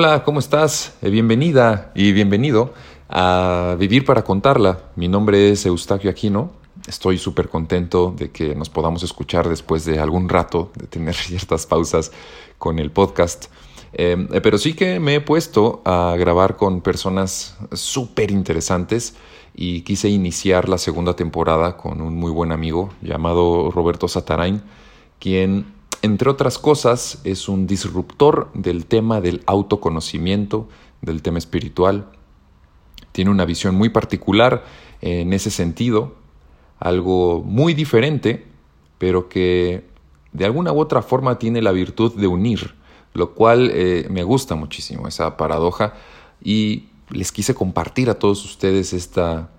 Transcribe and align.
Hola, 0.00 0.22
¿cómo 0.22 0.38
estás? 0.38 0.94
Eh, 1.02 1.10
bienvenida 1.10 1.90
y 1.92 2.12
bienvenido 2.12 2.72
a 3.08 3.74
Vivir 3.80 4.04
para 4.04 4.22
Contarla. 4.22 4.78
Mi 4.94 5.08
nombre 5.08 5.50
es 5.50 5.66
Eustaquio 5.66 6.08
Aquino. 6.08 6.52
Estoy 6.86 7.18
súper 7.18 7.48
contento 7.48 8.14
de 8.16 8.30
que 8.30 8.54
nos 8.54 8.70
podamos 8.70 9.02
escuchar 9.02 9.48
después 9.48 9.84
de 9.84 9.98
algún 9.98 10.28
rato 10.28 10.70
de 10.76 10.86
tener 10.86 11.14
ciertas 11.16 11.66
pausas 11.66 12.12
con 12.58 12.78
el 12.78 12.92
podcast. 12.92 13.46
Eh, 13.92 14.28
eh, 14.30 14.40
pero 14.40 14.56
sí 14.56 14.74
que 14.74 15.00
me 15.00 15.16
he 15.16 15.20
puesto 15.20 15.82
a 15.84 16.14
grabar 16.16 16.54
con 16.54 16.80
personas 16.80 17.58
súper 17.72 18.30
interesantes 18.30 19.16
y 19.52 19.80
quise 19.80 20.08
iniciar 20.08 20.68
la 20.68 20.78
segunda 20.78 21.16
temporada 21.16 21.76
con 21.76 22.02
un 22.02 22.14
muy 22.14 22.30
buen 22.30 22.52
amigo 22.52 22.90
llamado 23.02 23.72
Roberto 23.72 24.06
Satarain, 24.06 24.62
quien 25.18 25.77
entre 26.02 26.30
otras 26.30 26.58
cosas, 26.58 27.20
es 27.24 27.48
un 27.48 27.66
disruptor 27.66 28.50
del 28.54 28.86
tema 28.86 29.20
del 29.20 29.42
autoconocimiento, 29.46 30.68
del 31.02 31.22
tema 31.22 31.38
espiritual. 31.38 32.06
Tiene 33.12 33.30
una 33.30 33.44
visión 33.44 33.74
muy 33.74 33.88
particular 33.88 34.64
en 35.00 35.32
ese 35.32 35.50
sentido, 35.50 36.14
algo 36.78 37.42
muy 37.42 37.74
diferente, 37.74 38.46
pero 38.98 39.28
que 39.28 39.84
de 40.32 40.44
alguna 40.44 40.72
u 40.72 40.80
otra 40.80 41.02
forma 41.02 41.38
tiene 41.38 41.62
la 41.62 41.72
virtud 41.72 42.14
de 42.14 42.26
unir, 42.26 42.74
lo 43.14 43.34
cual 43.34 43.70
eh, 43.72 44.06
me 44.10 44.22
gusta 44.22 44.54
muchísimo, 44.54 45.08
esa 45.08 45.36
paradoja, 45.36 45.94
y 46.42 46.88
les 47.10 47.32
quise 47.32 47.54
compartir 47.54 48.10
a 48.10 48.18
todos 48.18 48.44
ustedes 48.44 48.92
esta 48.92 49.50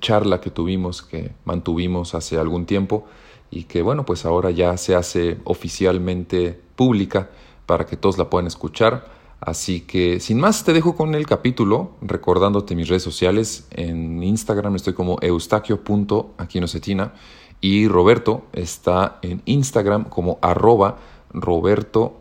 charla 0.00 0.40
que 0.40 0.50
tuvimos, 0.50 1.02
que 1.02 1.32
mantuvimos 1.44 2.14
hace 2.14 2.38
algún 2.38 2.64
tiempo, 2.64 3.06
y 3.54 3.64
que 3.64 3.82
bueno, 3.82 4.04
pues 4.04 4.24
ahora 4.26 4.50
ya 4.50 4.76
se 4.76 4.96
hace 4.96 5.38
oficialmente 5.44 6.60
pública 6.74 7.30
para 7.66 7.86
que 7.86 7.96
todos 7.96 8.18
la 8.18 8.28
puedan 8.28 8.48
escuchar. 8.48 9.06
Así 9.40 9.82
que 9.82 10.18
sin 10.18 10.40
más 10.40 10.64
te 10.64 10.72
dejo 10.72 10.96
con 10.96 11.14
el 11.14 11.24
capítulo, 11.26 11.92
recordándote 12.00 12.74
mis 12.74 12.88
redes 12.88 13.04
sociales. 13.04 13.68
En 13.70 14.22
Instagram 14.24 14.74
estoy 14.74 14.94
como 14.94 15.18
eustaquio.aquinocetina 15.20 17.12
y 17.60 17.86
Roberto 17.86 18.46
está 18.52 19.20
en 19.22 19.40
Instagram 19.44 20.04
como 20.04 20.38
arroba 20.42 20.96
Roberto 21.32 22.16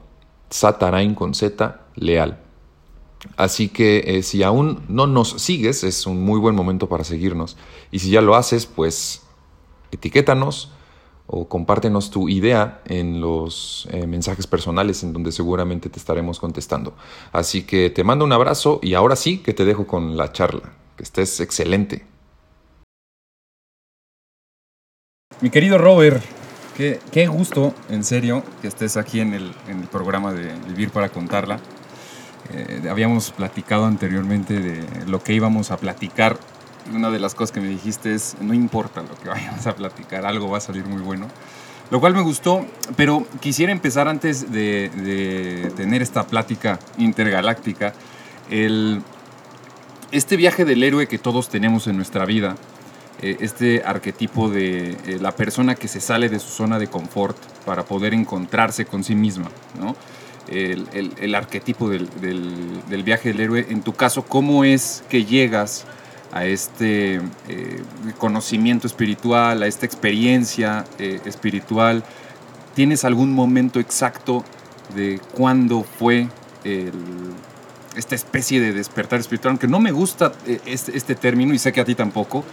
Satarain 0.52 1.16
con 1.16 1.34
Z 1.34 1.81
leal. 1.95 2.42
Así 3.38 3.70
que 3.70 4.04
eh, 4.06 4.22
si 4.22 4.44
aún 4.44 4.84
no 4.88 5.08
nos 5.08 5.42
sigues, 5.42 5.84
es 5.84 6.06
un 6.06 6.22
muy 6.22 6.39
buen 6.39 6.54
momento 6.56 6.88
para 6.89 7.04
seguirnos. 7.04 7.58
Y 7.89 8.00
si 8.00 8.11
ya 8.11 8.22
lo 8.22 8.36
haces, 8.36 8.67
pues 8.67 9.23
etiquétanos 9.92 10.72
o 11.28 11.48
compártenos 11.48 12.12
tu 12.12 12.30
idea 12.30 12.82
en 12.86 13.22
los 13.22 13.88
eh, 13.92 14.06
mensajes 14.08 14.46
personales 14.48 15.04
en 15.04 15.14
donde 15.14 15.32
seguramente 15.32 15.90
te 15.90 15.98
estaremos 15.98 16.40
contestando. 16.40 16.94
Así 17.32 17.64
que 17.64 17.90
te 17.90 18.04
mando 18.04 18.26
un 18.26 18.34
abrazo 18.34 18.80
y 18.82 18.94
ahora 18.94 19.16
sí 19.16 19.40
que 19.40 19.54
te 19.54 19.66
dejo 19.66 19.88
con 19.88 20.18
la 20.18 20.32
charla. 20.32 20.74
Que 20.98 21.04
estés 21.04 21.40
excelente. 21.40 22.06
Mi 25.42 25.50
querido 25.50 25.78
Robert, 25.78 26.24
qué, 26.78 27.00
qué 27.12 27.28
gusto, 27.28 27.74
en 27.90 28.04
serio, 28.04 28.44
que 28.62 28.68
estés 28.68 28.98
aquí 28.98 29.20
en 29.20 29.34
el, 29.34 29.52
en 29.68 29.80
el 29.82 29.88
programa 29.88 30.34
de 30.34 30.54
Vivir 30.68 30.92
para 30.92 31.10
Contarla. 31.10 31.60
Eh, 32.54 32.88
habíamos 32.90 33.32
platicado 33.32 33.86
anteriormente 33.86 34.60
de 34.60 35.06
lo 35.08 35.24
que 35.24 35.34
íbamos 35.34 35.72
a 35.72 35.78
platicar 35.78 36.38
una 36.92 37.09
de 37.09 37.20
las 37.20 37.36
cosas 37.36 37.52
que 37.52 37.62
me 37.62 37.67
dijiste 37.67 38.14
es, 38.14 38.36
no 38.42 38.53
importa 38.53 39.02
lo 39.02 39.16
que 39.16 39.30
vayamos 39.30 39.66
a 39.67 39.76
platicar, 39.76 40.26
algo 40.26 40.50
va 40.50 40.58
a 40.58 40.62
salir 40.62 40.86
muy 40.86 41.02
bueno. 41.02 41.28
Lo 41.89 42.00
cual 42.00 42.16
me 42.16 42.22
gustó, 42.22 42.66
pero 42.95 43.28
quisiera 43.39 43.72
empezar 43.72 44.08
antes 44.08 44.52
de, 44.52 45.72
tener 45.76 46.02
esta 46.02 46.26
plática 46.26 46.80
intergaláctica, 46.98 47.94
el, 48.49 49.02
este 50.11 50.36
viaje 50.38 50.66
del 50.66 50.82
héroe 50.82 51.08
que 51.08 51.20
todos 51.20 51.49
tenemos 51.49 51.86
en 51.88 51.98
nuestra 51.98 52.26
vida, 52.26 52.55
eh, 53.21 53.38
este 53.42 53.83
arquetipo 53.86 54.50
de 54.50 54.92
eh, 55.05 55.20
la 55.21 55.36
persona 55.36 55.76
que 55.76 55.88
se 55.88 56.02
sale 56.02 56.30
de 56.30 56.39
su 56.39 56.50
zona 56.50 56.80
de 56.80 56.88
confort 56.88 57.38
para 57.65 57.83
poder 57.83 58.14
encontrarse 58.14 58.86
con 58.86 59.04
sí 59.04 59.14
misma, 59.14 59.50
¿no? 59.80 59.95
el, 60.50 61.36
arquetipo 61.36 61.89
del, 61.89 62.10
del, 62.20 63.04
viaje 63.04 63.30
del 63.30 63.39
héroe. 63.39 63.67
En 63.70 63.82
tu 63.82 63.94
caso, 63.94 64.23
¿cómo 64.23 64.64
es 64.64 65.04
que 65.10 65.26
llegas 65.26 65.86
a 66.33 66.45
este 66.45 67.21
eh, 67.48 67.83
conocimiento 68.17 68.88
espiritual, 68.88 69.61
a 69.61 69.67
esta 69.67 69.86
experiencia 69.86 70.83
eh, 70.98 71.21
espiritual? 71.26 72.04
¿Tienes 72.73 73.05
algún 73.05 73.33
momento 73.33 73.80
exacto 73.80 74.44
de 74.95 75.21
cuándo 75.33 75.83
fue 75.83 76.27
esta 77.95 78.16
especie 78.16 78.60
de 78.60 78.73
despertar 78.73 79.20
espiritual? 79.20 79.52
Aunque 79.52 79.67
no 79.67 79.80
me 79.80 79.92
gusta 79.92 80.33
eh, 80.48 80.60
este, 80.66 80.98
este, 80.98 81.14
término 81.14 81.54
y 81.54 81.60
sé 81.60 81.71
que 81.71 81.82
a 81.82 81.86
ti 81.86 81.94
tampoco. 81.94 82.44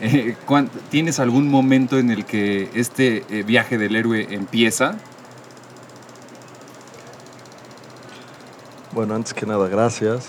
¿Tienes 0.90 1.20
algún 1.20 1.48
momento 1.48 1.98
en 1.98 2.10
el 2.10 2.24
que 2.24 2.70
este 2.74 3.24
viaje 3.46 3.78
del 3.78 3.94
héroe 3.94 4.26
empieza? 4.30 4.96
Bueno, 8.92 9.14
antes 9.14 9.32
que 9.32 9.46
nada, 9.46 9.68
gracias. 9.68 10.26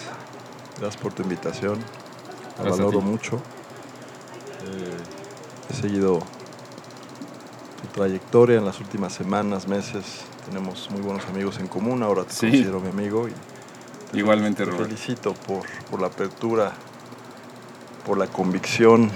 Gracias 0.79 1.01
por 1.01 1.11
tu 1.13 1.23
invitación 1.23 1.98
lo 2.63 2.71
valoro 2.71 3.01
mucho. 3.01 3.37
Eh, 4.65 4.97
he 5.69 5.73
seguido 5.73 6.19
tu 7.81 7.87
trayectoria 7.93 8.57
en 8.57 8.65
las 8.65 8.79
últimas 8.79 9.13
semanas, 9.13 9.67
meses. 9.67 10.25
Tenemos 10.45 10.89
muy 10.91 11.01
buenos 11.01 11.25
amigos 11.27 11.59
en 11.59 11.67
común. 11.67 12.03
Ahora 12.03 12.23
te 12.23 12.29
considero 12.29 12.79
mi 12.79 12.89
amigo. 12.89 13.27
Y 13.27 14.19
Igualmente, 14.19 14.65
te 14.65 14.71
felicito 14.71 15.33
por, 15.33 15.65
por 15.89 16.01
la 16.01 16.07
apertura, 16.07 16.73
por 18.05 18.17
la 18.17 18.27
convicción. 18.27 19.11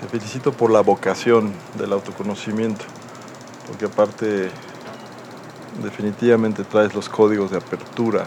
Te 0.00 0.08
felicito 0.08 0.52
por 0.52 0.70
la 0.70 0.80
vocación 0.80 1.52
del 1.78 1.92
autoconocimiento. 1.92 2.84
Porque 3.68 3.84
aparte, 3.84 4.50
definitivamente 5.82 6.64
traes 6.64 6.94
los 6.94 7.08
códigos 7.08 7.52
de 7.52 7.58
apertura 7.58 8.26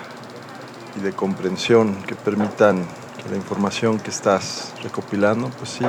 y 0.97 1.01
de 1.01 1.11
comprensión 1.11 2.01
que 2.03 2.15
permitan 2.15 2.85
la 3.29 3.35
información 3.35 3.99
que 3.99 4.09
estás 4.09 4.73
recopilando, 4.83 5.49
pues 5.49 5.71
sí, 5.71 5.85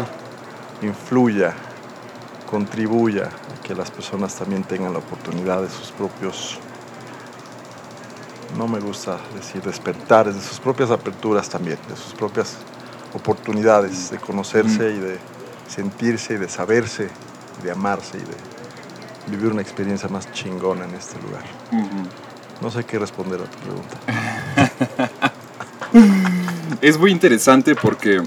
influya, 0.83 1.55
contribuya 2.51 3.25
a 3.27 3.63
que 3.63 3.75
las 3.75 3.91
personas 3.91 4.35
también 4.35 4.65
tengan 4.65 4.93
la 4.93 5.01
oportunidad 5.01 5.63
de 5.63 5.69
sus 5.69 5.91
propios, 5.91 6.59
no 8.57 8.67
me 8.67 8.81
gusta 8.81 9.19
decir 9.35 9.63
despertares, 9.63 10.35
de 10.35 10.41
sus 10.41 10.61
propias 10.61 10.91
aperturas 10.91 11.49
también, 11.49 11.79
de 11.89 11.97
sus 11.97 12.15
propias 12.15 12.57
oportunidades 13.13 14.11
de 14.11 14.19
conocerse 14.19 14.91
y 14.91 14.99
de 14.99 15.19
sentirse 15.69 16.35
y 16.35 16.37
de 16.39 16.49
saberse, 16.49 17.09
de 17.63 17.71
amarse 17.71 18.19
y 18.19 18.21
de 18.21 19.37
vivir 19.37 19.53
una 19.53 19.63
experiencia 19.63 20.09
más 20.09 20.31
chingona 20.33 20.85
en 20.85 20.95
este 20.95 21.21
lugar. 21.21 21.45
No 22.63 22.71
sé 22.71 22.85
qué 22.85 22.99
responder 22.99 23.41
a 23.41 23.45
tu 23.45 23.59
pregunta. 23.59 23.97
es 26.81 26.99
muy 26.99 27.11
interesante 27.11 27.75
porque 27.75 28.23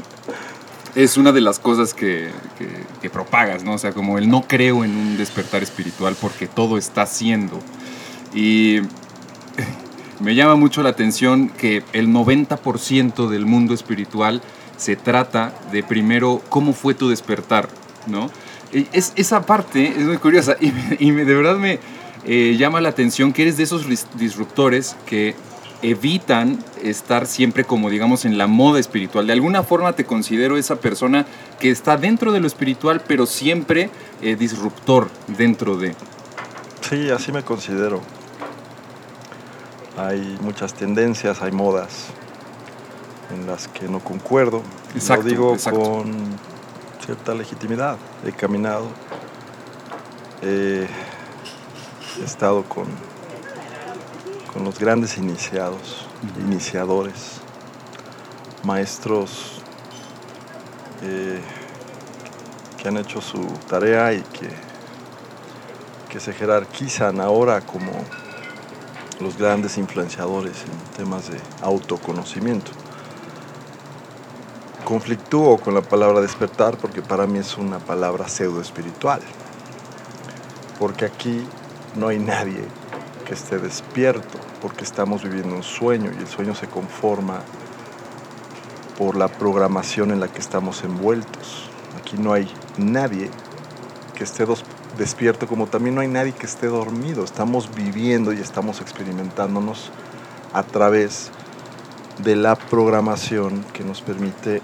es 0.95 1.17
una 1.17 1.31
de 1.31 1.41
las 1.41 1.59
cosas 1.59 1.93
que, 1.93 2.29
propagas, 3.11 3.63
¿no? 3.63 3.73
O 3.73 3.77
sea, 3.77 3.91
como 3.91 4.17
el 4.17 4.29
no 4.29 4.43
creo 4.47 4.83
en 4.83 4.95
un 4.95 5.17
despertar 5.17 5.63
espiritual 5.63 6.15
porque 6.19 6.47
todo 6.47 6.77
está 6.77 7.05
siendo. 7.05 7.59
Y 8.33 8.79
me 10.19 10.35
llama 10.35 10.55
mucho 10.55 10.83
la 10.83 10.89
atención 10.89 11.49
que 11.49 11.83
el 11.93 12.09
90% 12.09 13.29
del 13.29 13.45
mundo 13.45 13.73
espiritual 13.73 14.41
se 14.77 14.95
trata 14.95 15.53
de 15.71 15.83
primero 15.83 16.41
cómo 16.49 16.73
fue 16.73 16.93
tu 16.93 17.09
despertar, 17.09 17.69
¿no? 18.07 18.29
Es, 18.71 19.13
esa 19.15 19.45
parte 19.45 19.87
es 19.87 20.05
muy 20.05 20.17
curiosa 20.17 20.55
y, 20.59 21.11
de 21.11 21.33
verdad 21.33 21.57
me 21.57 21.79
eh, 22.25 22.55
llama 22.57 22.81
la 22.81 22.89
atención 22.89 23.33
que 23.33 23.41
eres 23.43 23.57
de 23.57 23.63
esos 23.63 23.85
disruptores 24.15 24.95
que 25.05 25.35
evitan 25.81 26.63
estar 26.83 27.25
siempre 27.25 27.63
como 27.63 27.89
digamos 27.89 28.25
en 28.25 28.37
la 28.37 28.47
moda 28.47 28.79
espiritual. 28.79 29.27
De 29.27 29.33
alguna 29.33 29.63
forma 29.63 29.93
te 29.93 30.05
considero 30.05 30.57
esa 30.57 30.77
persona 30.77 31.25
que 31.59 31.69
está 31.71 31.97
dentro 31.97 32.31
de 32.31 32.39
lo 32.39 32.47
espiritual, 32.47 33.01
pero 33.07 33.25
siempre 33.25 33.89
eh, 34.21 34.35
disruptor 34.35 35.09
dentro 35.27 35.77
de. 35.77 35.95
Sí, 36.81 37.09
así 37.09 37.31
me 37.31 37.43
considero. 37.43 38.01
Hay 39.97 40.37
muchas 40.41 40.73
tendencias, 40.73 41.41
hay 41.41 41.51
modas 41.51 42.07
en 43.33 43.45
las 43.47 43.67
que 43.67 43.87
no 43.87 43.99
concuerdo. 43.99 44.61
Exacto, 44.95 45.23
Lo 45.23 45.29
digo 45.29 45.57
con 45.71 46.13
cierta 47.05 47.33
legitimidad. 47.33 47.97
He 48.25 48.31
caminado, 48.31 48.87
he 50.41 50.87
estado 52.23 52.63
con 52.63 52.85
con 54.59 54.65
los 54.65 54.77
grandes 54.77 55.17
iniciados, 55.17 56.05
iniciadores, 56.45 57.39
maestros 58.65 59.61
eh, 61.01 61.39
que 62.77 62.89
han 62.89 62.97
hecho 62.97 63.21
su 63.21 63.41
tarea 63.69 64.11
y 64.11 64.21
que, 64.21 64.49
que 66.09 66.19
se 66.19 66.33
jerarquizan 66.33 67.21
ahora 67.21 67.61
como, 67.61 67.89
los 69.21 69.37
grandes 69.37 69.77
influenciadores 69.77 70.65
en 70.65 70.97
temas 70.97 71.29
de 71.31 71.39
autoconocimiento. 71.61 72.71
Conflictúo 74.83 75.57
con 75.57 75.73
la 75.73 75.83
palabra 75.83 76.19
despertar 76.19 76.75
porque 76.75 77.01
para 77.01 77.27
mí 77.27 77.39
es 77.39 77.57
una 77.57 77.79
palabra 77.79 78.27
pseudo 78.27 78.59
espiritual. 78.59 79.21
Porque 80.77 81.05
aquí 81.05 81.47
no 81.95 82.09
hay 82.09 82.19
nadie 82.19 82.65
que 83.29 83.35
esté 83.35 83.59
despierto, 83.59 84.39
porque 84.59 84.83
estamos 84.83 85.23
viviendo 85.23 85.55
un 85.55 85.61
sueño 85.61 86.11
y 86.11 86.17
el 86.17 86.27
sueño 86.27 86.55
se 86.55 86.65
conforma 86.65 87.41
por 88.97 89.15
la 89.15 89.27
programación 89.27 90.09
en 90.09 90.19
la 90.19 90.27
que 90.29 90.39
estamos 90.39 90.83
envueltos. 90.83 91.69
Aquí 92.01 92.17
no 92.17 92.33
hay 92.33 92.51
nadie 92.79 93.29
que 94.15 94.23
esté 94.23 94.47
despierto, 94.97 95.45
como 95.45 95.67
también 95.67 95.93
no 95.93 96.01
hay 96.01 96.07
nadie 96.07 96.31
que 96.31 96.47
esté 96.47 96.65
dormido. 96.65 97.23
Estamos 97.23 97.69
viviendo 97.75 98.33
y 98.33 98.39
estamos 98.39 98.81
experimentándonos 98.81 99.91
a 100.51 100.63
través 100.63 101.29
de 102.23 102.35
la 102.35 102.55
programación 102.55 103.63
que 103.73 103.83
nos 103.83 104.01
permite 104.01 104.59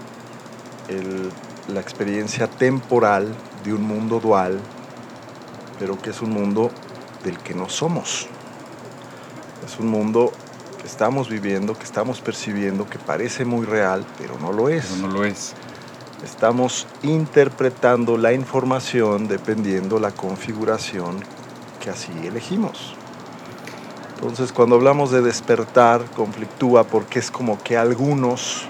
la 1.72 1.80
experiencia 1.80 2.48
temporal 2.48 3.32
de 3.64 3.72
un 3.72 3.82
mundo 3.82 4.18
dual, 4.18 4.58
pero 5.78 6.02
que 6.02 6.10
es 6.10 6.20
un 6.20 6.30
mundo 6.30 6.72
del 7.22 7.38
que 7.38 7.54
no 7.54 7.68
somos. 7.68 8.28
Es 9.66 9.80
un 9.80 9.88
mundo 9.88 10.32
que 10.80 10.86
estamos 10.86 11.28
viviendo, 11.28 11.76
que 11.76 11.82
estamos 11.82 12.20
percibiendo, 12.20 12.88
que 12.88 13.00
parece 13.00 13.44
muy 13.44 13.66
real, 13.66 14.06
pero 14.16 14.38
no 14.38 14.52
lo 14.52 14.68
es. 14.68 14.96
no 14.98 15.08
lo 15.08 15.24
es. 15.24 15.54
Estamos 16.24 16.86
interpretando 17.02 18.16
la 18.16 18.32
información 18.32 19.26
dependiendo 19.26 19.98
la 19.98 20.12
configuración 20.12 21.18
que 21.80 21.90
así 21.90 22.12
elegimos. 22.24 22.94
Entonces, 24.14 24.52
cuando 24.52 24.76
hablamos 24.76 25.10
de 25.10 25.20
despertar, 25.20 26.04
conflictúa 26.16 26.84
porque 26.84 27.18
es 27.18 27.32
como 27.32 27.60
que 27.62 27.76
algunos 27.76 28.66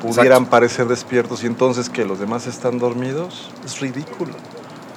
pudieran 0.00 0.46
parecer 0.46 0.86
despiertos 0.86 1.42
y 1.42 1.46
entonces 1.46 1.90
que 1.90 2.04
los 2.04 2.20
demás 2.20 2.46
están 2.46 2.78
dormidos. 2.78 3.50
Es 3.64 3.80
ridículo. 3.80 4.34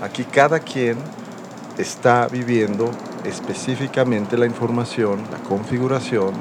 Aquí 0.01 0.23
cada 0.23 0.59
quien 0.59 0.97
está 1.77 2.27
viviendo 2.27 2.91
específicamente 3.23 4.37
la 4.37 4.45
información, 4.45 5.23
la 5.31 5.39
configuración, 5.39 6.33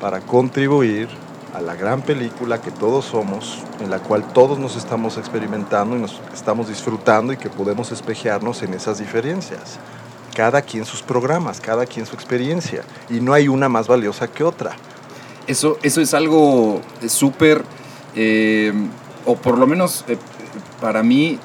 para 0.00 0.20
contribuir 0.20 1.08
a 1.54 1.60
la 1.60 1.74
gran 1.74 2.02
película 2.02 2.60
que 2.60 2.70
todos 2.70 3.06
somos, 3.06 3.62
en 3.80 3.90
la 3.90 3.98
cual 3.98 4.24
todos 4.32 4.58
nos 4.58 4.76
estamos 4.76 5.16
experimentando 5.16 5.96
y 5.96 6.00
nos 6.00 6.20
estamos 6.34 6.68
disfrutando 6.68 7.32
y 7.32 7.38
que 7.38 7.48
podemos 7.48 7.92
espejearnos 7.92 8.62
en 8.62 8.74
esas 8.74 8.98
diferencias. 8.98 9.78
Cada 10.34 10.60
quien 10.60 10.84
sus 10.84 11.02
programas, 11.02 11.60
cada 11.60 11.86
quien 11.86 12.04
su 12.04 12.14
experiencia, 12.14 12.82
y 13.08 13.20
no 13.20 13.32
hay 13.32 13.48
una 13.48 13.70
más 13.70 13.88
valiosa 13.88 14.28
que 14.28 14.44
otra. 14.44 14.76
Eso, 15.46 15.78
eso 15.82 16.02
es 16.02 16.12
algo 16.12 16.82
súper, 17.08 17.64
eh, 18.14 18.72
o 19.24 19.36
por 19.36 19.56
lo 19.56 19.66
menos 19.66 20.04
eh, 20.08 20.18
para 20.80 21.02
mí, 21.02 21.38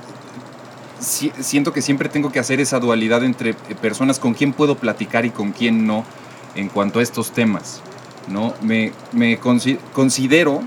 siento 1.02 1.74
que 1.74 1.82
siempre 1.82 2.10
tengo 2.10 2.32
que 2.32 2.40
hacer 2.40 2.60
esa 2.60 2.80
dualidad 2.80 3.24
entre 3.24 3.52
eh, 3.52 3.56
personas 3.82 4.20
con 4.20 4.34
quien 4.34 4.54
puedo 4.54 4.76
platicar 4.76 5.26
y 5.26 5.32
con 5.32 5.52
quién 5.52 5.86
no 5.86 6.06
en 6.56 6.70
cuanto 6.70 7.00
a 7.00 7.04
estos 7.04 7.32
temas. 7.32 7.82
¿no? 8.28 8.54
Me, 8.62 8.92
me 9.12 9.38
considero 9.38 10.62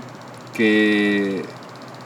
que, 0.53 1.43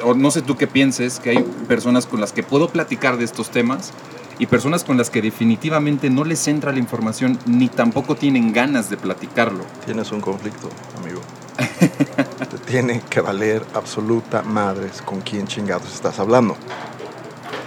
o 0.04 0.14
no 0.14 0.32
sé 0.32 0.42
tú 0.42 0.58
qué 0.58 0.68
pienses, 0.68 1.20
que 1.20 1.32
hay 1.32 1.44
personas 1.68 2.06
con 2.06 2.22
las 2.22 2.32
que 2.32 2.44
puedo 2.44 2.70
platicar 2.70 3.18
de 3.18 3.26
estos 3.26 3.50
temas 3.50 3.92
y 4.38 4.46
personas 4.46 4.84
con 4.84 4.98
las 4.98 5.10
que 5.10 5.22
definitivamente 5.22 6.10
no 6.10 6.24
les 6.24 6.48
entra 6.48 6.72
la 6.72 6.80
información 6.80 7.38
ni 7.46 7.68
tampoco 7.68 8.16
tienen 8.16 8.54
ganas 8.54 8.90
de 8.90 8.98
platicarlo. 8.98 9.66
Tienes 9.86 10.12
un 10.12 10.22
conflicto, 10.22 10.70
amigo. 10.98 11.22
Te 12.50 12.58
tiene 12.66 13.02
que 13.10 13.20
valer 13.20 13.66
absoluta 13.74 14.42
madres 14.44 15.02
con 15.02 15.20
quién 15.22 15.46
chingados 15.46 15.94
estás 15.94 16.20
hablando. 16.20 16.56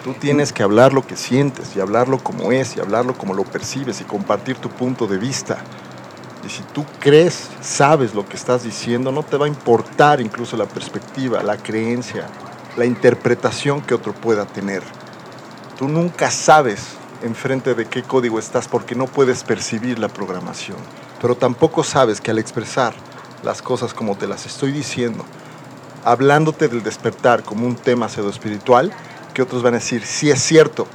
Tú 0.04 0.14
tienes 0.14 0.52
que 0.52 0.64
hablar 0.64 0.92
lo 0.92 1.06
que 1.06 1.16
sientes 1.16 1.76
y 1.76 1.80
hablarlo 1.80 2.18
como 2.18 2.50
es 2.50 2.76
y 2.76 2.80
hablarlo 2.80 3.16
como 3.16 3.34
lo 3.34 3.44
percibes 3.44 4.00
y 4.00 4.04
compartir 4.04 4.56
tu 4.56 4.68
punto 4.68 5.06
de 5.06 5.16
vista. 5.16 5.58
Y 6.44 6.48
si 6.48 6.64
tú 6.72 6.84
crees, 6.98 7.48
sabes 7.60 8.12
lo 8.12 8.28
que 8.28 8.34
estás 8.34 8.64
diciendo, 8.64 9.12
no 9.12 9.22
te 9.22 9.36
va 9.36 9.46
a 9.46 9.48
importar 9.48 10.20
incluso 10.20 10.56
la 10.56 10.66
perspectiva, 10.66 11.44
la 11.44 11.56
creencia, 11.56 12.26
la 12.76 12.84
interpretación 12.84 13.80
que 13.80 13.94
otro 13.94 14.12
pueda 14.12 14.44
tener. 14.44 14.82
Tú 15.78 15.86
nunca 15.86 16.32
sabes 16.32 16.96
enfrente 17.22 17.76
de 17.76 17.86
qué 17.86 18.02
código 18.02 18.40
estás 18.40 18.66
porque 18.66 18.96
no 18.96 19.06
puedes 19.06 19.44
percibir 19.44 20.00
la 20.00 20.08
programación. 20.08 20.78
Pero 21.20 21.36
tampoco 21.36 21.84
sabes 21.84 22.20
que 22.20 22.32
al 22.32 22.40
expresar 22.40 22.92
las 23.44 23.62
cosas 23.62 23.94
como 23.94 24.16
te 24.16 24.26
las 24.26 24.46
estoy 24.46 24.72
diciendo, 24.72 25.24
hablándote 26.04 26.66
del 26.66 26.82
despertar 26.82 27.44
como 27.44 27.68
un 27.68 27.76
tema 27.76 28.08
pseudo 28.08 28.30
espiritual, 28.30 28.92
que 29.32 29.42
otros 29.42 29.62
van 29.62 29.74
a 29.74 29.78
decir, 29.78 30.04
sí 30.04 30.30
es 30.30 30.40
cierto, 30.40 30.86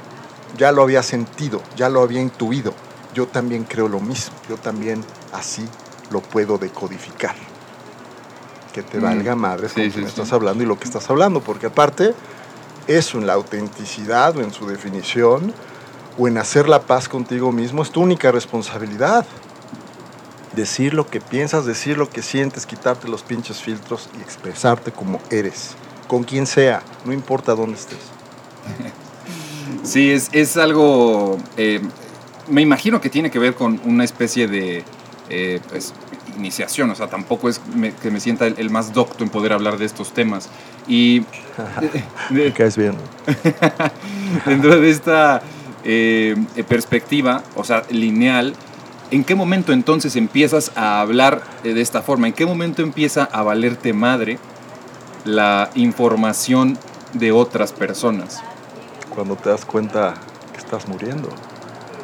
ya 0.56 0.72
lo 0.72 0.82
había 0.82 1.02
sentido, 1.02 1.62
ya 1.76 1.88
lo 1.88 2.02
había 2.02 2.20
intuido, 2.20 2.72
yo 3.14 3.26
también 3.26 3.64
creo 3.64 3.88
lo 3.88 4.00
mismo, 4.00 4.34
yo 4.48 4.56
también 4.56 5.04
así 5.32 5.66
lo 6.10 6.20
puedo 6.20 6.58
decodificar. 6.58 7.34
Que 8.72 8.82
te 8.82 8.98
valga 8.98 9.34
mm. 9.34 9.38
madre 9.38 9.68
con 9.68 9.90
sí, 9.90 10.04
estás 10.04 10.32
hablando 10.32 10.62
y 10.62 10.66
lo 10.66 10.78
que 10.78 10.84
estás 10.84 11.08
hablando, 11.10 11.40
porque 11.40 11.66
aparte, 11.66 12.14
eso 12.86 13.18
en 13.18 13.26
la 13.26 13.34
autenticidad 13.34 14.36
o 14.36 14.40
en 14.40 14.52
su 14.52 14.66
definición, 14.66 15.52
o 16.18 16.28
en 16.28 16.38
hacer 16.38 16.68
la 16.68 16.82
paz 16.82 17.08
contigo 17.08 17.52
mismo, 17.52 17.82
es 17.82 17.90
tu 17.90 18.00
única 18.00 18.32
responsabilidad. 18.32 19.26
Decir 20.54 20.94
lo 20.94 21.06
que 21.06 21.20
piensas, 21.20 21.66
decir 21.66 21.98
lo 21.98 22.08
que 22.08 22.22
sientes, 22.22 22.66
quitarte 22.66 23.08
los 23.08 23.22
pinches 23.22 23.62
filtros 23.62 24.08
y 24.18 24.22
expresarte 24.22 24.90
como 24.90 25.20
eres, 25.30 25.76
con 26.08 26.24
quien 26.24 26.46
sea, 26.46 26.82
no 27.04 27.12
importa 27.12 27.54
dónde 27.54 27.78
estés. 27.78 28.17
Sí, 29.82 30.10
es, 30.10 30.56
algo, 30.56 31.38
eh, 31.56 31.80
me 32.48 32.62
imagino 32.62 33.00
que 33.00 33.10
tiene 33.10 33.30
que 33.30 33.38
ver 33.38 33.54
con 33.54 33.80
una 33.84 34.04
especie 34.04 34.48
de 34.48 34.84
eh, 35.30 35.60
pues, 35.68 35.94
iniciación, 36.36 36.90
o 36.90 36.94
sea, 36.94 37.08
tampoco 37.08 37.48
es 37.48 37.60
que 38.02 38.10
me 38.10 38.20
sienta 38.20 38.46
el, 38.46 38.70
más 38.70 38.92
docto 38.92 39.24
en 39.24 39.30
poder 39.30 39.52
hablar 39.52 39.78
de 39.78 39.86
estos 39.86 40.12
temas. 40.12 40.48
Y... 40.86 41.24
Me 42.30 42.52
caes 42.52 42.76
bien. 42.76 42.94
dentro 44.46 44.78
de 44.80 44.90
esta 44.90 45.42
eh, 45.84 46.36
perspectiva, 46.68 47.42
o 47.56 47.64
sea, 47.64 47.84
lineal, 47.90 48.54
¿en 49.10 49.24
qué 49.24 49.34
momento 49.34 49.72
entonces 49.72 50.16
empiezas 50.16 50.72
a 50.76 51.00
hablar 51.00 51.42
de 51.62 51.80
esta 51.80 52.02
forma? 52.02 52.26
¿En 52.26 52.34
qué 52.34 52.46
momento 52.46 52.82
empieza 52.82 53.24
a 53.24 53.42
valerte 53.42 53.92
madre 53.92 54.38
la 55.24 55.70
información 55.74 56.78
de 57.14 57.32
otras 57.32 57.72
personas? 57.72 58.42
Cuando 59.18 59.34
te 59.34 59.50
das 59.50 59.64
cuenta 59.64 60.14
que 60.52 60.58
estás 60.58 60.86
muriendo, 60.86 61.28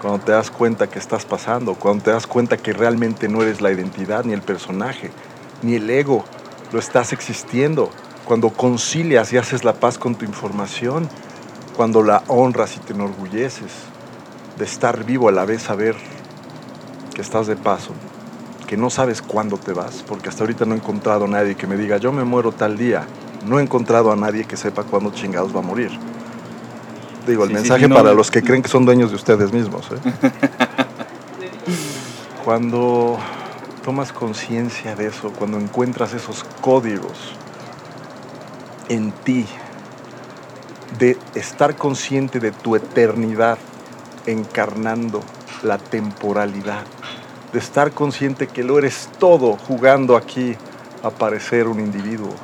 cuando 0.02 0.18
te 0.18 0.32
das 0.32 0.50
cuenta 0.50 0.88
que 0.88 0.98
estás 0.98 1.24
pasando, 1.24 1.76
cuando 1.76 2.02
te 2.02 2.10
das 2.10 2.26
cuenta 2.26 2.56
que 2.56 2.72
realmente 2.72 3.28
no 3.28 3.40
eres 3.40 3.60
la 3.60 3.70
identidad, 3.70 4.24
ni 4.24 4.32
el 4.32 4.42
personaje, 4.42 5.12
ni 5.62 5.76
el 5.76 5.88
ego, 5.88 6.24
lo 6.72 6.80
estás 6.80 7.12
existiendo, 7.12 7.88
cuando 8.24 8.50
concilias 8.50 9.32
y 9.32 9.36
haces 9.36 9.62
la 9.62 9.74
paz 9.74 9.96
con 9.96 10.16
tu 10.16 10.24
información, 10.24 11.08
cuando 11.76 12.02
la 12.02 12.24
honras 12.26 12.76
y 12.76 12.80
te 12.80 12.94
enorgulleces 12.94 13.70
de 14.58 14.64
estar 14.64 15.04
vivo 15.04 15.28
a 15.28 15.32
la 15.32 15.44
vez 15.44 15.62
saber 15.62 15.94
que 17.14 17.22
estás 17.22 17.46
de 17.46 17.54
paso, 17.54 17.94
que 18.66 18.76
no 18.76 18.90
sabes 18.90 19.22
cuándo 19.22 19.56
te 19.58 19.72
vas, 19.72 20.02
porque 20.08 20.30
hasta 20.30 20.42
ahorita 20.42 20.64
no 20.64 20.74
he 20.74 20.78
encontrado 20.78 21.26
a 21.26 21.28
nadie 21.28 21.54
que 21.54 21.68
me 21.68 21.76
diga 21.76 21.98
yo 21.98 22.10
me 22.10 22.24
muero 22.24 22.50
tal 22.50 22.76
día, 22.76 23.06
no 23.44 23.60
he 23.60 23.62
encontrado 23.62 24.10
a 24.10 24.16
nadie 24.16 24.46
que 24.46 24.56
sepa 24.56 24.82
cuándo 24.82 25.12
chingados 25.12 25.54
va 25.54 25.60
a 25.60 25.62
morir. 25.62 25.92
Digo, 27.26 27.44
el 27.44 27.50
mensaje 27.50 27.88
para 27.88 28.12
los 28.12 28.30
que 28.30 28.42
creen 28.42 28.62
que 28.62 28.68
son 28.68 28.84
dueños 28.84 29.10
de 29.10 29.16
ustedes 29.16 29.52
mismos. 29.52 29.86
¿eh? 29.90 30.30
cuando 32.44 33.18
tomas 33.82 34.12
conciencia 34.12 34.94
de 34.94 35.06
eso, 35.06 35.32
cuando 35.32 35.58
encuentras 35.58 36.12
esos 36.12 36.44
códigos 36.60 37.34
en 38.88 39.12
ti, 39.12 39.46
de 40.98 41.16
estar 41.34 41.76
consciente 41.76 42.40
de 42.40 42.52
tu 42.52 42.76
eternidad 42.76 43.58
encarnando 44.26 45.22
la 45.62 45.78
temporalidad, 45.78 46.84
de 47.52 47.58
estar 47.58 47.92
consciente 47.92 48.48
que 48.48 48.62
lo 48.62 48.78
eres 48.78 49.08
todo 49.18 49.56
jugando 49.56 50.16
aquí 50.16 50.56
a 51.02 51.10
parecer 51.10 51.66
un 51.68 51.80
individuo 51.80 52.34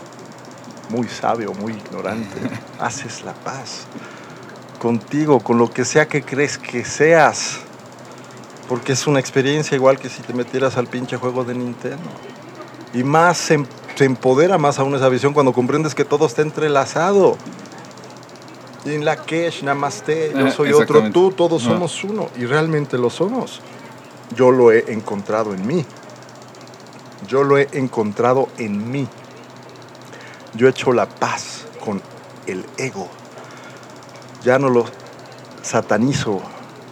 muy 0.89 1.07
sabio, 1.07 1.53
muy 1.53 1.75
ignorante. 1.75 2.37
Haces 2.81 3.23
la 3.25 3.35
paz 3.35 3.87
contigo, 4.81 5.39
con 5.41 5.59
lo 5.59 5.71
que 5.71 5.85
sea 5.85 6.09
que 6.09 6.23
crees 6.23 6.59
que 6.59 6.85
seas. 6.85 7.61
Porque 8.69 8.93
es 8.93 9.07
una 9.07 9.21
experiencia 9.21 9.77
igual 9.77 9.99
que 9.99 10.09
si 10.09 10.23
te 10.23 10.33
metieras 10.33 10.77
al 10.77 10.89
pinche 10.89 11.17
juego 11.17 11.45
de 11.45 11.55
Nintendo. 11.55 12.11
Y 12.93 13.05
más 13.05 13.39
se, 13.39 13.65
empodera 14.01 14.59
más 14.59 14.79
aún 14.79 14.95
esa 14.95 15.09
visión 15.09 15.35
cuando 15.35 15.53
comprendes 15.53 15.95
que 15.95 16.05
todo 16.05 16.27
está 16.27 16.43
entrelazado. 16.43 17.37
Y 18.85 18.95
en 18.95 19.05
la 19.05 19.17
Kesh, 19.17 19.63
Namaste, 19.63 20.33
yo 20.35 20.51
soy 20.51 20.73
otro, 20.73 21.11
tú, 21.13 21.31
todos 21.31 21.63
somos 21.63 22.03
uno. 22.03 22.29
Y 22.37 22.47
realmente 22.47 22.97
lo 22.97 23.11
somos. 23.11 23.61
yo 24.35 24.51
lo 24.51 24.73
he 24.73 24.93
encontrado 24.93 25.53
en 25.53 25.67
mí. 25.67 25.85
Yo 27.29 27.45
lo 27.45 27.59
he 27.59 27.69
encontrado 27.73 28.49
en 28.57 28.91
mí. 28.91 29.07
Yo 30.55 30.67
he 30.67 30.71
hecho 30.71 30.93
la 30.93 31.07
paz 31.07 31.67
con 31.85 32.01
el 32.47 32.65
ego. 32.79 33.20
Ya 34.45 34.59
no 34.59 34.69
lo 34.69 34.87
satanizo, 35.63 36.41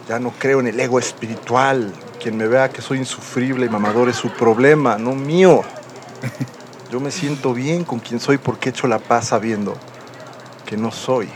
ya 0.07 0.19
no 0.19 0.31
creo 0.37 0.59
en 0.59 0.67
el 0.67 0.79
ego 0.79 0.99
espiritual. 0.99 1.93
Quien 2.21 2.37
me 2.37 2.47
vea 2.47 2.69
que 2.69 2.81
soy 2.81 2.97
insufrible 2.97 3.65
y 3.65 3.69
mamador 3.69 4.09
es 4.09 4.17
su 4.17 4.29
problema, 4.29 4.97
no 4.97 5.15
mío. 5.15 5.61
Yo 6.91 6.99
me 6.99 7.11
siento 7.11 7.53
bien 7.53 7.83
con 7.83 7.99
quien 7.99 8.19
soy 8.19 8.37
porque 8.37 8.69
he 8.69 8.71
hecho 8.71 8.87
la 8.87 8.99
paz 8.99 9.27
sabiendo 9.27 9.77
que 10.65 10.75
no 10.75 10.91
soy 10.91 11.29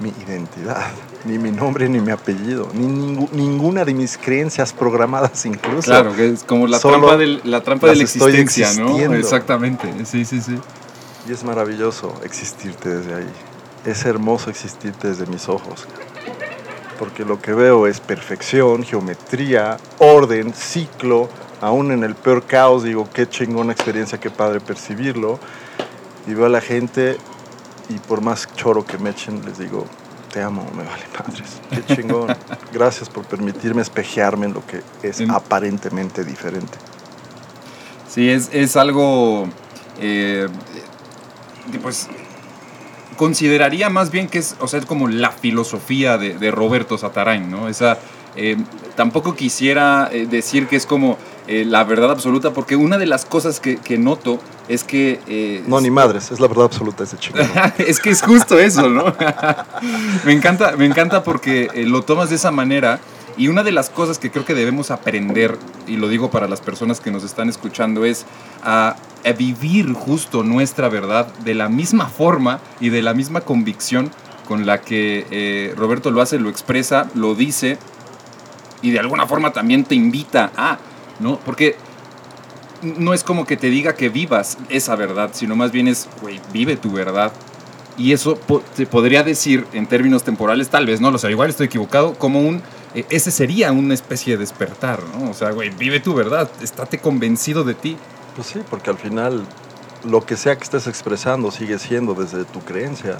mi 0.00 0.12
identidad, 0.26 0.86
ni 1.26 1.38
mi 1.38 1.50
nombre, 1.50 1.88
ni 1.88 2.00
mi 2.00 2.10
apellido, 2.10 2.68
ni 2.72 2.86
ninguna 2.86 3.84
de 3.84 3.92
mis 3.92 4.16
creencias 4.16 4.72
programadas 4.72 5.44
incluso. 5.44 5.90
Claro, 5.90 6.14
que 6.16 6.30
es 6.30 6.42
como 6.44 6.66
la 6.66 6.78
trampa, 6.78 7.16
del, 7.18 7.42
la 7.44 7.62
trampa 7.62 7.88
de 7.88 7.96
la 7.96 8.02
existencia, 8.02 8.72
¿no? 8.74 8.98
Exactamente, 9.14 9.92
sí, 10.06 10.24
sí, 10.24 10.40
sí. 10.40 10.58
Y 11.28 11.32
es 11.32 11.44
maravilloso 11.44 12.14
existirte 12.24 12.88
desde 12.88 13.14
ahí. 13.14 13.32
Es 13.84 14.04
hermoso 14.04 14.50
existirte 14.50 15.08
desde 15.08 15.26
mis 15.26 15.48
ojos. 15.48 15.86
Porque 16.98 17.24
lo 17.24 17.40
que 17.40 17.54
veo 17.54 17.86
es 17.86 18.00
perfección, 18.00 18.84
geometría, 18.84 19.78
orden, 19.98 20.52
ciclo. 20.52 21.28
Aún 21.60 21.92
en 21.92 22.04
el 22.04 22.14
peor 22.14 22.44
caos 22.44 22.82
digo, 22.82 23.08
qué 23.12 23.28
chingona 23.28 23.72
experiencia, 23.72 24.18
qué 24.18 24.30
padre 24.30 24.60
percibirlo. 24.60 25.38
Y 26.26 26.34
veo 26.34 26.46
a 26.46 26.50
la 26.50 26.60
gente 26.60 27.16
y 27.88 27.98
por 27.98 28.20
más 28.20 28.48
choro 28.54 28.84
que 28.84 28.98
me 28.98 29.10
echen, 29.10 29.44
les 29.44 29.58
digo, 29.58 29.86
te 30.32 30.42
amo, 30.42 30.64
me 30.76 30.84
vale 30.84 31.04
madres. 31.18 31.60
Qué 31.70 31.94
chingón. 31.94 32.36
Gracias 32.72 33.08
por 33.08 33.24
permitirme 33.24 33.82
espejearme 33.82 34.46
en 34.46 34.54
lo 34.54 34.64
que 34.66 34.82
es 35.02 35.20
aparentemente 35.28 36.24
diferente. 36.24 36.78
Sí, 38.08 38.28
es, 38.28 38.48
es 38.52 38.76
algo, 38.76 39.48
eh, 40.00 40.48
pues, 41.82 42.08
consideraría 43.20 43.90
más 43.90 44.10
bien 44.10 44.28
que 44.28 44.38
es, 44.38 44.56
o 44.60 44.66
sea, 44.66 44.80
es 44.80 44.86
como 44.86 45.06
la 45.06 45.30
filosofía 45.30 46.16
de, 46.16 46.38
de 46.38 46.50
Roberto 46.50 46.96
Satarain, 46.96 47.50
¿no? 47.50 47.68
Esa, 47.68 47.98
eh, 48.34 48.56
tampoco 48.96 49.34
quisiera 49.34 50.08
eh, 50.10 50.26
decir 50.26 50.68
que 50.68 50.76
es 50.76 50.86
como 50.86 51.18
la 51.46 51.82
verdad 51.82 52.12
absoluta, 52.12 52.52
porque 52.52 52.76
una 52.76 52.96
de 52.96 53.06
las 53.06 53.24
cosas 53.24 53.58
que, 53.58 53.76
que 53.76 53.98
noto 53.98 54.38
es 54.70 54.84
que... 54.84 55.20
Eh, 55.26 55.62
no, 55.66 55.80
ni 55.80 55.90
madres, 55.90 56.30
es 56.30 56.38
la 56.38 56.46
verdad 56.46 56.66
absoluta 56.66 57.02
ese 57.02 57.18
chico. 57.18 57.38
es 57.78 57.98
que 57.98 58.10
es 58.10 58.22
justo 58.22 58.58
eso, 58.58 58.88
¿no? 58.88 59.12
me, 60.24 60.32
encanta, 60.32 60.76
me 60.78 60.86
encanta 60.86 61.24
porque 61.24 61.68
eh, 61.74 61.84
lo 61.84 62.02
tomas 62.02 62.30
de 62.30 62.36
esa 62.36 62.52
manera 62.52 63.00
y 63.40 63.48
una 63.48 63.62
de 63.62 63.72
las 63.72 63.88
cosas 63.88 64.18
que 64.18 64.30
creo 64.30 64.44
que 64.44 64.52
debemos 64.52 64.90
aprender, 64.90 65.56
y 65.86 65.96
lo 65.96 66.08
digo 66.08 66.30
para 66.30 66.46
las 66.46 66.60
personas 66.60 67.00
que 67.00 67.10
nos 67.10 67.24
están 67.24 67.48
escuchando, 67.48 68.04
es 68.04 68.26
a, 68.62 68.96
vivir 69.38 69.94
justo 69.94 70.42
nuestra 70.42 70.90
verdad 70.90 71.26
de 71.38 71.54
la 71.54 71.70
misma 71.70 72.10
forma 72.10 72.60
y 72.80 72.90
de 72.90 73.00
la 73.00 73.14
misma 73.14 73.40
convicción 73.40 74.10
con 74.46 74.66
la 74.66 74.82
que 74.82 75.26
eh, 75.30 75.74
Roberto 75.74 76.10
lo 76.10 76.20
hace, 76.20 76.38
lo 76.38 76.50
expresa, 76.50 77.08
lo 77.14 77.34
dice 77.34 77.78
y 78.82 78.90
de 78.90 78.98
alguna 78.98 79.26
forma 79.26 79.54
también 79.54 79.84
te 79.84 79.94
invita 79.94 80.52
a, 80.54 80.78
¿no? 81.18 81.38
Porque 81.38 81.76
no 82.82 83.14
es 83.14 83.24
como 83.24 83.46
que 83.46 83.56
te 83.56 83.70
diga 83.70 83.94
que 83.94 84.10
vivas 84.10 84.58
esa 84.68 84.96
verdad, 84.96 85.30
sino 85.32 85.56
más 85.56 85.72
bien 85.72 85.88
es, 85.88 86.10
güey, 86.20 86.40
vive 86.52 86.76
tu 86.76 86.92
verdad. 86.92 87.32
Y 87.96 88.12
eso 88.12 88.38
se 88.74 88.86
podría 88.86 89.22
decir 89.22 89.66
en 89.72 89.86
términos 89.86 90.24
temporales, 90.24 90.68
tal 90.68 90.86
vez, 90.86 91.00
no 91.00 91.10
lo 91.10 91.18
sé, 91.18 91.30
igual 91.30 91.50
estoy 91.50 91.66
equivocado, 91.66 92.14
como 92.14 92.40
un, 92.40 92.62
ese 92.94 93.30
sería 93.30 93.72
una 93.72 93.94
especie 93.94 94.34
de 94.34 94.40
despertar, 94.40 95.02
¿no? 95.14 95.30
O 95.30 95.34
sea, 95.34 95.50
güey, 95.50 95.70
vive 95.70 96.00
tu 96.00 96.14
verdad, 96.14 96.50
estate 96.62 96.98
convencido 96.98 97.64
de 97.64 97.74
ti. 97.74 97.96
Pues 98.34 98.48
sí, 98.48 98.60
porque 98.68 98.90
al 98.90 98.98
final 98.98 99.46
lo 100.04 100.24
que 100.24 100.36
sea 100.36 100.56
que 100.56 100.64
estés 100.64 100.86
expresando 100.86 101.50
sigue 101.50 101.78
siendo 101.78 102.14
desde 102.14 102.44
tu 102.44 102.60
creencia. 102.60 103.18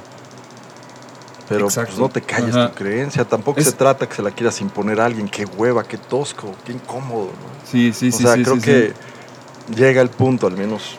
Pero 1.48 1.66
pues, 1.66 1.98
no 1.98 2.08
te 2.08 2.22
calles 2.22 2.54
tu 2.54 2.74
creencia. 2.74 3.24
Tampoco 3.24 3.60
se 3.60 3.72
trata 3.72 4.08
que 4.08 4.14
se 4.14 4.22
la 4.22 4.30
quieras 4.30 4.60
imponer 4.60 5.00
a 5.00 5.06
alguien. 5.06 5.28
Qué 5.28 5.44
hueva, 5.44 5.82
qué 5.82 5.98
tosco, 5.98 6.54
qué 6.64 6.72
incómodo. 6.72 7.26
¿no? 7.26 7.68
Sí, 7.68 7.92
sí, 7.92 8.12
sí. 8.12 8.24
O 8.24 8.28
sea, 8.28 8.40
creo 8.40 8.60
que 8.60 8.92
llega 9.74 10.00
el 10.00 10.10
punto, 10.10 10.46
al 10.46 10.56
menos 10.56 10.96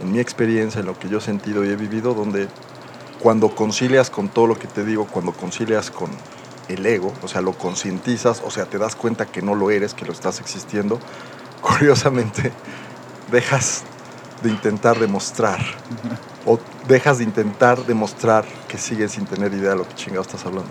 en, 0.00 0.12
mi 0.12 0.20
experiencia, 0.20 0.80
en 0.80 0.86
lo 0.86 0.96
que 0.98 1.08
yo 1.08 1.18
he 1.18 1.20
sentido 1.20 1.64
y 1.64 1.70
he 1.70 1.76
vivido, 1.76 2.14
donde 2.14 2.48
cuando 3.20 3.54
concilias 3.54 4.08
con 4.08 4.28
todo 4.28 4.46
lo 4.46 4.58
que 4.58 4.68
te 4.68 4.84
digo, 4.84 5.06
cuando 5.06 5.32
concilias 5.32 5.90
con 5.90 6.10
el 6.72 6.84
ego, 6.86 7.12
o 7.22 7.28
sea, 7.28 7.40
lo 7.40 7.52
concientizas, 7.52 8.42
o 8.44 8.50
sea, 8.50 8.66
te 8.66 8.78
das 8.78 8.96
cuenta 8.96 9.26
que 9.26 9.42
no 9.42 9.54
lo 9.54 9.70
eres, 9.70 9.94
que 9.94 10.04
lo 10.04 10.12
estás 10.12 10.40
existiendo, 10.40 10.98
curiosamente 11.60 12.52
dejas 13.30 13.84
de 14.42 14.50
intentar 14.50 14.98
demostrar 14.98 15.60
o 16.44 16.58
dejas 16.88 17.18
de 17.18 17.24
intentar 17.24 17.86
demostrar 17.86 18.44
que 18.68 18.76
sigues 18.76 19.12
sin 19.12 19.26
tener 19.26 19.52
idea 19.54 19.70
de 19.70 19.76
lo 19.76 19.88
que 19.88 19.94
chingado 19.94 20.22
estás 20.22 20.44
hablando. 20.44 20.70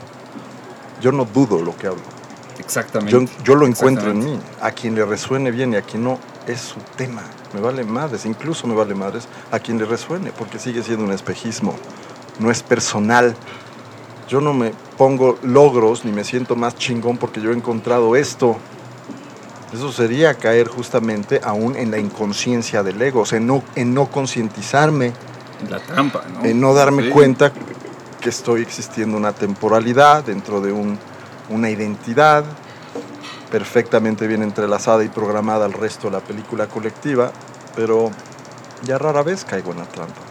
Yo 1.02 1.12
no 1.12 1.26
dudo 1.26 1.62
lo 1.62 1.76
que 1.76 1.88
hablo. 1.88 2.04
Exactamente. 2.60 3.12
Yo, 3.12 3.26
yo 3.44 3.56
lo 3.56 3.66
encuentro 3.66 4.12
en 4.12 4.20
mí. 4.20 4.40
A 4.62 4.72
quien 4.72 4.94
le 4.94 5.06
resuene 5.06 5.52
bien 5.52 5.74
y 5.74 5.78
a 5.78 5.82
quien 5.82 6.04
no, 6.04 6.20
es 6.48 6.60
su 6.62 6.80
tema. 6.96 7.24
Me 7.54 7.62
vale 7.62 7.84
madres, 7.84 8.26
incluso 8.26 8.68
me 8.68 8.76
vale 8.76 8.94
madres 8.94 9.28
a 9.52 9.60
quien 9.60 9.78
le 9.78 9.86
resuene, 9.86 10.32
porque 10.32 10.60
sigue 10.60 10.84
siendo 10.84 11.06
un 11.06 11.12
espejismo. 11.12 11.76
No 12.40 12.52
es 12.52 12.64
personal. 12.64 13.36
Yo 14.28 14.42
no 14.42 14.54
me 14.54 14.72
pongo 14.98 15.38
logros 15.44 16.06
ni 16.06 16.12
me 16.12 16.24
siento 16.24 16.56
más 16.56 16.76
chingón 16.76 17.18
porque 17.18 17.42
yo 17.42 17.52
he 17.52 17.56
encontrado 17.56 18.16
esto. 18.16 18.58
Eso 19.74 19.92
sería 19.92 20.34
caer 20.34 20.68
justamente 20.68 21.40
aún 21.44 21.76
en 21.78 21.92
la 21.92 21.98
inconsciencia 21.98 22.84
del 22.84 23.02
ego, 23.02 23.22
o 23.22 23.26
sea, 23.26 23.38
en 23.38 23.48
no, 23.48 23.64
en 23.76 23.94
no 23.94 24.08
concientizarme. 24.08 25.14
En 25.62 25.72
la 25.72 25.80
trampa, 25.80 26.24
¿no? 26.34 26.46
En 26.46 26.60
no 26.60 26.74
darme 26.74 27.10
cuenta 27.10 27.54
que 28.20 28.30
estoy 28.30 28.62
existiendo 28.62 29.18
una 29.18 29.32
temporalidad 29.34 30.24
dentro 30.24 30.62
de 30.62 30.72
un, 30.72 30.98
una 31.50 31.70
identidad, 31.70 32.44
perfectamente 33.50 34.28
bien 34.28 34.44
entrelazada 34.44 35.04
y 35.04 35.10
programada 35.10 35.66
al 35.66 35.74
resto 35.74 36.08
de 36.08 36.14
la 36.14 36.20
película 36.20 36.68
colectiva, 36.68 37.32
pero 37.76 38.12
ya 38.84 38.98
rara 38.98 39.24
vez 39.24 39.46
caigo 39.46 39.72
en 39.72 39.80
la 39.80 39.86
trampa. 39.86 40.31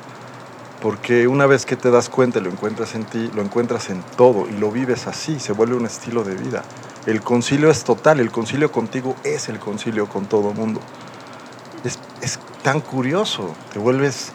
Porque 0.81 1.29
una 1.29 1.47
vez 1.47 1.67
que 1.67 1.77
te 1.77 1.91
das 1.91 2.09
cuenta 2.09 2.39
y 2.39 2.43
lo 2.43 2.51
encuentras 2.51 2.95
en 2.95 3.05
ti, 3.05 3.31
lo 3.35 3.43
encuentras 3.43 3.91
en 3.91 4.03
todo 4.17 4.49
y 4.49 4.53
lo 4.53 4.71
vives 4.71 5.07
así, 5.07 5.39
se 5.39 5.53
vuelve 5.53 5.77
un 5.77 5.87
estilo 5.87 6.25
de 6.25 6.35
vida. 6.35 6.65
El 7.07 7.23
concilio 7.23 7.71
es 7.71 7.85
total, 7.85 8.21
el 8.21 8.31
concilio 8.31 8.73
contigo 8.73 9.15
es 9.25 9.49
el 9.49 9.59
concilio 9.59 10.09
con 10.09 10.27
todo 10.27 10.53
mundo. 10.53 10.81
Es, 11.85 11.99
es 12.23 12.39
tan 12.63 12.81
curioso, 12.81 13.55
te 13.73 13.79
vuelves 13.79 14.33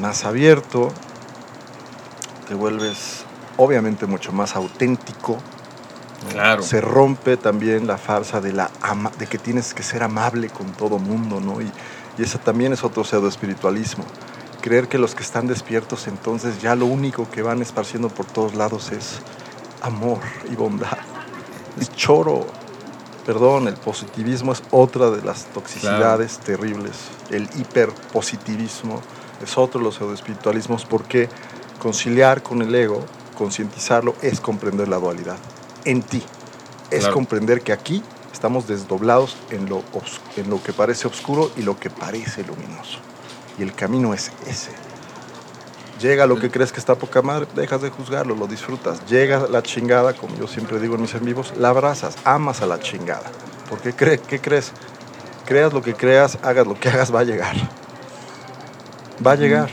más 0.00 0.24
abierto, 0.24 0.92
te 2.48 2.54
vuelves 2.54 3.24
obviamente 3.56 4.06
mucho 4.06 4.32
más 4.32 4.56
auténtico, 4.56 5.38
se 6.60 6.80
rompe 6.80 7.36
también 7.36 7.86
la 7.86 7.98
farsa 7.98 8.40
de, 8.40 8.52
la 8.52 8.70
de 9.18 9.26
que 9.26 9.38
tienes 9.38 9.74
que 9.74 9.82
ser 9.82 10.02
amable 10.02 10.48
con 10.48 10.72
todo 10.72 10.98
mundo, 10.98 11.40
¿no? 11.40 11.60
Y, 11.60 11.70
y 12.18 12.22
ese 12.22 12.38
también 12.38 12.72
es 12.72 12.82
otro 12.82 13.04
pseudo 13.04 13.28
espiritualismo. 13.28 14.04
Creer 14.64 14.88
que 14.88 14.96
los 14.96 15.14
que 15.14 15.22
están 15.22 15.46
despiertos 15.46 16.06
entonces 16.06 16.62
ya 16.62 16.74
lo 16.74 16.86
único 16.86 17.30
que 17.30 17.42
van 17.42 17.60
esparciendo 17.60 18.08
por 18.08 18.24
todos 18.24 18.54
lados 18.54 18.92
es 18.92 19.20
amor 19.82 20.20
y 20.50 20.54
bondad. 20.54 20.96
Es 21.78 21.92
choro. 21.92 22.46
Perdón, 23.26 23.68
el 23.68 23.74
positivismo 23.74 24.52
es 24.54 24.62
otra 24.70 25.10
de 25.10 25.20
las 25.20 25.44
toxicidades 25.52 26.38
terribles. 26.38 26.92
El 27.28 27.46
hiperpositivismo 27.58 29.02
es 29.42 29.58
otro 29.58 29.80
de 29.80 29.84
los 29.84 29.96
pseudoespiritualismos 29.96 30.86
porque 30.86 31.28
conciliar 31.78 32.42
con 32.42 32.62
el 32.62 32.74
ego, 32.74 33.04
concientizarlo, 33.36 34.14
es 34.22 34.40
comprender 34.40 34.88
la 34.88 34.96
dualidad 34.96 35.36
en 35.84 36.02
ti. 36.02 36.22
Es 36.90 37.06
comprender 37.08 37.60
que 37.60 37.74
aquí 37.74 38.02
estamos 38.32 38.66
desdoblados 38.66 39.36
en 39.50 39.68
lo, 39.68 39.82
en 40.38 40.48
lo 40.48 40.62
que 40.62 40.72
parece 40.72 41.06
oscuro 41.06 41.50
y 41.54 41.60
lo 41.64 41.78
que 41.78 41.90
parece 41.90 42.44
luminoso. 42.44 43.00
Y 43.58 43.62
el 43.62 43.74
camino 43.74 44.14
es 44.14 44.32
ese. 44.46 44.70
Llega 46.00 46.26
lo 46.26 46.36
que 46.36 46.50
crees 46.50 46.72
que 46.72 46.80
está 46.80 46.96
poca 46.96 47.22
madre, 47.22 47.46
dejas 47.54 47.80
de 47.80 47.88
juzgarlo, 47.88 48.34
lo 48.34 48.46
disfrutas. 48.46 49.06
Llega 49.06 49.46
la 49.48 49.62
chingada, 49.62 50.12
como 50.12 50.36
yo 50.36 50.46
siempre 50.46 50.80
digo 50.80 50.96
en 50.96 51.02
mis 51.02 51.14
en 51.14 51.24
vivos, 51.24 51.54
la 51.56 51.68
abrazas, 51.70 52.16
amas 52.24 52.62
a 52.62 52.66
la 52.66 52.80
chingada. 52.80 53.30
Porque 53.70 53.94
cree, 53.94 54.18
¿qué 54.18 54.40
crees? 54.40 54.72
Creas 55.46 55.72
lo 55.72 55.82
que 55.82 55.94
creas, 55.94 56.38
hagas 56.42 56.66
lo 56.66 56.78
que 56.78 56.88
hagas, 56.90 57.14
va 57.14 57.20
a 57.20 57.24
llegar. 57.24 57.54
Va 59.24 59.32
a 59.32 59.36
llegar. 59.36 59.70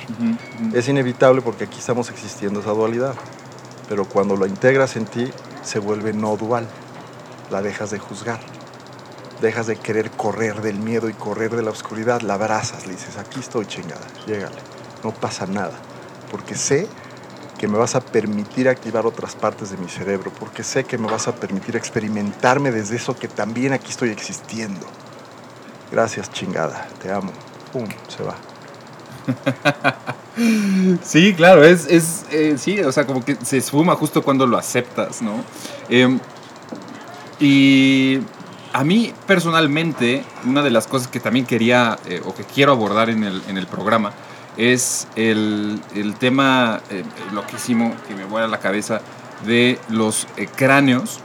Es 0.73 0.87
inevitable 0.87 1.41
porque 1.41 1.63
aquí 1.63 1.79
estamos 1.79 2.09
existiendo 2.09 2.59
esa 2.59 2.71
dualidad. 2.71 3.15
Pero 3.89 4.05
cuando 4.05 4.35
lo 4.35 4.45
integras 4.45 4.95
en 4.95 5.05
ti, 5.05 5.31
se 5.63 5.79
vuelve 5.79 6.13
no 6.13 6.37
dual. 6.37 6.67
La 7.49 7.61
dejas 7.61 7.91
de 7.91 7.99
juzgar. 7.99 8.39
Dejas 9.41 9.67
de 9.67 9.75
querer 9.75 10.11
correr 10.11 10.61
del 10.61 10.77
miedo 10.77 11.09
y 11.09 11.13
correr 11.13 11.55
de 11.55 11.63
la 11.63 11.71
oscuridad. 11.71 12.21
La 12.21 12.35
abrazas, 12.35 12.85
le 12.85 12.93
dices, 12.93 13.17
aquí 13.17 13.39
estoy 13.39 13.65
chingada, 13.65 14.07
llégale. 14.27 14.57
No 15.03 15.11
pasa 15.11 15.47
nada. 15.47 15.73
Porque 16.29 16.55
sé 16.55 16.87
que 17.57 17.67
me 17.67 17.77
vas 17.77 17.95
a 17.95 18.01
permitir 18.01 18.69
activar 18.69 19.05
otras 19.05 19.35
partes 19.35 19.69
de 19.69 19.77
mi 19.77 19.87
cerebro, 19.87 20.31
porque 20.39 20.63
sé 20.63 20.83
que 20.83 20.97
me 20.97 21.05
vas 21.05 21.27
a 21.27 21.35
permitir 21.35 21.75
experimentarme 21.75 22.71
desde 22.71 22.95
eso 22.95 23.15
que 23.15 23.27
también 23.27 23.73
aquí 23.73 23.91
estoy 23.91 24.09
existiendo. 24.09 24.85
Gracias, 25.91 26.31
chingada, 26.31 26.87
te 27.01 27.11
amo. 27.11 27.31
Pum, 27.71 27.87
se 28.07 28.23
va. 28.23 28.35
sí, 31.03 31.33
claro, 31.35 31.63
es, 31.63 31.85
es 31.87 32.25
eh, 32.31 32.55
sí, 32.57 32.79
o 32.79 32.91
sea, 32.91 33.05
como 33.05 33.23
que 33.23 33.37
se 33.43 33.57
esfuma 33.57 33.95
justo 33.95 34.23
cuando 34.23 34.47
lo 34.47 34.57
aceptas, 34.57 35.21
¿no? 35.21 35.43
Em, 35.89 36.19
y 37.39 38.21
a 38.73 38.83
mí 38.83 39.13
personalmente, 39.27 40.23
una 40.45 40.61
de 40.61 40.71
las 40.71 40.87
cosas 40.87 41.07
que 41.07 41.19
también 41.19 41.45
quería 41.45 41.99
eh, 42.05 42.21
o 42.25 42.33
que 42.33 42.43
quiero 42.43 42.71
abordar 42.71 43.09
en 43.09 43.23
el, 43.23 43.41
en 43.47 43.57
el 43.57 43.67
programa 43.67 44.13
es 44.57 45.07
el, 45.15 45.81
el 45.95 46.15
tema 46.15 46.81
eh, 46.89 47.03
loquísimo 47.33 47.95
que 48.07 48.15
me 48.15 48.25
vuela 48.25 48.47
la 48.47 48.59
cabeza 48.59 49.01
de 49.45 49.79
los 49.89 50.27
eh, 50.37 50.47
cráneos, 50.47 51.19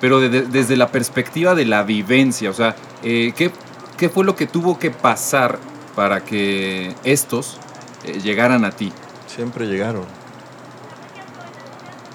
pero 0.00 0.20
desde 0.20 0.76
la 0.76 0.88
perspectiva 0.88 1.54
de 1.54 1.64
la 1.64 1.82
vivencia, 1.82 2.50
o 2.50 2.54
sea, 2.54 2.76
¿qué, 3.02 3.50
¿qué 3.96 4.08
fue 4.08 4.24
lo 4.24 4.36
que 4.36 4.46
tuvo 4.46 4.78
que 4.78 4.92
pasar 4.92 5.58
para 5.96 6.24
que 6.24 6.94
estos 7.02 7.58
llegaran 8.22 8.64
a 8.64 8.70
ti? 8.70 8.92
Siempre 9.26 9.66
llegaron. 9.66 10.04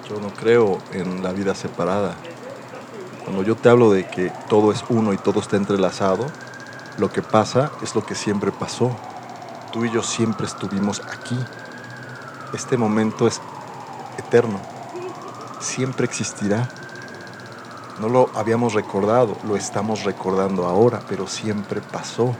Yo 0.10 0.22
no 0.22 0.30
creo 0.30 0.82
en 0.94 1.22
la 1.22 1.34
vida 1.34 1.54
separada. 1.56 2.16
Cuando 3.24 3.44
yo 3.44 3.56
te 3.56 3.70
hablo 3.70 3.92
de 3.92 4.06
que 4.06 4.32
todo 4.50 4.72
es 4.72 4.84
uno 4.90 5.14
y 5.14 5.18
todo 5.18 5.40
está 5.40 5.56
entrelazado, 5.56 6.26
lo 6.98 7.12
que 7.12 7.22
pasa 7.22 7.72
es 7.82 7.96
lo 7.96 8.06
que 8.06 8.16
siempre 8.16 8.52
pasó. 8.52 8.92
Tú 9.72 9.86
y 9.86 9.92
yo 9.92 10.04
siempre 10.04 10.46
estuvimos 10.46 11.02
aquí. 11.12 11.38
Este 12.54 12.78
momento 12.78 13.26
es 13.28 13.42
eterno. 14.18 14.60
Siempre 15.60 16.06
existirá. 16.06 16.70
No 18.00 18.10
lo 18.10 18.30
habíamos 18.36 18.74
recordado, 18.74 19.38
lo 19.48 19.56
estamos 19.56 20.04
recordando 20.04 20.66
ahora, 20.66 21.02
pero 21.08 21.26
siempre 21.28 21.80
pasó. 21.80 22.36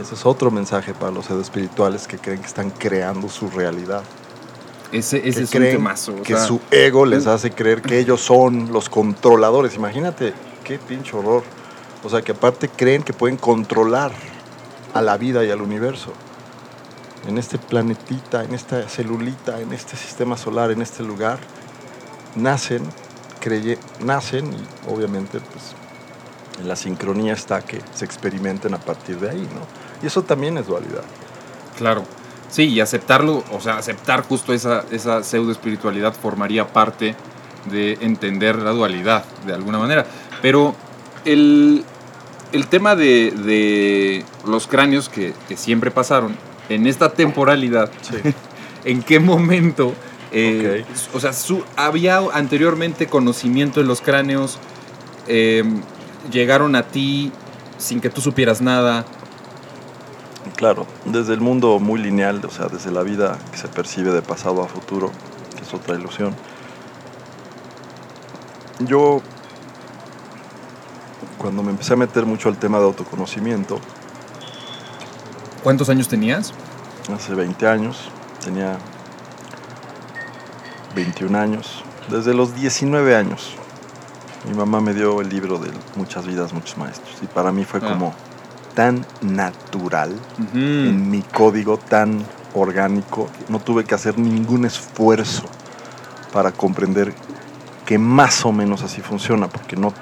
Ese 0.00 0.14
es 0.14 0.26
otro 0.26 0.50
mensaje 0.50 0.94
para 0.94 1.10
los 1.10 1.26
seres 1.26 1.44
espirituales 1.44 2.06
que 2.06 2.18
creen 2.18 2.40
que 2.40 2.46
están 2.46 2.70
creando 2.70 3.28
su 3.28 3.48
realidad. 3.50 4.02
Ese, 4.92 5.28
ese 5.28 5.42
es 5.42 5.54
un 5.54 5.62
temazo, 5.62 6.22
que 6.22 6.36
su 6.38 6.60
ego 6.70 7.04
les 7.04 7.26
hace 7.26 7.50
creer 7.50 7.82
que 7.82 7.98
ellos 7.98 8.22
son 8.22 8.72
los 8.72 8.88
controladores. 8.88 9.74
Imagínate 9.74 10.32
qué 10.64 10.78
pinche 10.78 11.16
horror. 11.16 11.42
O 12.04 12.08
sea, 12.08 12.22
que 12.22 12.32
aparte 12.32 12.68
creen 12.68 13.02
que 13.02 13.12
pueden 13.12 13.36
controlar 13.36 14.12
a 14.94 15.02
la 15.02 15.16
vida 15.18 15.44
y 15.44 15.50
al 15.50 15.60
universo. 15.60 16.12
En 17.26 17.36
este 17.36 17.58
planetita, 17.58 18.44
en 18.44 18.54
esta 18.54 18.88
celulita, 18.88 19.60
en 19.60 19.72
este 19.72 19.96
sistema 19.96 20.36
solar, 20.36 20.70
en 20.70 20.80
este 20.80 21.02
lugar, 21.02 21.38
nacen, 22.34 22.82
creye, 23.40 23.78
nacen 24.00 24.52
y 24.52 24.90
obviamente 24.90 25.40
pues 25.40 25.74
en 26.60 26.68
la 26.68 26.76
sincronía 26.76 27.34
está 27.34 27.62
que 27.62 27.80
se 27.94 28.04
experimenten 28.04 28.74
a 28.74 28.78
partir 28.78 29.18
de 29.18 29.30
ahí, 29.30 29.48
¿no? 29.54 29.66
Y 30.02 30.06
eso 30.06 30.22
también 30.22 30.56
es 30.58 30.66
dualidad. 30.66 31.04
Claro. 31.76 32.04
Sí, 32.50 32.64
y 32.64 32.80
aceptarlo, 32.80 33.44
o 33.52 33.60
sea, 33.60 33.76
aceptar 33.76 34.22
justo 34.22 34.54
esa, 34.54 34.84
esa 34.90 35.22
pseudo 35.22 35.52
espiritualidad 35.52 36.14
formaría 36.14 36.66
parte 36.66 37.14
de 37.70 37.98
entender 38.00 38.56
la 38.56 38.70
dualidad, 38.70 39.24
de 39.46 39.52
alguna 39.52 39.78
manera. 39.78 40.06
Pero 40.40 40.74
el, 41.24 41.84
tema 42.70 42.96
de, 42.96 44.24
los 44.46 44.66
cráneos 44.66 45.08
que, 45.08 45.34
siempre 45.56 45.90
pasaron, 45.90 46.36
en 46.68 46.86
esta 46.86 47.12
temporalidad, 47.12 47.90
¿en 48.84 49.02
qué 49.02 49.20
momento, 49.20 49.94
eh, 50.32 50.84
o 51.12 51.20
sea, 51.20 51.32
su, 51.32 51.62
había 51.76 52.18
anteriormente 52.32 53.06
conocimiento 53.06 53.80
de 53.80 53.86
los 53.86 54.00
cráneos, 54.00 54.58
eh, 55.26 55.64
llegaron 56.30 56.76
a 56.76 56.84
ti 56.84 57.32
sin 57.78 58.00
que 58.00 58.10
tú 58.10 58.20
supieras 58.20 58.60
nada? 58.60 59.04
Claro, 60.58 60.88
desde 61.04 61.34
el 61.34 61.40
mundo 61.40 61.78
muy 61.78 62.00
lineal, 62.00 62.44
o 62.44 62.50
sea, 62.50 62.66
desde 62.66 62.90
la 62.90 63.04
vida 63.04 63.38
que 63.52 63.56
se 63.56 63.68
percibe 63.68 64.10
de 64.10 64.22
pasado 64.22 64.60
a 64.60 64.66
futuro, 64.66 65.12
que 65.54 65.62
es 65.62 65.72
otra 65.72 65.94
ilusión. 65.94 66.34
Yo, 68.80 69.22
cuando 71.38 71.62
me 71.62 71.70
empecé 71.70 71.92
a 71.92 71.96
meter 71.96 72.26
mucho 72.26 72.48
al 72.48 72.56
tema 72.56 72.80
de 72.80 72.86
autoconocimiento. 72.86 73.78
¿Cuántos 75.62 75.90
años 75.90 76.08
tenías? 76.08 76.52
Hace 77.14 77.36
20 77.36 77.68
años, 77.68 78.10
tenía 78.44 78.78
21 80.96 81.38
años, 81.38 81.84
desde 82.08 82.34
los 82.34 82.56
19 82.56 83.14
años. 83.14 83.54
Mi 84.50 84.56
mamá 84.56 84.80
me 84.80 84.92
dio 84.92 85.20
el 85.20 85.28
libro 85.28 85.60
de 85.60 85.70
Muchas 85.94 86.26
vidas, 86.26 86.52
muchos 86.52 86.76
maestros. 86.76 87.16
Y 87.22 87.26
para 87.28 87.52
mí 87.52 87.64
fue 87.64 87.78
ah. 87.80 87.90
como 87.90 88.12
tan 88.78 89.04
natural, 89.22 90.14
en 90.54 91.10
mi 91.10 91.22
código 91.22 91.78
tan 91.78 92.24
orgánico, 92.54 93.28
no 93.48 93.58
tuve 93.58 93.84
que 93.84 93.96
hacer 93.96 94.16
ningún 94.20 94.66
esfuerzo 94.66 95.42
para 96.32 96.52
comprender 96.52 97.12
que 97.84 97.98
más 97.98 98.46
o 98.46 98.52
menos 98.52 98.84
así 98.84 99.00
funciona, 99.00 99.48
porque 99.48 99.74
no 99.74 99.92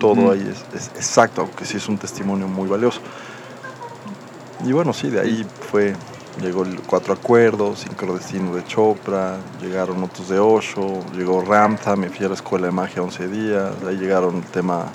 todo 0.00 0.32
ahí 0.32 0.52
es, 0.74 0.88
exacto, 0.96 1.42
aunque 1.42 1.64
sí 1.64 1.76
es 1.76 1.88
un 1.88 1.96
testimonio 1.96 2.48
muy 2.48 2.68
valioso. 2.68 3.00
Y 4.66 4.72
bueno, 4.72 4.92
sí, 4.92 5.08
de 5.08 5.20
ahí 5.20 5.46
fue, 5.70 5.94
llegó 6.40 6.64
el 6.64 6.80
Cuatro 6.80 7.14
Acuerdos, 7.14 7.78
Sincrodestino 7.88 8.52
de 8.56 8.64
Chopra, 8.64 9.36
llegaron 9.60 10.02
otros 10.02 10.28
de 10.28 10.40
Osho, 10.40 11.04
llegó 11.14 11.40
Ramtha, 11.40 11.94
me 11.94 12.08
fui 12.08 12.26
a 12.26 12.30
la 12.30 12.34
escuela 12.34 12.66
de 12.66 12.72
magia 12.72 13.00
11 13.00 13.28
días, 13.28 13.80
de 13.80 13.90
ahí 13.90 13.96
llegaron 13.96 14.38
el 14.38 14.46
tema 14.46 14.86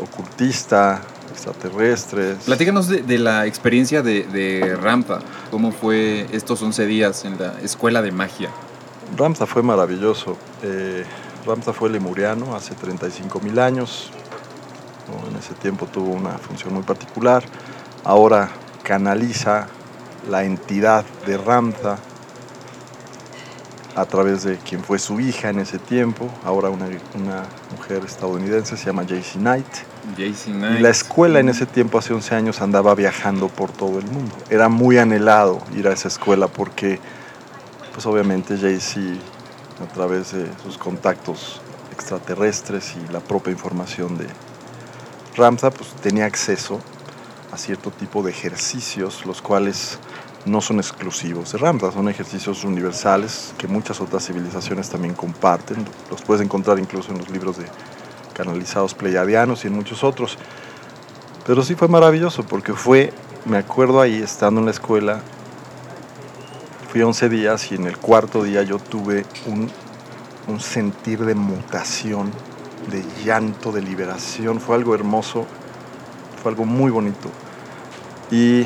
ocultista, 0.00 1.02
extraterrestres. 1.40 2.44
Platícanos 2.44 2.88
de, 2.88 3.18
la 3.18 3.46
experiencia 3.46 4.02
de, 4.02 4.24
de, 4.24 4.76
Rampa, 4.76 5.20
cómo 5.50 5.72
fue 5.72 6.26
estos 6.32 6.60
11 6.60 6.86
días 6.86 7.24
en 7.24 7.38
la 7.38 7.58
escuela 7.62 8.02
de 8.02 8.12
magia. 8.12 8.50
Ramsa 9.16 9.46
fue 9.46 9.62
maravilloso. 9.62 10.36
Eh, 10.62 11.04
Ramsa 11.46 11.72
fue 11.72 11.88
lemuriano 11.88 12.54
hace 12.54 12.74
35 12.74 13.40
mil 13.40 13.58
años. 13.58 14.10
En 15.30 15.36
ese 15.36 15.54
tiempo 15.54 15.86
tuvo 15.86 16.12
una 16.12 16.38
función 16.38 16.74
muy 16.74 16.82
particular. 16.82 17.42
Ahora 18.04 18.50
canaliza 18.82 19.66
la 20.28 20.44
entidad 20.44 21.04
de 21.26 21.38
Ramsa 21.38 21.98
a 23.96 24.04
través 24.04 24.44
de 24.44 24.56
quien 24.58 24.82
fue 24.82 24.98
su 24.98 25.20
hija 25.20 25.50
en 25.50 25.58
ese 25.58 25.78
tiempo, 25.78 26.28
ahora 26.44 26.70
una, 26.70 26.86
una 27.14 27.42
mujer 27.76 28.04
estadounidense, 28.04 28.76
se 28.76 28.86
llama 28.86 29.04
Jaycee 29.06 29.40
Knight 29.40 29.66
y 30.16 30.78
la 30.80 30.88
escuela 30.88 31.40
en 31.40 31.48
ese 31.48 31.66
tiempo, 31.66 31.98
hace 31.98 32.12
11 32.12 32.34
años, 32.34 32.60
andaba 32.60 32.94
viajando 32.94 33.48
por 33.48 33.70
todo 33.70 33.98
el 33.98 34.06
mundo. 34.06 34.34
Era 34.48 34.68
muy 34.68 34.98
anhelado 34.98 35.60
ir 35.76 35.88
a 35.88 35.92
esa 35.92 36.08
escuela 36.08 36.48
porque, 36.48 36.98
pues 37.92 38.06
obviamente 38.06 38.56
Jaycee, 38.56 39.18
a 39.82 39.92
través 39.92 40.32
de 40.32 40.46
sus 40.62 40.78
contactos 40.78 41.60
extraterrestres 41.92 42.94
y 42.96 43.12
la 43.12 43.20
propia 43.20 43.52
información 43.52 44.18
de 44.18 44.26
Ramza, 45.36 45.70
pues 45.70 45.90
tenía 46.02 46.26
acceso 46.26 46.80
a 47.52 47.56
cierto 47.56 47.90
tipo 47.90 48.22
de 48.22 48.30
ejercicios, 48.30 49.26
los 49.26 49.42
cuales 49.42 49.98
no 50.46 50.60
son 50.60 50.78
exclusivos 50.78 51.52
de 51.52 51.58
Ramza, 51.58 51.92
son 51.92 52.08
ejercicios 52.08 52.64
universales 52.64 53.54
que 53.58 53.68
muchas 53.68 54.00
otras 54.00 54.26
civilizaciones 54.26 54.88
también 54.88 55.14
comparten. 55.14 55.84
Los 56.10 56.22
puedes 56.22 56.42
encontrar 56.42 56.78
incluso 56.78 57.12
en 57.12 57.18
los 57.18 57.28
libros 57.28 57.58
de 57.58 57.66
canalizados 58.32 58.94
pleiadianos 58.94 59.64
y 59.64 59.68
en 59.68 59.74
muchos 59.74 60.02
otros. 60.02 60.38
Pero 61.46 61.62
sí 61.62 61.74
fue 61.74 61.88
maravilloso 61.88 62.42
porque 62.44 62.72
fue, 62.72 63.12
me 63.44 63.58
acuerdo 63.58 64.00
ahí 64.00 64.22
estando 64.22 64.60
en 64.60 64.66
la 64.66 64.72
escuela, 64.72 65.20
fui 66.90 67.02
11 67.02 67.28
días 67.28 67.70
y 67.70 67.74
en 67.74 67.86
el 67.86 67.98
cuarto 67.98 68.42
día 68.42 68.62
yo 68.62 68.78
tuve 68.78 69.26
un, 69.46 69.70
un 70.48 70.60
sentir 70.60 71.24
de 71.24 71.34
mutación, 71.34 72.30
de 72.90 73.04
llanto, 73.24 73.72
de 73.72 73.82
liberación. 73.82 74.58
Fue 74.58 74.74
algo 74.74 74.94
hermoso, 74.94 75.46
fue 76.42 76.50
algo 76.50 76.64
muy 76.64 76.90
bonito. 76.90 77.30
Y 78.30 78.64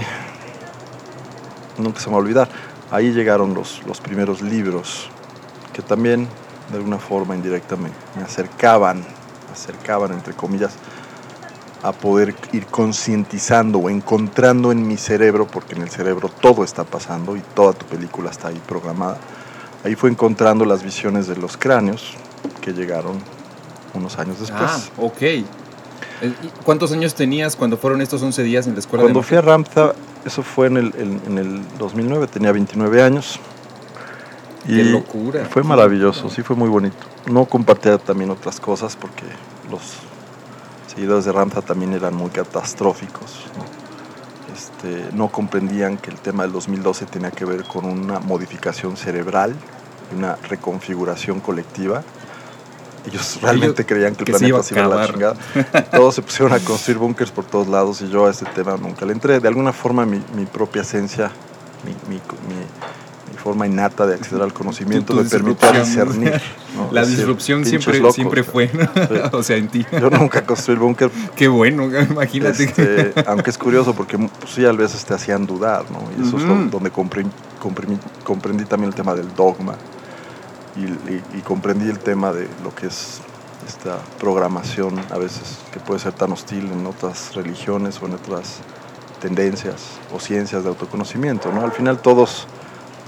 nunca 1.78 2.00
se 2.00 2.06
me 2.06 2.12
va 2.12 2.18
a 2.18 2.22
olvidar, 2.22 2.48
ahí 2.90 3.12
llegaron 3.12 3.54
los, 3.54 3.82
los 3.86 4.00
primeros 4.00 4.42
libros 4.42 5.10
que 5.72 5.82
también 5.82 6.28
de 6.70 6.76
alguna 6.76 6.98
forma 6.98 7.34
indirecta 7.34 7.76
me, 7.76 7.90
acercaban 8.22 9.04
acercaban, 9.54 10.12
entre 10.12 10.34
comillas, 10.34 10.72
a 11.82 11.92
poder 11.92 12.34
ir 12.52 12.66
concientizando 12.66 13.78
o 13.78 13.90
encontrando 13.90 14.72
en 14.72 14.86
mi 14.86 14.96
cerebro, 14.96 15.46
porque 15.46 15.74
en 15.74 15.82
el 15.82 15.90
cerebro 15.90 16.28
todo 16.28 16.64
está 16.64 16.84
pasando 16.84 17.36
y 17.36 17.40
toda 17.54 17.72
tu 17.72 17.86
película 17.86 18.30
está 18.30 18.48
ahí 18.48 18.60
programada. 18.66 19.18
Ahí 19.84 19.94
fue 19.94 20.10
encontrando 20.10 20.64
las 20.64 20.82
visiones 20.82 21.26
de 21.26 21.36
los 21.36 21.56
cráneos 21.56 22.14
que 22.60 22.72
llegaron 22.72 23.18
unos 23.92 24.18
años 24.18 24.40
después. 24.40 24.62
Ah, 24.62 24.80
ok. 24.96 25.22
Eh, 26.22 26.32
¿Cuántos 26.64 26.92
años 26.92 27.14
tenías 27.14 27.56
cuando 27.56 27.76
fueron 27.76 28.00
estos 28.00 28.22
11 28.22 28.42
días 28.42 28.66
en 28.66 28.74
la 28.74 28.80
escuela? 28.80 29.02
Cuando 29.02 29.22
fui 29.22 29.36
a 29.36 29.40
Ramtha, 29.40 29.94
eso 30.24 30.42
fue 30.42 30.68
en 30.68 30.76
el, 30.76 31.20
en, 31.26 31.38
el 31.38 31.78
2009, 31.78 32.26
tenía 32.28 32.52
29 32.52 33.02
años. 33.02 33.38
Qué 34.66 34.84
locura. 34.84 35.44
Fue 35.44 35.62
maravilloso, 35.62 36.30
sí 36.30 36.42
fue 36.42 36.56
muy 36.56 36.68
bonito. 36.68 36.96
No 37.26 37.44
compartía 37.44 37.98
también 37.98 38.30
otras 38.30 38.60
cosas 38.60 38.96
porque 38.96 39.24
los 39.70 39.82
seguidores 40.94 41.26
de 41.26 41.32
Ramza 41.32 41.60
también 41.60 41.92
eran 41.92 42.14
muy 42.14 42.30
catastróficos. 42.30 43.46
¿no? 43.58 43.84
Este, 44.54 45.08
no 45.12 45.28
comprendían 45.28 45.98
que 45.98 46.10
el 46.10 46.18
tema 46.18 46.44
del 46.44 46.52
2012 46.52 47.06
tenía 47.06 47.32
que 47.32 47.44
ver 47.44 47.64
con 47.64 47.84
una 47.86 48.20
modificación 48.20 48.96
cerebral, 48.96 49.54
una 50.16 50.36
reconfiguración 50.36 51.40
colectiva. 51.40 52.02
Ellos 53.06 53.38
realmente 53.42 53.82
Ellos- 53.82 53.88
creían 53.88 54.14
que 54.14 54.20
el 54.22 54.26
que 54.26 54.32
planeta 54.32 54.62
se 54.62 54.74
iba 54.74 54.84
a 54.84 54.88
la 54.88 55.06
chingada. 55.06 55.36
Todos 55.92 56.14
se 56.14 56.22
pusieron 56.22 56.52
a 56.54 56.58
construir 56.60 56.98
búnkers 56.98 57.30
por 57.30 57.44
todos 57.44 57.68
lados 57.68 58.00
y 58.00 58.08
yo 58.08 58.26
a 58.26 58.30
este 58.30 58.46
tema 58.46 58.76
nunca 58.76 59.04
le 59.04 59.12
entré. 59.12 59.40
De 59.40 59.48
alguna 59.48 59.72
forma 59.72 60.06
mi, 60.06 60.22
mi 60.36 60.46
propia 60.46 60.82
esencia, 60.82 61.30
mi, 61.84 61.92
mi- 62.08 62.16
mi- 62.48 62.64
forma 63.42 63.66
innata 63.66 64.06
de 64.06 64.14
acceder 64.14 64.40
al 64.42 64.54
conocimiento 64.54 65.08
Tu- 65.08 65.12
tu 65.12 65.16
me 65.18 65.24
disrupción. 65.24 65.74
discernir. 65.84 66.32
¿no? 66.76 66.88
La 66.92 67.02
Es 67.02 67.08
decir, 67.08 67.18
disrupción 67.26 67.64
siempre, 67.66 67.98
locos, 67.98 68.14
siempre 68.14 68.42
fue, 68.42 68.70
¿no? 68.72 68.84
Sí. 68.84 69.20
o 69.32 69.42
sea, 69.42 69.56
en 69.58 69.68
ti. 69.68 69.84
Yo 70.00 70.08
nunca 70.08 70.46
construí 70.46 70.76
el 70.76 70.80
búnker, 70.80 71.10
Qué 71.36 71.48
bueno, 71.48 71.84
imagínate. 72.10 72.64
este, 72.64 73.12
aunque 73.26 73.50
es 73.50 73.58
curioso 73.58 73.94
porque 73.94 74.16
pues, 74.16 74.30
sí, 74.54 74.64
a 74.64 74.72
veces 74.72 75.04
te 75.04 75.12
hacían 75.12 75.44
dudar, 75.44 75.84
¿no? 75.90 75.98
Y 76.16 76.26
eso 76.26 76.38
es 76.38 76.42
Ujú. 76.44 76.54
lo- 76.54 76.64
donde 76.70 76.90
comprendí, 76.90 77.30
comprendí, 77.60 77.98
comprendí 78.24 78.64
también 78.64 78.88
el 78.88 78.94
tema 78.94 79.14
del 79.14 79.28
dogma 79.34 79.74
y, 80.76 80.80
y- 81.12 81.22
y 81.38 81.40
comprendí 81.42 81.88
el 81.88 81.98
tema 81.98 82.32
de 82.32 82.48
lo 82.62 82.74
que 82.74 82.86
es 82.86 83.20
esta 83.66 83.98
programación 84.20 84.98
a 85.10 85.16
veces 85.18 85.58
que 85.72 85.80
puede 85.80 85.98
ser 86.00 86.12
tan 86.12 86.32
hostil 86.32 86.70
en 86.70 86.86
otras 86.86 87.34
religiones 87.34 88.00
o 88.02 88.06
en 88.06 88.14
otras 88.14 88.58
tendencias 89.20 89.82
o 90.14 90.20
ciencias 90.20 90.62
de 90.64 90.68
autoconocimiento, 90.68 91.50
¿no? 91.52 91.62
Al 91.64 91.72
final 91.72 91.98
todos 92.00 92.46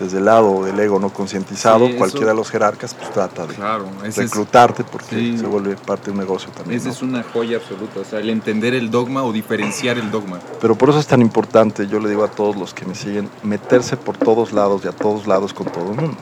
desde 0.00 0.18
el 0.18 0.26
lado 0.26 0.62
del 0.64 0.79
ego 0.79 0.98
no 0.98 1.09
concientizado, 1.11 1.87
Sí, 1.87 1.94
cualquiera 1.94 2.29
de 2.29 2.35
los 2.35 2.50
jerarcas 2.50 2.92
pues 2.94 3.11
trata 3.12 3.46
de 3.46 3.55
Claro, 3.55 3.87
reclutarte 4.14 4.85
porque 4.85 5.16
sí. 5.16 5.38
se 5.38 5.46
vuelve 5.46 5.74
parte 5.76 6.07
de 6.07 6.11
un 6.12 6.18
negocio 6.18 6.50
también. 6.52 6.76
esa 6.79 6.88
¿no? 6.88 6.94
es 6.94 7.02
una 7.02 7.22
joya 7.22 7.57
absoluta. 7.57 8.00
O 8.00 8.05
sea, 8.05 8.18
el 8.20 8.29
entender 8.29 8.74
el 8.74 8.90
dogma 8.90 9.22
o 9.24 9.33
diferenciar 9.33 9.96
el 9.96 10.11
dogma. 10.11 10.38
Pero 10.61 10.74
por 10.74 10.90
eso 10.90 10.98
es 10.98 11.07
tan 11.07 11.22
importante, 11.22 11.87
yo 11.87 11.98
le 11.98 12.11
digo 12.11 12.24
a 12.24 12.29
todos 12.29 12.57
los 12.57 12.74
que 12.74 12.85
me 12.85 12.94
siguen, 12.94 13.31
meterse 13.42 13.96
por 13.96 14.18
todos 14.18 14.52
lados 14.52 14.83
y 14.85 14.88
a 14.88 14.92
todos 14.92 15.26
lados 15.26 15.55
con 15.55 15.66
todo 15.68 15.90
el 15.92 15.96
mundo. 15.96 16.16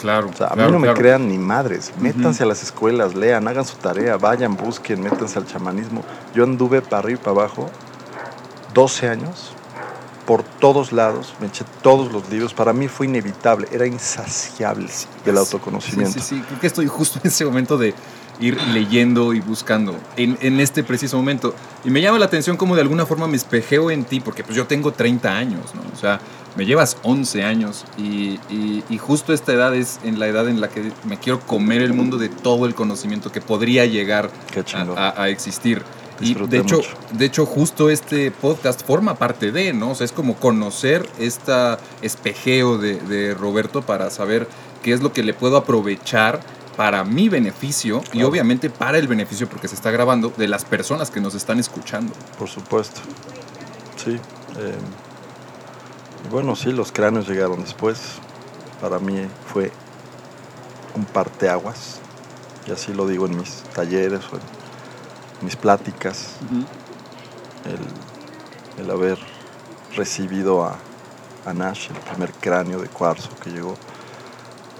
Claro. 0.00 0.28
O 0.28 0.32
sea, 0.32 0.46
a 0.46 0.50
claro, 0.50 0.70
mí 0.70 0.72
no 0.72 0.78
me 0.78 0.94
crean 0.94 1.28
ni 1.28 1.38
madres, 1.38 1.92
métanse 1.98 2.42
a 2.42 2.46
las 2.46 2.62
escuelas, 2.62 3.14
lean, 3.14 3.46
hagan 3.48 3.64
su 3.64 3.76
tarea, 3.76 4.16
vayan, 4.16 4.56
busquen, 4.56 5.02
métanse 5.02 5.38
al 5.38 5.46
chamanismo. 5.46 6.04
Yo 6.34 6.44
anduve 6.44 6.82
para 6.82 6.98
arriba 6.98 7.20
y 7.20 7.24
para 7.24 7.42
abajo 7.42 7.70
12 8.74 9.08
años, 9.08 9.52
por 10.26 10.42
todos 10.42 10.92
lados, 10.92 11.34
me 11.40 11.46
eché 11.46 11.64
todos 11.82 12.12
los 12.12 12.28
libros, 12.28 12.52
para 12.52 12.72
mí 12.72 12.86
fue 12.86 13.06
inevitable, 13.06 13.66
era 13.72 13.86
insaciable 13.86 14.90
del 15.24 15.38
autoconocimiento. 15.38 16.12
Sí, 16.12 16.20
sí, 16.20 16.36
sí. 16.36 16.42
Creo 16.42 16.60
que 16.60 16.66
estoy 16.66 16.86
justo 16.86 17.18
en 17.22 17.28
ese 17.28 17.44
momento 17.44 17.78
de 17.78 17.94
ir 18.40 18.60
leyendo 18.72 19.34
y 19.34 19.40
buscando 19.40 19.96
en, 20.16 20.38
en 20.40 20.60
este 20.60 20.84
preciso 20.84 21.16
momento. 21.16 21.54
Y 21.84 21.90
me 21.90 22.00
llama 22.00 22.18
la 22.18 22.26
atención 22.26 22.56
como 22.56 22.74
de 22.76 22.82
alguna 22.82 23.04
forma 23.06 23.26
me 23.26 23.36
espejeo 23.36 23.90
en 23.90 24.04
ti, 24.04 24.20
porque 24.20 24.44
pues 24.44 24.56
yo 24.56 24.66
tengo 24.66 24.92
30 24.92 25.36
años, 25.36 25.74
¿no? 25.74 25.82
O 25.92 25.96
sea, 26.00 26.20
me 26.56 26.64
llevas 26.66 26.96
11 27.02 27.44
años 27.44 27.84
y, 27.96 28.38
y- 28.50 28.82
y 28.88 28.98
justo 28.98 29.32
esta 29.32 29.52
edad 29.52 29.74
es 29.74 30.00
en 30.04 30.18
la 30.18 30.26
edad 30.28 30.48
en 30.48 30.60
la 30.60 30.68
que 30.68 30.90
me 31.04 31.18
quiero 31.18 31.40
comer 31.40 31.82
el 31.82 31.92
mundo 31.92 32.16
de 32.18 32.28
todo 32.28 32.66
el 32.66 32.74
conocimiento 32.74 33.30
que 33.30 33.40
podría 33.40 33.86
llegar 33.86 34.30
a, 34.96 35.08
a- 35.08 35.22
a 35.24 35.28
existir. 35.28 35.82
Y 36.20 36.34
de 36.34 36.58
hecho, 36.58 36.76
mucho. 36.78 36.88
de 37.12 37.24
hecho, 37.26 37.46
justo 37.46 37.90
este 37.90 38.32
podcast 38.32 38.84
forma 38.84 39.14
parte 39.14 39.52
de, 39.52 39.72
¿no? 39.72 39.90
O 39.90 39.94
sea, 39.94 40.04
es 40.04 40.10
como 40.10 40.34
conocer 40.34 41.08
este 41.20 41.52
espejeo 42.02 42.76
de, 42.78 42.96
de 42.96 43.34
Roberto 43.34 43.82
para 43.82 44.10
saber 44.10 44.48
qué 44.82 44.92
es 44.92 45.00
lo 45.00 45.12
que 45.12 45.22
le 45.22 45.32
puedo 45.34 45.56
aprovechar 45.56 46.40
para 46.78 47.02
mi 47.02 47.28
beneficio 47.28 48.04
y 48.12 48.22
obviamente 48.22 48.70
para 48.70 48.98
el 48.98 49.08
beneficio, 49.08 49.48
porque 49.48 49.66
se 49.66 49.74
está 49.74 49.90
grabando, 49.90 50.32
de 50.36 50.46
las 50.46 50.64
personas 50.64 51.10
que 51.10 51.20
nos 51.20 51.34
están 51.34 51.58
escuchando. 51.58 52.12
Por 52.38 52.48
supuesto. 52.48 53.00
Sí. 53.96 54.12
eh, 54.12 54.78
y 56.24 56.28
bueno, 56.30 56.54
sí, 56.54 56.70
los 56.70 56.92
cráneos 56.92 57.26
llegaron 57.26 57.62
después. 57.62 57.98
Para 58.80 59.00
mí 59.00 59.26
fue 59.52 59.72
un 60.94 61.04
parteaguas. 61.04 61.98
Y 62.68 62.70
así 62.70 62.94
lo 62.94 63.08
digo 63.08 63.26
en 63.26 63.38
mis 63.38 63.64
talleres 63.74 64.20
o 64.32 64.36
en 64.36 64.42
mis 65.42 65.56
pláticas. 65.56 66.36
El, 68.78 68.84
el 68.84 68.88
haber 68.88 69.18
recibido 69.96 70.64
a, 70.64 70.78
a 71.44 71.52
Nash, 71.52 71.88
el 71.90 71.96
primer 71.96 72.32
cráneo 72.34 72.80
de 72.80 72.86
cuarzo 72.86 73.30
que 73.42 73.50
llegó, 73.50 73.76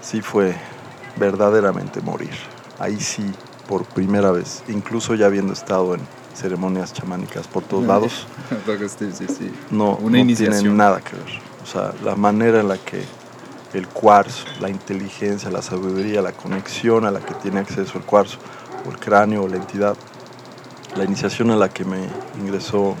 sí 0.01 0.21
fue 0.21 0.55
verdaderamente 1.19 2.01
morir. 2.01 2.31
Ahí 2.79 2.99
sí, 2.99 3.23
por 3.67 3.85
primera 3.85 4.31
vez, 4.31 4.63
incluso 4.67 5.15
ya 5.15 5.25
habiendo 5.27 5.53
estado 5.53 5.93
en 5.95 6.01
ceremonias 6.33 6.93
chamánicas 6.93 7.47
por 7.47 7.63
todos 7.63 7.85
lados, 7.85 8.25
no, 9.71 9.95
Una 9.97 10.11
no 10.11 10.17
iniciación. 10.17 10.59
tiene 10.61 10.75
nada 10.75 11.01
que 11.01 11.15
ver. 11.15 11.39
O 11.61 11.65
sea, 11.65 11.93
la 12.03 12.15
manera 12.15 12.61
en 12.61 12.69
la 12.69 12.77
que 12.77 13.03
el 13.73 13.87
cuarzo, 13.87 14.45
la 14.59 14.69
inteligencia, 14.69 15.51
la 15.51 15.61
sabiduría, 15.61 16.21
la 16.21 16.31
conexión 16.31 17.05
a 17.05 17.11
la 17.11 17.19
que 17.19 17.33
tiene 17.35 17.59
acceso 17.59 17.97
el 17.97 18.03
cuarzo, 18.05 18.37
o 18.87 18.89
el 18.91 18.97
cráneo, 18.97 19.43
o 19.43 19.47
la 19.47 19.57
entidad, 19.57 19.95
la 20.95 21.03
iniciación 21.03 21.51
a 21.51 21.55
la 21.55 21.69
que 21.69 21.83
me 21.85 21.99
ingresó 22.39 22.95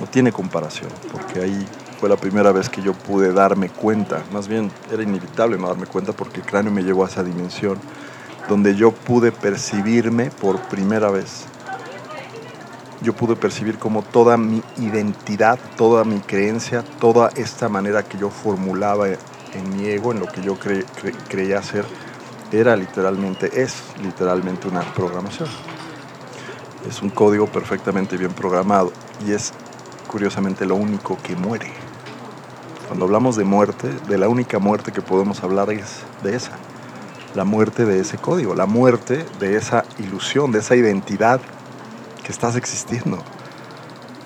no 0.00 0.06
tiene 0.06 0.32
comparación, 0.32 0.90
porque 1.12 1.40
ahí 1.40 1.66
fue 2.04 2.10
la 2.10 2.16
primera 2.20 2.52
vez 2.52 2.68
que 2.68 2.82
yo 2.82 2.92
pude 2.92 3.32
darme 3.32 3.70
cuenta, 3.70 4.26
más 4.30 4.46
bien 4.46 4.70
era 4.92 5.02
inevitable 5.02 5.56
no 5.56 5.68
darme 5.68 5.86
cuenta 5.86 6.12
porque 6.12 6.40
el 6.40 6.44
cráneo 6.46 6.70
me 6.70 6.82
llevó 6.82 7.02
a 7.02 7.08
esa 7.08 7.24
dimensión 7.24 7.80
donde 8.46 8.74
yo 8.74 8.90
pude 8.92 9.32
percibirme 9.32 10.30
por 10.30 10.60
primera 10.68 11.08
vez. 11.08 11.46
Yo 13.00 13.14
pude 13.14 13.36
percibir 13.36 13.78
como 13.78 14.02
toda 14.02 14.36
mi 14.36 14.62
identidad, 14.76 15.58
toda 15.78 16.04
mi 16.04 16.20
creencia, 16.20 16.84
toda 17.00 17.32
esta 17.36 17.70
manera 17.70 18.02
que 18.02 18.18
yo 18.18 18.28
formulaba 18.28 19.08
en 19.08 19.72
mi 19.72 19.86
ego, 19.86 20.12
en 20.12 20.20
lo 20.20 20.30
que 20.30 20.42
yo 20.42 20.58
cre- 20.58 20.84
cre- 21.00 21.16
creía 21.30 21.62
ser, 21.62 21.86
era 22.52 22.76
literalmente, 22.76 23.62
es 23.62 23.96
literalmente 23.96 24.68
una 24.68 24.82
programación. 24.92 25.48
Es 26.86 27.00
un 27.00 27.08
código 27.08 27.46
perfectamente 27.46 28.18
bien 28.18 28.34
programado 28.34 28.92
y 29.18 29.32
es 29.32 29.54
curiosamente 30.06 30.66
lo 30.66 30.74
único 30.74 31.18
que 31.22 31.34
muere. 31.34 31.83
Cuando 32.86 33.06
hablamos 33.06 33.36
de 33.36 33.44
muerte, 33.44 33.88
de 34.08 34.18
la 34.18 34.28
única 34.28 34.58
muerte 34.58 34.92
que 34.92 35.00
podemos 35.00 35.42
hablar 35.42 35.70
es 35.70 36.02
de 36.22 36.36
esa, 36.36 36.52
la 37.34 37.44
muerte 37.44 37.84
de 37.84 38.00
ese 38.00 38.18
código, 38.18 38.54
la 38.54 38.66
muerte 38.66 39.24
de 39.40 39.56
esa 39.56 39.84
ilusión, 39.98 40.52
de 40.52 40.60
esa 40.60 40.76
identidad 40.76 41.40
que 42.22 42.30
estás 42.30 42.56
existiendo. 42.56 43.18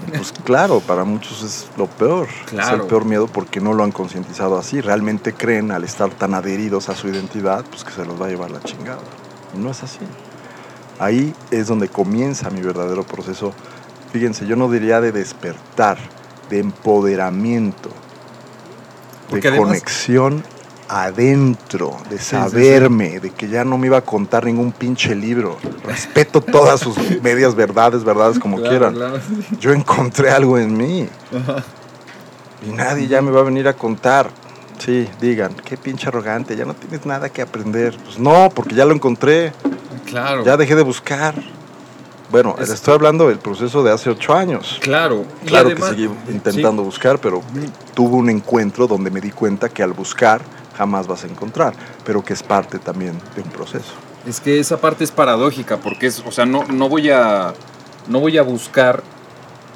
Pues 0.08 0.32
claro, 0.44 0.80
para 0.80 1.04
muchos 1.04 1.42
es 1.42 1.68
lo 1.76 1.86
peor, 1.86 2.28
es 2.52 2.68
el 2.68 2.82
peor 2.82 3.04
miedo 3.04 3.26
porque 3.28 3.60
no 3.60 3.74
lo 3.74 3.84
han 3.84 3.92
concientizado 3.92 4.58
así, 4.58 4.80
realmente 4.80 5.32
creen 5.32 5.70
al 5.70 5.84
estar 5.84 6.10
tan 6.10 6.34
adheridos 6.34 6.88
a 6.88 6.94
su 6.94 7.08
identidad, 7.08 7.64
pues 7.64 7.84
que 7.84 7.92
se 7.92 8.04
los 8.04 8.20
va 8.20 8.26
a 8.26 8.28
llevar 8.28 8.50
la 8.50 8.60
chingada. 8.60 9.00
Y 9.54 9.58
no 9.58 9.70
es 9.70 9.82
así. 9.82 10.00
Ahí 10.98 11.32
es 11.50 11.68
donde 11.68 11.88
comienza 11.88 12.50
mi 12.50 12.60
verdadero 12.60 13.04
proceso. 13.04 13.52
Fíjense, 14.12 14.46
yo 14.46 14.56
no 14.56 14.70
diría 14.70 15.00
de 15.00 15.12
despertar, 15.12 15.98
de 16.50 16.58
empoderamiento, 16.58 17.90
Porque 19.28 19.42
de 19.50 19.56
además- 19.58 19.68
conexión 19.68 20.42
adentro, 20.90 21.96
de 22.08 22.16
sí, 22.18 22.24
sí. 22.24 22.30
saberme, 22.30 23.20
de 23.20 23.30
que 23.30 23.48
ya 23.48 23.62
no 23.64 23.76
me 23.78 23.86
iba 23.88 23.98
a 23.98 24.02
contar 24.02 24.44
ningún 24.46 24.72
pinche 24.72 25.14
libro. 25.14 25.58
Respeto 25.84 26.40
todas 26.40 26.80
sus 26.80 26.96
medias 27.22 27.54
verdades, 27.54 28.04
verdades 28.04 28.38
como 28.38 28.56
Claro, 28.56 28.70
quieran. 28.70 28.94
claro. 28.94 29.20
Yo 29.60 29.72
encontré 29.72 30.30
algo 30.30 30.58
en 30.58 30.76
mí 30.76 31.08
Ajá. 31.36 31.62
y 32.66 32.70
nadie 32.72 33.06
ya 33.06 33.20
me 33.22 33.30
va 33.30 33.40
a 33.40 33.44
venir 33.44 33.68
a 33.68 33.74
contar. 33.74 34.30
Sí, 34.78 35.08
digan, 35.20 35.54
qué 35.64 35.76
pinche 35.76 36.08
arrogante, 36.08 36.56
ya 36.56 36.64
no 36.64 36.72
tienes 36.74 37.04
nada 37.04 37.28
que 37.28 37.42
aprender. 37.42 37.98
Pues 38.04 38.18
no, 38.18 38.48
porque 38.54 38.74
ya 38.74 38.84
lo 38.84 38.94
encontré, 38.94 39.52
Claro. 40.06 40.44
ya 40.44 40.56
dejé 40.56 40.74
de 40.76 40.82
buscar. 40.82 41.34
Bueno, 42.30 42.56
Es- 42.58 42.68
estoy 42.70 42.94
hablando 42.94 43.28
del 43.28 43.38
proceso 43.38 43.82
de 43.82 43.90
hace 43.92 44.10
ocho 44.10 44.34
años. 44.34 44.78
Claro. 44.82 45.24
Y 45.42 45.46
Claro 45.46 45.68
además- 45.68 45.90
que 45.90 45.96
seguí 45.96 46.10
intentando 46.30 46.82
buscar, 46.82 47.18
pero 47.20 47.42
tuve 47.94 48.16
un 48.16 48.28
encuentro 48.28 48.86
donde 48.86 49.10
me 49.10 49.20
di 49.20 49.30
cuenta 49.30 49.68
que 49.70 49.82
al 49.82 49.92
buscar 49.94 50.42
jamás 50.76 51.06
vas 51.06 51.24
a 51.24 51.26
encontrar, 51.26 51.72
pero 52.04 52.22
que 52.22 52.34
es 52.34 52.42
parte 52.42 52.78
también 52.78 53.18
de 53.34 53.42
un 53.42 53.48
proceso. 53.48 53.92
Es 54.26 54.40
que 54.40 54.60
esa 54.60 54.78
parte 54.80 55.04
es 55.04 55.10
paradójica, 55.10 55.78
porque 55.78 56.06
es, 56.06 56.22
o 56.26 56.30
sea, 56.30 56.44
no, 56.44 56.64
no 56.64 56.88
voy 56.88 57.10
a 57.10 57.54
no 58.08 58.20
voy 58.20 58.38
a 58.38 58.42
buscar 58.42 59.02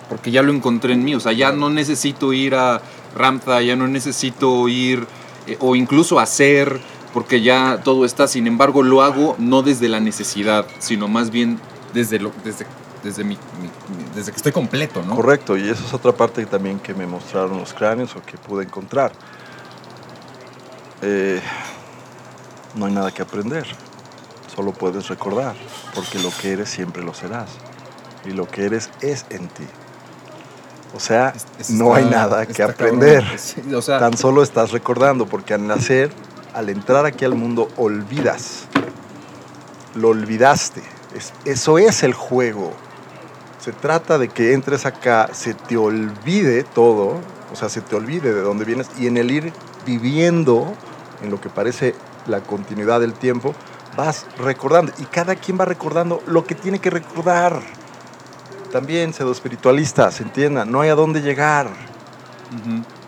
porque 0.09 0.31
ya 0.31 0.43
lo 0.43 0.53
encontré 0.53 0.93
en 0.95 1.05
mí, 1.05 1.15
o 1.15 1.21
sea, 1.21 1.33
ya 1.33 1.53
no 1.53 1.71
necesito 1.71 2.33
ir 2.33 2.55
a 2.55 2.81
Ramza, 3.17 3.61
ya 3.63 3.77
no 3.77 3.87
necesito 3.89 4.69
ir 4.69 5.07
eh, 5.47 5.57
o 5.61 5.75
incluso 5.77 6.19
hacer 6.21 6.81
porque 7.13 7.43
ya 7.43 7.81
todo 7.85 8.05
está, 8.07 8.27
sin 8.29 8.47
embargo, 8.47 8.83
lo 8.83 9.03
hago 9.03 9.37
no 9.39 9.63
desde 9.63 9.89
la 9.89 10.01
necesidad, 10.01 10.67
sino 10.79 11.09
más 11.09 11.31
bien 11.31 11.59
desde 11.93 12.19
lo 12.19 12.33
desde 12.45 12.67
desde 13.03 13.25
mi, 13.25 13.37
mi- 13.61 13.97
mi- 13.97 14.05
desde 14.15 14.31
que 14.31 14.37
estoy 14.37 14.53
completo, 14.53 15.03
¿no? 15.03 15.17
Correcto, 15.17 15.57
y 15.57 15.69
esa 15.69 15.85
es 15.85 15.93
otra 15.93 16.13
parte 16.13 16.47
también 16.47 16.79
que 16.79 16.95
me 16.95 17.05
mostraron 17.07 17.59
los 17.59 17.75
cráneos 17.75 18.15
o 18.15 18.23
que 18.25 18.39
pude 18.39 18.63
encontrar. 18.65 19.11
Eh, 21.03 21.41
no 22.77 22.87
hay 22.87 22.93
nada 22.93 23.11
que 23.11 23.23
aprender. 23.23 23.67
Solo 24.55 24.73
puedes 24.73 25.09
recordar, 25.09 25.55
porque 25.95 26.19
lo 26.21 26.31
que 26.41 26.53
eres 26.53 26.69
siempre 26.69 27.03
lo 27.03 27.13
serás. 27.15 27.49
Y 28.25 28.31
lo 28.31 28.47
que 28.49 28.67
eres 28.67 28.91
es 29.01 29.27
en 29.31 29.49
ti. 29.49 29.65
O 30.95 31.01
sea, 31.01 31.33
Es- 31.59 31.71
no 31.71 31.87
está- 31.87 31.97
hay 31.97 32.05
nada 32.05 32.47
que 32.47 32.63
aprender. 32.63 33.23
cabrón. 33.23 33.39
Sí, 33.39 33.75
o 33.75 33.83
sea, 33.83 33.99
Tan 33.99 34.17
solo 34.17 34.43
estás 34.43 34.71
recordando, 34.71 35.27
porque 35.27 35.55
al 35.55 35.67
nacer, 35.67 36.13
al 36.55 36.69
entrar 36.69 37.05
aquí 37.07 37.25
al 37.25 37.35
mundo, 37.35 37.69
olvidas. 37.77 38.67
Lo 39.95 40.09
olvidaste. 40.11 40.83
Es- 41.17 41.33
eso 41.45 41.79
es 41.79 42.03
el 42.03 42.15
juego. 42.15 42.73
Se 43.61 43.73
trata 43.73 44.19
de 44.19 44.29
que 44.29 44.55
entres 44.55 44.87
acá, 44.87 45.29
se 45.33 45.55
te 45.55 45.77
olvide 45.77 46.65
todo, 46.65 47.21
o 47.53 47.57
sea, 47.57 47.69
se 47.69 47.81
te 47.81 47.95
olvide 47.95 48.33
de 48.33 48.41
dónde 48.41 48.65
vienes 48.65 48.89
y 48.99 49.07
en 49.07 49.17
el 49.17 49.31
ir 49.31 49.53
viviendo, 49.87 50.73
en 51.23 51.31
lo 51.31 51.41
que 51.41 51.49
parece 51.49 51.95
la 52.27 52.41
continuidad 52.41 53.01
del 53.01 53.13
tiempo, 53.13 53.55
vas 53.97 54.27
recordando. 54.39 54.93
Y 54.99 55.05
cada 55.05 55.37
quien 55.37 55.59
va 55.61 55.65
recordando 55.65 56.23
lo 56.27 56.45
que 56.45 56.55
tiene 56.55 56.79
que 56.81 56.91
recordar. 56.91 57.61
También, 58.73 59.13
pseudo 59.13 59.33
espiritualistas, 59.33 60.21
entiendan, 60.21 60.73
no 60.73 60.81
hay 60.81 60.89
a 60.89 60.95
dónde 60.95 61.21
llegar. 61.21 61.69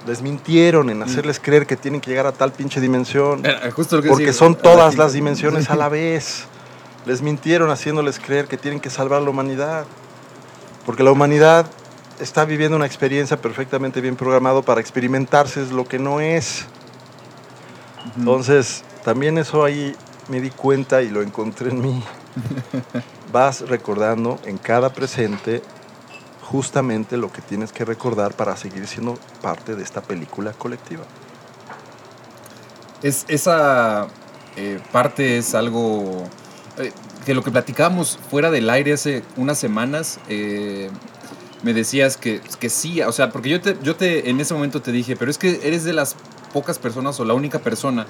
Les 0.06 0.20
mintieron 0.22 0.90
en 0.90 1.02
hacerles 1.02 1.40
creer 1.40 1.66
que 1.66 1.76
tienen 1.76 2.00
que 2.00 2.10
llegar 2.10 2.26
a 2.26 2.32
tal 2.32 2.52
pinche 2.52 2.80
dimensión. 2.80 3.44
Era 3.44 3.70
justo 3.70 3.96
lo 3.96 4.02
que 4.02 4.10
Porque 4.10 4.32
son 4.32 4.54
todas 4.54 4.96
las 4.96 5.12
dimensiones 5.14 5.70
a 5.70 5.74
la 5.76 5.88
vez. 5.88 6.46
Les 7.06 7.22
mintieron 7.22 7.70
haciéndoles 7.70 8.18
creer 8.18 8.46
que 8.46 8.56
tienen 8.56 8.80
que 8.80 8.90
salvar 8.90 9.22
la 9.22 9.30
humanidad. 9.30 9.86
Porque 10.86 11.02
la 11.02 11.12
humanidad 11.12 11.66
está 12.20 12.44
viviendo 12.44 12.76
una 12.76 12.86
experiencia 12.86 13.40
perfectamente 13.40 14.00
bien 14.00 14.16
programado 14.16 14.62
para 14.62 14.80
experimentarse 14.80 15.62
es 15.62 15.70
lo 15.70 15.86
que 15.86 15.98
no 15.98 16.20
es. 16.20 16.66
Entonces, 18.16 18.84
también 19.04 19.38
eso 19.38 19.64
ahí 19.64 19.96
me 20.28 20.40
di 20.40 20.50
cuenta 20.50 21.02
y 21.02 21.10
lo 21.10 21.22
encontré 21.22 21.70
en 21.70 21.82
mí. 21.82 22.04
Vas 23.32 23.62
recordando 23.62 24.38
en 24.44 24.58
cada 24.58 24.92
presente 24.92 25.62
justamente 26.42 27.16
lo 27.16 27.32
que 27.32 27.42
tienes 27.42 27.72
que 27.72 27.84
recordar 27.84 28.34
para 28.34 28.56
seguir 28.56 28.86
siendo 28.86 29.18
parte 29.42 29.74
de 29.74 29.82
esta 29.82 30.02
película 30.02 30.52
colectiva. 30.52 31.04
Es, 33.02 33.24
esa 33.28 34.06
eh, 34.56 34.80
parte 34.92 35.38
es 35.38 35.54
algo 35.54 36.24
eh, 36.78 36.92
que 37.24 37.34
lo 37.34 37.42
que 37.42 37.50
platicábamos 37.50 38.18
fuera 38.30 38.50
del 38.50 38.68
aire 38.70 38.92
hace 38.94 39.22
unas 39.36 39.58
semanas, 39.58 40.18
eh, 40.28 40.90
me 41.62 41.72
decías 41.72 42.16
que, 42.16 42.40
que 42.60 42.68
sí, 42.68 43.00
o 43.02 43.12
sea, 43.12 43.30
porque 43.30 43.48
yo, 43.48 43.60
te, 43.60 43.76
yo 43.82 43.96
te 43.96 44.28
en 44.28 44.40
ese 44.40 44.52
momento 44.54 44.82
te 44.82 44.92
dije, 44.92 45.16
pero 45.16 45.30
es 45.30 45.38
que 45.38 45.60
eres 45.64 45.84
de 45.84 45.92
las 45.94 46.14
pocas 46.52 46.78
personas 46.78 47.18
o 47.20 47.24
la 47.24 47.34
única 47.34 47.58
persona 47.60 48.06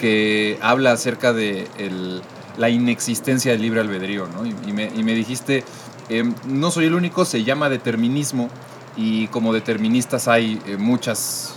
que 0.00 0.58
habla 0.60 0.92
acerca 0.92 1.32
de 1.32 1.68
el- 1.78 2.20
la 2.58 2.68
inexistencia 2.70 3.52
del 3.52 3.62
libre 3.62 3.80
albedrío, 3.80 4.26
¿no? 4.28 4.46
Y, 4.46 4.54
y 4.66 4.72
me, 4.72 4.90
y 4.94 5.02
me 5.02 5.14
dijiste, 5.14 5.62
em, 6.08 6.34
no 6.46 6.70
soy 6.70 6.86
el 6.86 6.94
único, 6.94 7.24
se 7.26 7.44
llama 7.44 7.68
determinismo 7.68 8.48
y 8.96 9.28
como 9.28 9.52
deterministas 9.52 10.26
hay 10.26 10.60
eh, 10.66 10.76
muchas, 10.78 11.54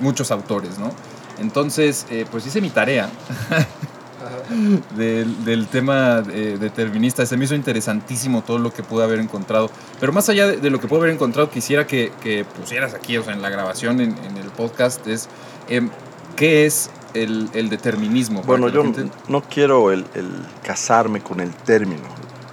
muchos 0.00 0.30
autores, 0.30 0.78
¿no? 0.78 0.92
Entonces, 1.40 2.06
eh, 2.10 2.26
pues 2.30 2.46
hice 2.46 2.60
mi 2.60 2.68
tarea 2.70 3.08
del, 4.96 5.44
del 5.44 5.66
tema 5.66 6.22
eh, 6.30 6.56
determinista. 6.60 7.24
Se 7.26 7.36
me 7.36 7.44
hizo 7.44 7.54
interesantísimo 7.54 8.42
todo 8.42 8.58
lo 8.58 8.72
que 8.72 8.82
pude 8.82 9.04
haber 9.04 9.18
encontrado. 9.20 9.70
Pero 10.00 10.12
más 10.12 10.28
allá 10.28 10.46
de, 10.46 10.56
de 10.58 10.70
lo 10.70 10.80
que 10.80 10.88
pude 10.88 11.00
haber 11.00 11.10
encontrado, 11.10 11.50
quisiera 11.50 11.86
que, 11.86 12.12
que 12.22 12.44
pusieras 12.44 12.94
aquí, 12.94 13.16
o 13.18 13.22
sea, 13.24 13.32
en 13.34 13.42
la 13.42 13.50
grabación, 13.50 14.00
en, 14.00 14.16
en 14.24 14.36
el 14.36 14.48
podcast, 14.50 15.06
es 15.06 15.28
em, 15.68 15.90
qué 16.36 16.66
es 16.66 16.90
el, 17.14 17.48
el 17.54 17.68
determinismo. 17.68 18.42
Bueno, 18.42 18.68
yo 18.68 18.82
gente- 18.82 19.08
no 19.28 19.42
quiero 19.42 19.92
el, 19.92 20.06
el 20.14 20.28
casarme 20.62 21.20
con 21.20 21.40
el 21.40 21.50
término. 21.54 22.02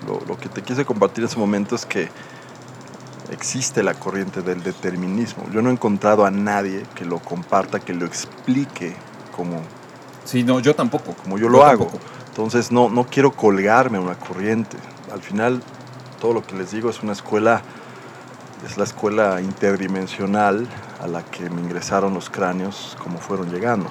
Lo, 0.08 0.22
lo 0.28 0.38
que 0.38 0.50
te 0.50 0.62
quise 0.62 0.86
compartir 0.86 1.24
en 1.24 1.30
ese 1.30 1.38
momento 1.38 1.76
es 1.76 1.86
que 1.86 2.10
existe 3.32 3.84
la 3.84 3.94
corriente 3.94 4.42
del 4.42 4.64
determinismo. 4.64 5.44
Yo 5.54 5.62
no 5.62 5.70
he 5.70 5.74
encontrado 5.74 6.26
a 6.26 6.32
nadie 6.32 6.84
que 6.96 7.06
lo 7.06 7.20
comparta, 7.20 7.80
que 7.80 7.94
lo 7.94 8.06
explique 8.06 8.96
como, 9.36 9.62
Sí, 10.30 10.44
no, 10.44 10.60
yo 10.60 10.76
tampoco. 10.76 11.16
como 11.24 11.40
yo 11.40 11.50
lo 11.50 11.66
hago. 11.66 11.86
tampoco. 11.86 12.04
Entonces 12.28 12.72
no, 12.72 12.88
no 12.88 13.06
quiero 13.06 13.32
colgarme 13.32 13.98
a 13.98 14.02
una 14.02 14.14
corriente. 14.14 14.78
Al 15.12 15.24
final, 15.24 15.64
todo 16.22 16.34
lo 16.34 16.46
que 16.46 16.56
les 16.56 16.70
digo 16.70 16.92
es 16.92 17.02
una 17.02 17.14
escuela, 17.14 17.64
es 18.64 18.78
la 18.78 18.84
escuela 18.84 19.42
interdimensional 19.42 20.68
a 21.02 21.08
la 21.08 21.24
que 21.24 21.50
me 21.50 21.62
ingresaron 21.62 22.14
los 22.14 22.30
cráneos 22.30 22.96
como 23.02 23.18
fueron 23.18 23.52
llegando. 23.52 23.90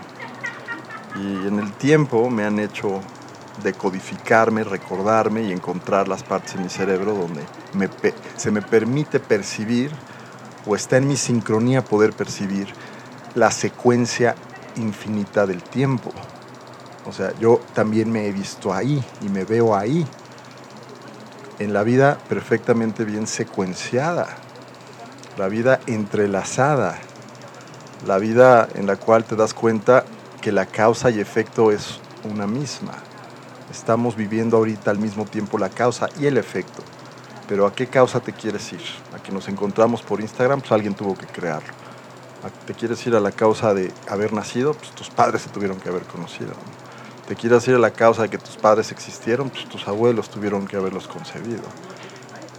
Y 1.16 1.48
en 1.48 1.59
el 1.59 1.72
tiempo 1.72 2.31
me 2.31 2.44
han 2.44 2.61
hecho 2.61 3.01
decodificarme, 3.64 4.62
recordarme 4.62 5.42
y 5.42 5.51
encontrar 5.51 6.07
las 6.07 6.22
partes 6.22 6.55
en 6.55 6.62
mi 6.62 6.68
cerebro 6.68 7.14
donde 7.14 7.42
me 7.72 7.90
se 8.37 8.53
me 8.53 8.62
permite 8.62 9.18
percibir 9.18 9.90
o 10.64 10.77
está 10.77 10.98
en 10.98 11.09
mi 11.09 11.16
sincronía 11.16 11.83
poder 11.83 12.12
percibir 12.12 12.68
la 13.35 13.51
secuencia 13.51 14.37
infinita 14.78 15.46
del 15.46 15.62
tiempo. 15.62 16.12
O 17.06 17.12
sea, 17.12 17.32
yo 17.38 17.60
también 17.74 18.10
me 18.10 18.26
he 18.26 18.32
visto 18.32 18.72
ahí 18.72 19.02
y 19.20 19.28
me 19.28 19.44
veo 19.44 19.74
ahí. 19.74 20.06
En 21.58 21.72
la 21.72 21.82
vida 21.82 22.18
perfectamente 22.28 23.04
bien 23.04 23.26
secuenciada. 23.26 24.28
La 25.36 25.48
vida 25.48 25.80
entrelazada. 25.86 26.98
La 28.06 28.18
vida 28.18 28.68
en 28.74 28.86
la 28.86 28.96
cual 28.96 29.24
te 29.24 29.36
das 29.36 29.54
cuenta 29.54 30.04
que 30.40 30.52
la 30.52 30.66
causa 30.66 31.10
y 31.10 31.20
efecto 31.20 31.72
es 31.72 32.00
una 32.24 32.46
misma. 32.46 32.92
Estamos 33.70 34.16
viviendo 34.16 34.56
ahorita 34.56 34.90
al 34.90 34.98
mismo 34.98 35.24
tiempo 35.24 35.58
la 35.58 35.68
causa 35.68 36.08
y 36.20 36.26
el 36.26 36.36
efecto. 36.36 36.82
Pero 37.48 37.66
¿a 37.66 37.72
qué 37.72 37.86
causa 37.86 38.20
te 38.20 38.32
quieres 38.32 38.72
ir? 38.72 38.82
¿A 39.16 39.22
que 39.22 39.32
nos 39.32 39.48
encontramos 39.48 40.02
por 40.02 40.20
Instagram? 40.20 40.60
Pues 40.60 40.72
alguien 40.72 40.94
tuvo 40.94 41.16
que 41.16 41.26
crearlo. 41.26 41.77
¿A 42.44 42.66
¿Te 42.66 42.74
quieres 42.74 43.05
ir 43.07 43.16
a 43.16 43.20
la 43.20 43.33
causa 43.33 43.74
de 43.74 43.92
haber 44.09 44.33
nacido? 44.33 44.74
Pues 44.74 44.90
tus 44.92 45.11
padres 45.11 45.42
se 45.42 45.48
tuvieron 45.51 45.79
que 45.79 45.88
haber 45.88 46.03
conocido. 46.03 46.51
¿no? 46.51 47.27
¿Te 47.29 47.35
quieres 47.37 47.66
ir 47.68 47.74
a 47.74 47.79
la 47.79 47.90
causa 47.90 48.22
de 48.22 48.29
que 48.31 48.38
tus 48.38 48.57
padres 48.57 48.90
existieron? 48.92 49.51
Pues 49.51 49.68
tus 49.68 49.87
abuelos 49.88 50.31
tuvieron 50.31 50.66
que 50.66 50.77
haberlos 50.77 51.09
concebido. 51.09 51.62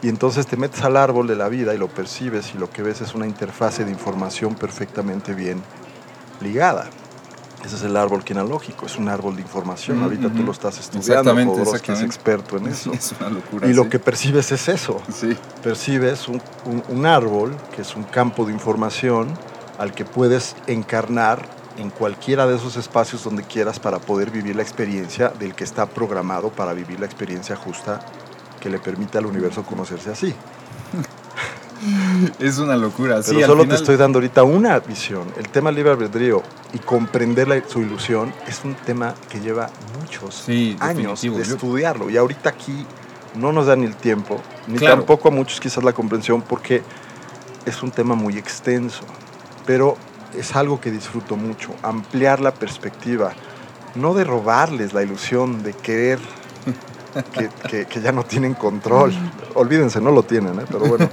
Y 0.02 0.10
entonces 0.10 0.48
te 0.48 0.58
metes 0.58 0.82
al 0.84 0.96
árbol 0.98 1.28
de 1.28 1.36
la 1.36 1.50
vida 1.50 1.74
y 1.74 1.78
lo 1.78 1.88
percibes 1.88 2.54
y 2.54 2.58
lo 2.58 2.70
que 2.70 2.82
ves 2.84 3.02
es 3.02 3.16
una 3.16 3.26
interfase 3.26 3.84
de 3.86 3.92
información 3.92 4.56
perfectamente 4.56 5.34
bien 5.34 5.62
ligada. 6.42 6.90
Ese 7.66 7.76
es 7.76 7.84
el 7.84 7.98
árbol 7.98 8.24
genealógico, 8.24 8.86
es 8.86 8.96
un 8.98 9.10
árbol 9.10 9.36
de 9.36 9.42
información. 9.42 10.02
Ahorita 10.02 10.30
tú 10.30 10.44
lo 10.44 10.54
estás 10.54 10.80
estudiando, 10.80 11.12
Exactamente, 11.12 11.54
Jodorowsky 11.60 11.92
es 11.92 12.02
experto 12.04 12.56
en 12.56 12.68
eso. 12.72 12.94
Es 12.94 13.14
una 13.20 13.30
locura. 13.30 13.68
Y 13.68 13.74
lo 13.74 13.90
que 13.90 14.00
percibes 14.00 14.50
es 14.54 14.70
eso. 14.70 15.02
Sí. 15.14 15.36
Percibes 15.62 16.30
un, 16.30 16.42
un- 16.66 16.84
un 16.88 17.06
árbol, 17.06 17.54
que 17.76 17.82
es 17.82 17.94
un 17.98 18.04
campo 18.04 18.46
de 18.46 18.54
información, 18.54 19.28
al 19.80 19.94
que 19.94 20.06
puedes 20.06 20.56
encarnar 20.68 21.48
en 21.78 21.90
cualquiera 21.90 22.46
de 22.46 22.58
esos 22.58 22.76
espacios 22.76 23.24
donde 23.24 23.44
quieras 23.44 23.80
para 23.80 24.00
poder 24.00 24.30
vivir 24.32 24.56
la 24.56 24.62
experiencia 24.62 25.30
del 25.30 25.56
que 25.56 25.64
está 25.64 25.86
programado 25.88 26.50
para 26.50 26.74
vivir 26.74 27.00
la 27.00 27.06
experiencia 27.06 27.56
justa 27.56 28.02
que 28.60 28.70
le 28.70 28.80
permite 28.80 29.18
al 29.18 29.26
universo 29.26 29.64
conocerse 29.64 30.12
así. 30.12 30.36
Es 32.40 32.58
una 32.58 32.76
locura. 32.76 33.24
sí, 33.24 33.32
Pero 33.36 33.48
solo 33.48 33.62
final- 33.64 33.78
te 33.78 33.82
estoy 33.82 33.96
dando 33.96 34.18
ahorita 34.20 34.44
una 34.44 34.80
visión. 34.80 35.24
El 35.38 35.48
tema 35.48 35.72
libre 35.72 35.92
albedrío 35.94 36.44
y 36.74 36.80
comprender 36.80 37.48
la- 37.48 37.64
su 37.66 37.80
ilusión 37.82 38.34
es 38.48 38.66
un 38.66 38.76
tema 38.76 39.16
que 39.30 39.40
lleva 39.40 39.70
muchos 40.02 40.44
Sí, 40.46 40.76
años 40.82 41.22
definitivo. 41.22 41.38
de 41.38 41.44
Yo- 41.46 41.54
estudiarlo. 41.56 42.10
Y 42.10 42.18
ahorita 42.18 42.50
aquí 42.50 42.86
no 43.36 43.54
nos 43.54 43.68
da 43.68 43.78
ni 43.78 43.86
el 43.86 43.96
tiempo, 43.96 44.42
ni 44.68 44.78
Claro. 44.78 44.98
tampoco 44.98 45.30
a 45.30 45.32
muchos 45.32 45.62
quizás 45.62 45.82
la 45.82 45.94
comprensión, 45.94 46.42
porque 46.42 46.84
es 47.66 47.82
un 47.82 47.92
tema 47.92 48.14
muy 48.14 48.38
extenso. 48.38 49.04
Pero 49.70 49.98
es 50.36 50.56
algo 50.56 50.82
que 50.82 50.90
disfruto 50.90 51.36
mucho, 51.36 51.70
ampliar 51.84 52.40
la 52.40 52.52
perspectiva, 52.56 53.34
no 53.94 54.16
de 54.16 54.24
robarles 54.24 54.94
la 54.96 55.04
ilusión 55.04 55.62
de 55.62 55.74
querer 55.74 56.18
que, 57.32 57.50
que- 57.70 57.86
que 57.86 58.02
ya 58.02 58.12
no 58.12 58.24
tienen 58.24 58.56
control. 58.56 59.14
Olvídense, 59.54 60.02
no 60.02 60.10
lo 60.10 60.24
tienen, 60.24 60.60
¿eh? 60.60 60.64
pero 60.68 60.80
bueno. 60.88 61.08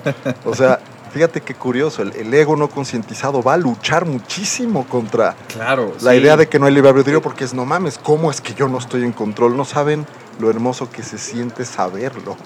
O 0.47 0.55
sea, 0.55 0.81
fíjate 1.13 1.43
qué 1.43 1.55
curioso, 1.55 2.01
el, 2.01 2.15
el 2.17 2.33
ego 2.33 2.57
no 2.57 2.69
concientizado 2.71 3.43
va 3.43 3.53
a 3.53 3.57
luchar 3.59 4.07
muchísimo 4.07 4.87
contra 4.87 5.37
Claro. 5.49 5.93
la 6.01 6.13
sí. 6.13 6.17
idea 6.17 6.39
de 6.39 6.49
que 6.49 6.59
no 6.59 6.65
hay 6.65 6.73
libre 6.73 6.89
albedrío 6.89 7.21
porque 7.21 7.45
es 7.45 7.53
no 7.53 7.67
mames, 7.67 7.99
¿cómo 7.99 8.31
es 8.31 8.41
que 8.41 8.55
yo 8.55 8.69
no 8.69 8.79
estoy 8.79 9.05
en 9.05 9.13
control? 9.13 9.55
No 9.55 9.67
saben 9.67 10.07
lo 10.41 10.49
hermoso 10.49 10.91
que 10.91 11.03
se 11.03 11.19
siente 11.19 11.67
saberlo. 11.67 12.39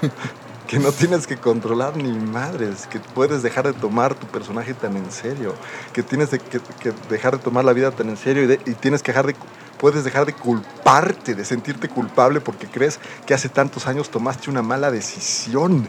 que 0.68 0.78
no 0.78 0.92
tienes 0.92 1.26
que 1.26 1.36
controlar 1.36 1.96
ni 1.96 2.12
madres, 2.12 2.86
que 2.86 2.98
puedes 2.98 3.42
dejar 3.42 3.66
de 3.66 3.72
tomar 3.72 4.14
tu 4.14 4.26
personaje 4.26 4.74
tan 4.74 4.96
en 4.96 5.10
serio, 5.10 5.54
que 5.92 6.02
tienes 6.02 6.30
de- 6.30 6.40
que, 6.40 6.60
dejar 7.08 7.36
de 7.36 7.42
tomar 7.42 7.64
la 7.64 7.72
vida 7.72 7.90
tan 7.92 8.08
en 8.08 8.16
serio 8.16 8.52
y, 8.52 8.74
tienes 8.74 9.02
que 9.02 9.12
dejar 9.12 9.26
de 9.26 9.36
puedes 9.78 10.04
dejar 10.04 10.24
de 10.24 10.32
culparte, 10.32 11.34
de 11.34 11.44
sentirte 11.44 11.88
culpable 11.88 12.40
porque 12.40 12.66
crees 12.66 12.98
que 13.26 13.34
hace 13.34 13.48
tantos 13.50 13.86
años 13.86 14.10
tomaste 14.10 14.50
una 14.50 14.62
mala 14.62 14.90
decisión. 14.90 15.86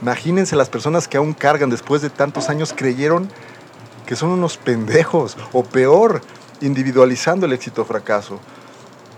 Imagínense 0.00 0.54
las 0.54 0.68
personas 0.68 1.08
que 1.08 1.16
aún 1.16 1.34
cargan 1.34 1.68
después 1.68 2.00
de 2.00 2.10
tantos 2.10 2.48
años 2.48 2.72
creyeron 2.76 3.28
que 4.06 4.16
son 4.16 4.30
unos 4.30 4.56
pendejos 4.56 5.36
o 5.52 5.64
peor, 5.64 6.22
individualizando 6.60 7.46
el 7.46 7.52
éxito 7.52 7.84
fracaso. 7.84 8.38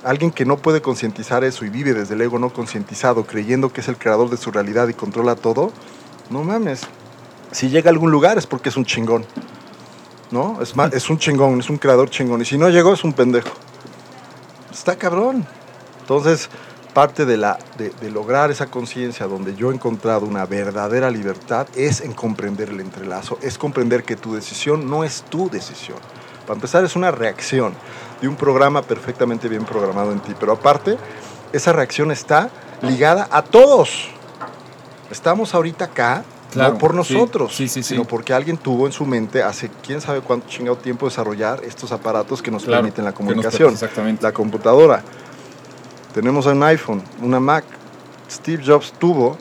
Alguien 0.04 0.30
que 0.30 0.44
no 0.44 0.56
puede 0.58 0.82
concientizar 0.82 1.42
eso 1.44 1.64
y 1.64 1.68
vive 1.68 1.92
desde 1.94 2.14
el 2.14 2.20
ego 2.20 2.38
no 2.38 2.50
concientizado, 2.52 3.26
creyendo 3.26 3.72
que 3.72 3.80
es 3.80 3.88
el 3.88 3.96
creador 3.96 4.30
de 4.30 4.36
su 4.36 4.50
realidad 4.52 4.86
y 4.88 4.94
controla 4.94 5.34
todo, 5.34 5.72
no 6.30 6.44
mames. 6.44 6.82
Si 7.50 7.68
llega 7.70 7.90
a 7.90 7.92
algún 7.92 8.10
lugar 8.10 8.38
es 8.38 8.46
porque 8.46 8.68
es 8.68 8.76
un 8.76 8.84
chingón. 8.84 9.24
¿No? 10.30 10.60
Es, 10.60 10.74
ma- 10.74 10.90
es 10.92 11.08
un 11.08 11.18
chingón, 11.18 11.60
es 11.60 11.70
un 11.70 11.78
creador 11.78 12.10
chingón. 12.10 12.42
Y 12.42 12.44
si 12.44 12.58
no 12.58 12.68
llegó, 12.68 12.92
es 12.94 13.04
un 13.04 13.12
pendejo. 13.12 13.50
Está 14.72 14.96
cabrón. 14.96 15.46
Entonces, 16.00 16.48
parte 16.94 17.24
de, 17.24 17.36
la, 17.36 17.58
de, 17.78 17.90
de 17.90 18.10
lograr 18.10 18.50
esa 18.50 18.66
conciencia 18.66 19.26
donde 19.26 19.54
yo 19.54 19.70
he 19.70 19.74
encontrado 19.74 20.26
una 20.26 20.44
verdadera 20.46 21.10
libertad 21.10 21.66
es 21.76 22.00
en 22.00 22.12
comprender 22.12 22.70
el 22.70 22.80
entrelazo, 22.80 23.38
es 23.42 23.58
comprender 23.58 24.02
que 24.02 24.16
tu 24.16 24.34
decisión 24.34 24.88
no 24.90 25.04
es 25.04 25.22
tu 25.22 25.48
decisión. 25.50 25.98
Para 26.46 26.54
empezar, 26.54 26.84
es 26.84 26.96
una 26.96 27.10
reacción 27.10 27.72
de 28.20 28.28
un 28.28 28.36
programa 28.36 28.82
perfectamente 28.82 29.48
bien 29.48 29.64
programado 29.64 30.12
en 30.12 30.20
ti. 30.20 30.34
Pero 30.38 30.52
aparte, 30.52 30.96
esa 31.52 31.72
reacción 31.72 32.10
está 32.10 32.50
ligada 32.82 33.28
a 33.30 33.42
todos. 33.42 34.08
Estamos 35.10 35.54
ahorita 35.54 35.86
acá, 35.86 36.24
Claro, 36.52 36.74
no 36.74 36.78
por 36.78 36.94
nosotros, 36.94 37.54
sí, 37.54 37.68
sí, 37.68 37.82
sí. 37.82 37.90
sino 37.94 38.04
porque 38.04 38.32
alguien 38.32 38.56
tuvo 38.56 38.86
en 38.86 38.92
su 38.92 39.04
mente 39.04 39.42
hace 39.42 39.70
quién 39.82 40.00
sabe 40.00 40.20
cuánto 40.22 40.48
chingado 40.48 40.76
tiempo 40.76 41.04
desarrollar 41.06 41.62
estos 41.64 41.92
aparatos 41.92 42.40
que 42.40 42.50
nos 42.50 42.64
Claro, 42.64 42.82
permiten 42.82 43.04
la 43.04 43.12
comunicación. 43.12 43.72
exactamente. 43.72 44.22
La 44.22 44.32
computadora. 44.32 45.02
Tenemos 46.14 46.46
un 46.46 46.62
iPhone, 46.62 47.02
una 47.20 47.40
Mac. 47.40 47.64
Steve 48.30 48.62
Jobs 48.64 48.92
tuvo 48.98 49.36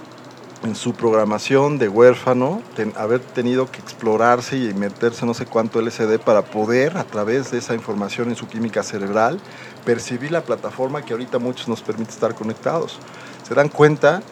en 0.65 0.75
su 0.75 0.93
programación 0.93 1.77
de 1.77 1.87
huérfano 1.87 2.61
ten- 2.75 2.91
haber 2.97 3.19
tenido 3.19 3.69
que 3.71 3.79
explorarse 3.79 4.57
y 4.57 4.73
meterse 4.73 5.25
no 5.25 5.33
sé 5.35 5.45
cuánto 5.45 5.79
LSD 5.79 6.17
para 6.19 6.41
poder, 6.43 6.97
a 6.97 7.03
través 7.03 7.51
de 7.51 7.59
esa 7.59 7.75
información 7.75 8.29
en 8.29 8.35
su 8.35 8.47
química 8.47 8.81
cerebral, 8.81 9.39
percibir 9.85 10.31
la 10.31 10.41
plataforma 10.41 11.03
que 11.03 11.13
ahorita 11.13 11.37
muchos 11.37 11.67
nos 11.67 11.81
permite 11.81 12.11
estar 12.11 12.33
conectados. 12.33 12.97
¿Se 13.47 13.53
dan 13.53 13.69
cuenta? 13.69 14.23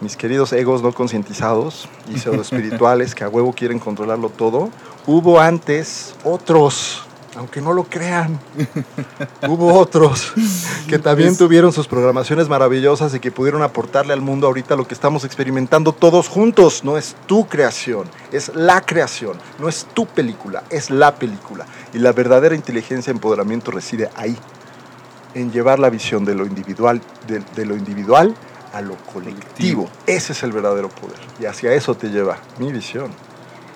Mis 0.00 0.16
queridos 0.16 0.52
egos 0.54 0.82
no 0.82 0.92
concientizados 0.92 1.88
y 2.12 2.18
pseudoespirituales 2.18 3.14
que 3.14 3.24
a 3.24 3.28
huevo 3.28 3.52
quieren 3.52 3.78
controlarlo 3.78 4.28
todo, 4.30 4.70
hubo 5.06 5.38
antes 5.38 6.14
otros, 6.24 7.04
aunque 7.36 7.60
no 7.60 7.72
lo 7.72 7.84
crean, 7.84 8.38
hubo 9.48 9.74
otros 9.74 10.32
que 10.88 10.98
también 10.98 11.36
tuvieron 11.36 11.72
sus 11.72 11.88
programaciones 11.88 12.48
maravillosas 12.48 13.14
y 13.14 13.20
que 13.20 13.30
pudieron 13.30 13.62
aportarle 13.62 14.12
al 14.12 14.20
mundo 14.20 14.46
ahorita 14.46 14.76
lo 14.76 14.86
que 14.86 14.94
estamos 14.94 15.24
experimentando 15.24 15.92
todos 15.92 16.28
juntos. 16.28 16.84
No 16.84 16.96
es 16.96 17.16
tu 17.26 17.46
creación, 17.46 18.08
es 18.32 18.54
la 18.54 18.80
creación, 18.80 19.36
no 19.58 19.68
es 19.68 19.86
tu 19.94 20.06
película, 20.06 20.64
es 20.70 20.90
la 20.90 21.16
película. 21.16 21.66
Y 21.92 21.98
la 21.98 22.12
verdadera 22.12 22.54
inteligencia 22.54 23.10
y 23.10 23.14
empoderamiento 23.14 23.70
reside 23.70 24.10
ahí, 24.16 24.36
en 25.34 25.50
llevar 25.50 25.78
la 25.78 25.90
visión 25.90 26.24
de 26.24 26.34
lo 26.34 26.46
individual, 26.46 27.00
de, 27.26 27.42
de 27.56 27.66
lo 27.66 27.76
individual 27.76 28.34
a 28.72 28.80
lo 28.80 28.96
colectivo. 29.12 29.88
Ese 30.06 30.32
es 30.32 30.42
el 30.42 30.52
verdadero 30.52 30.88
poder. 30.88 31.18
Y 31.40 31.46
hacia 31.46 31.72
eso 31.72 31.94
te 31.94 32.08
lleva 32.08 32.38
mi 32.58 32.72
visión. 32.72 33.10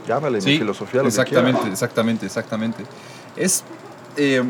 Llámale 0.09 0.41
mi 0.41 0.59
filosofía, 0.59 1.01
lo 1.01 1.05
que 1.05 1.09
exactamente, 1.09 1.69
exactamente, 1.69 2.27
exactamente. 2.27 2.85
Es, 3.39 3.65
eh, 4.17 4.43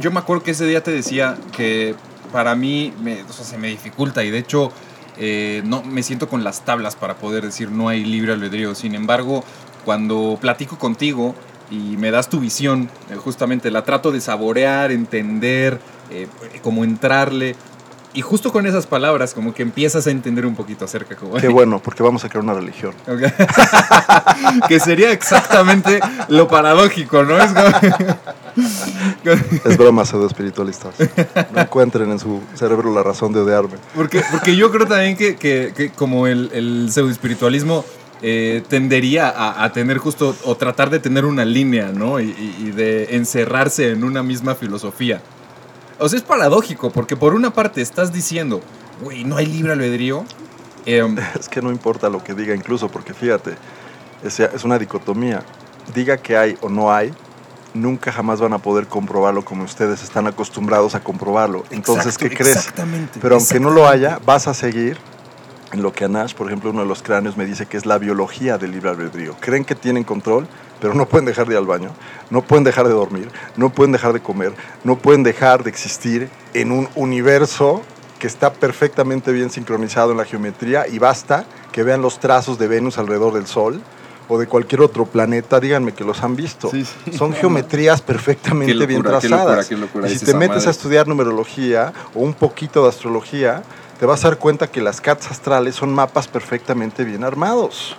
yo 0.00 0.10
me 0.10 0.18
acuerdo 0.18 0.42
que 0.42 0.50
ese 0.50 0.66
día 0.66 0.82
te 0.82 0.90
decía 0.90 1.36
que 1.56 1.94
para 2.32 2.54
mí 2.54 2.92
se 3.30 3.58
me 3.58 3.68
dificulta 3.68 4.24
y 4.24 4.30
de 4.30 4.38
hecho 4.38 4.72
eh, 5.16 5.62
no 5.64 5.82
me 5.84 6.02
siento 6.02 6.28
con 6.28 6.42
las 6.42 6.64
tablas 6.64 6.96
para 6.96 7.14
poder 7.14 7.44
decir 7.44 7.70
no 7.70 7.88
hay 7.88 8.04
libre 8.04 8.32
albedrío. 8.32 8.74
Sin 8.74 8.94
embargo, 8.94 9.44
cuando 9.84 10.38
platico 10.40 10.78
contigo 10.78 11.34
y 11.70 11.96
me 11.96 12.10
das 12.10 12.28
tu 12.28 12.40
visión, 12.40 12.90
eh, 13.10 13.16
justamente 13.16 13.70
la 13.70 13.84
trato 13.84 14.10
de 14.10 14.20
saborear, 14.20 14.90
entender, 14.90 15.78
eh, 16.10 16.26
como 16.62 16.84
entrarle. 16.84 17.56
Y 18.14 18.22
justo 18.22 18.52
con 18.52 18.64
esas 18.66 18.86
palabras, 18.86 19.34
como 19.34 19.52
que 19.52 19.62
empiezas 19.62 20.06
a 20.06 20.10
entender 20.12 20.46
un 20.46 20.54
poquito 20.54 20.84
acerca. 20.84 21.16
Como, 21.16 21.34
Qué 21.34 21.48
bueno, 21.48 21.80
porque 21.82 22.02
vamos 22.02 22.24
a 22.24 22.28
crear 22.28 22.44
una 22.44 22.54
religión. 22.54 22.94
Que 24.68 24.78
sería 24.80 25.10
exactamente 25.12 26.00
lo 26.28 26.46
paradójico, 26.48 27.22
¿no? 27.24 27.36
Es 27.38 27.50
como- 27.52 29.34
Es 29.64 29.76
broma, 29.76 30.04
pseudo 30.04 30.26
espiritualistas. 30.26 30.94
No 31.52 31.60
encuentren 31.60 32.10
en 32.10 32.18
su 32.18 32.40
cerebro 32.54 32.92
la 32.94 33.02
razón 33.02 33.32
de 33.32 33.40
odiarme. 33.40 33.74
porque, 33.94 34.22
porque 34.30 34.54
yo 34.56 34.70
creo 34.70 34.86
también 34.86 35.16
que, 35.16 35.36
que- 35.36 35.72
que 35.76 35.90
como 35.90 36.26
el, 36.26 36.50
el 36.52 36.88
pseudoespiritualismo 36.90 37.84
eh, 38.22 38.62
tendería 38.68 39.28
a, 39.28 39.64
a 39.64 39.72
tener 39.72 39.98
justo, 39.98 40.34
o 40.44 40.56
tratar 40.56 40.88
de 40.90 40.98
tener 41.00 41.24
una 41.24 41.44
línea, 41.44 41.90
¿no? 41.92 42.20
Y, 42.20 42.26
y- 42.30 42.66
y 42.68 42.70
de 42.70 43.16
encerrarse 43.16 43.90
en 43.90 44.04
una 44.04 44.22
misma 44.22 44.54
filosofía. 44.54 45.20
O 46.04 46.08
sea, 46.10 46.18
es 46.18 46.22
paradójico, 46.22 46.90
porque 46.90 47.16
por 47.16 47.32
una 47.32 47.54
parte 47.54 47.80
estás 47.80 48.12
diciendo, 48.12 48.60
güey, 49.00 49.24
no 49.24 49.38
hay 49.38 49.46
libre 49.46 49.72
albedrío. 49.72 50.26
em, 50.84 51.16
Es 51.40 51.48
que 51.48 51.62
no 51.62 51.70
importa 51.70 52.10
lo 52.10 52.22
que 52.22 52.34
diga 52.34 52.54
incluso, 52.54 52.90
porque 52.90 53.14
fíjate, 53.14 53.54
es, 54.22 54.38
es 54.38 54.64
una 54.64 54.78
dicotomía. 54.78 55.42
Diga 55.94 56.18
que 56.18 56.36
hay 56.36 56.58
o 56.60 56.68
no 56.68 56.92
hay, 56.92 57.10
nunca 57.72 58.12
jamás 58.12 58.38
van 58.38 58.52
a 58.52 58.58
poder 58.58 58.86
comprobarlo 58.86 59.46
como 59.46 59.64
ustedes 59.64 60.02
están 60.02 60.26
acostumbrados 60.26 60.94
a 60.94 61.00
comprobarlo. 61.00 61.64
Entonces, 61.70 62.16
exacto, 62.16 62.28
¿qué 62.28 62.36
crees? 62.36 62.56
Exactamente. 62.56 63.18
Pero 63.22 63.36
aunque 63.36 63.58
no 63.58 63.70
lo 63.70 63.88
haya, 63.88 64.20
vas 64.26 64.46
a 64.46 64.52
seguir 64.52 64.98
en 65.72 65.82
lo 65.82 65.94
que 65.94 66.04
Anash, 66.04 66.34
por 66.34 66.48
ejemplo, 66.48 66.68
uno 66.68 66.82
de 66.82 66.86
los 66.86 67.02
cráneos 67.02 67.38
me 67.38 67.46
dice 67.46 67.64
que 67.64 67.78
es 67.78 67.86
la 67.86 67.96
biología 67.96 68.58
del 68.58 68.72
libre 68.72 68.90
albedrío. 68.90 69.36
Creen 69.40 69.64
que 69.64 69.74
tienen 69.74 70.04
control, 70.04 70.46
pero 70.84 70.92
no 70.92 71.08
pueden 71.08 71.24
dejar 71.24 71.46
de 71.46 71.54
ir 71.54 71.58
al 71.58 71.64
baño, 71.64 71.92
no 72.28 72.42
pueden 72.42 72.62
dejar 72.62 72.86
de 72.86 72.92
dormir, 72.92 73.30
no 73.56 73.70
pueden 73.70 73.90
dejar 73.90 74.12
de 74.12 74.20
comer, 74.20 74.52
no 74.84 74.98
pueden 74.98 75.22
dejar 75.22 75.64
de 75.64 75.70
existir 75.70 76.28
en 76.52 76.72
un 76.72 76.90
universo 76.94 77.80
que 78.18 78.26
está 78.26 78.52
perfectamente 78.52 79.32
bien 79.32 79.48
sincronizado 79.48 80.10
en 80.10 80.18
la 80.18 80.26
geometría 80.26 80.86
y 80.86 80.98
basta 80.98 81.46
que 81.72 81.84
vean 81.84 82.02
los 82.02 82.20
trazos 82.20 82.58
de 82.58 82.68
Venus 82.68 82.98
alrededor 82.98 83.32
del 83.32 83.46
Sol 83.46 83.80
o 84.28 84.36
de 84.36 84.46
cualquier 84.46 84.82
otro 84.82 85.06
planeta, 85.06 85.58
díganme 85.58 85.92
que 85.92 86.04
los 86.04 86.22
han 86.22 86.36
visto. 86.36 86.68
Sí, 86.68 86.84
sí. 86.84 87.16
Son 87.16 87.32
geometrías 87.32 88.02
perfectamente 88.02 88.76
Qué 88.76 88.86
bien 88.86 89.00
qué 89.00 89.08
trazadas. 89.08 89.30
locura, 89.30 89.64
qué 89.66 89.76
locura 89.78 90.10
y 90.10 90.18
si 90.18 90.26
te 90.26 90.34
metes 90.34 90.56
madre. 90.56 90.68
a 90.68 90.70
estudiar 90.70 91.08
numerología 91.08 91.94
o 92.14 92.20
un 92.20 92.34
poquito 92.34 92.82
de 92.82 92.90
astrología, 92.90 93.62
te 93.98 94.04
vas 94.04 94.22
a 94.26 94.28
dar 94.28 94.38
cuenta 94.38 94.66
que 94.66 94.82
las 94.82 95.00
cartas 95.00 95.30
astrales 95.30 95.76
son 95.76 95.94
mapas 95.94 96.28
perfectamente 96.28 97.04
bien 97.04 97.24
armados. 97.24 97.96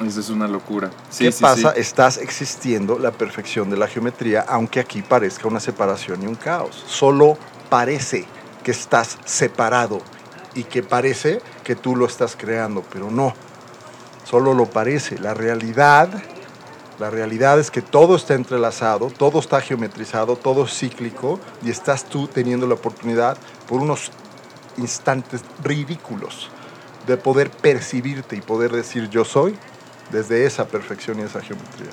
Eso 0.00 0.20
es 0.20 0.28
una 0.30 0.48
locura. 0.48 0.90
Sí, 1.08 1.24
¿Qué 1.24 1.32
sí, 1.32 1.42
pasa? 1.42 1.72
sí. 1.74 1.80
Estás 1.80 2.18
existiendo 2.18 2.98
la 2.98 3.12
perfección 3.12 3.70
de 3.70 3.76
la 3.76 3.86
geometría, 3.86 4.44
aunque 4.48 4.80
aquí 4.80 5.02
parezca 5.02 5.46
una 5.46 5.60
separación 5.60 6.22
y 6.22 6.26
un 6.26 6.34
caos. 6.34 6.82
Solo 6.86 7.38
parece 7.70 8.26
que 8.64 8.72
estás 8.72 9.18
separado 9.24 10.00
y 10.54 10.64
que 10.64 10.82
parece 10.82 11.40
que 11.62 11.76
tú 11.76 11.94
lo 11.96 12.06
estás 12.06 12.36
creando, 12.36 12.82
pero 12.92 13.10
no. 13.10 13.34
Solo 14.24 14.54
lo 14.54 14.66
parece. 14.66 15.18
La 15.18 15.34
realidad, 15.34 16.08
la 16.98 17.10
realidad 17.10 17.60
es 17.60 17.70
que 17.70 17.82
todo 17.82 18.16
está 18.16 18.34
entrelazado, 18.34 19.08
todo 19.08 19.38
está 19.38 19.60
geometrizado, 19.60 20.36
todo 20.36 20.64
es 20.64 20.76
cíclico 20.76 21.38
y 21.62 21.70
estás 21.70 22.04
tú 22.04 22.26
teniendo 22.26 22.66
la 22.66 22.74
oportunidad 22.74 23.36
por 23.68 23.80
unos 23.80 24.10
instantes 24.76 25.42
ridículos 25.62 26.50
de 27.06 27.16
poder 27.16 27.50
percibirte 27.50 28.34
y 28.36 28.40
poder 28.40 28.72
decir 28.72 29.08
yo 29.10 29.24
soy 29.24 29.56
desde 30.12 30.44
esa 30.46 30.66
perfección 30.66 31.18
y 31.20 31.22
esa 31.22 31.40
geometría. 31.40 31.90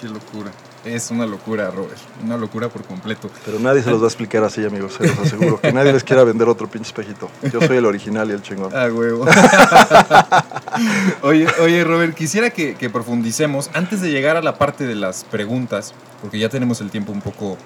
Qué 0.00 0.08
locura. 0.08 0.50
Es 0.84 1.12
una 1.12 1.26
locura, 1.26 1.70
Robert. 1.70 1.96
Una 2.24 2.36
locura 2.36 2.68
por 2.68 2.82
completo. 2.82 3.30
Pero 3.46 3.60
nadie 3.60 3.82
se 3.84 3.90
los 3.90 4.00
va 4.00 4.06
a 4.06 4.08
explicar 4.08 4.42
así, 4.42 4.64
amigos, 4.64 4.94
se 4.94 5.06
los 5.06 5.16
aseguro. 5.16 5.60
Que 5.60 5.72
nadie 5.72 5.92
les 5.92 6.02
quiera 6.02 6.24
vender 6.24 6.48
otro 6.48 6.68
pinche 6.68 6.88
espejito. 6.88 7.30
Yo 7.52 7.60
soy 7.60 7.76
el 7.76 7.86
original 7.86 8.28
y 8.30 8.32
el 8.32 8.42
chingón. 8.42 8.72
Ah, 8.74 8.88
huevo. 8.92 9.24
oye, 11.22 11.46
oye, 11.60 11.84
Robert, 11.84 12.14
quisiera 12.16 12.50
que, 12.50 12.74
que 12.74 12.90
profundicemos, 12.90 13.70
antes 13.74 14.00
de 14.00 14.10
llegar 14.10 14.36
a 14.36 14.42
la 14.42 14.58
parte 14.58 14.84
de 14.84 14.96
las 14.96 15.22
preguntas, 15.24 15.94
porque 16.20 16.38
ya 16.40 16.48
tenemos 16.48 16.80
el 16.80 16.90
tiempo 16.90 17.12
un 17.12 17.20
poco 17.20 17.56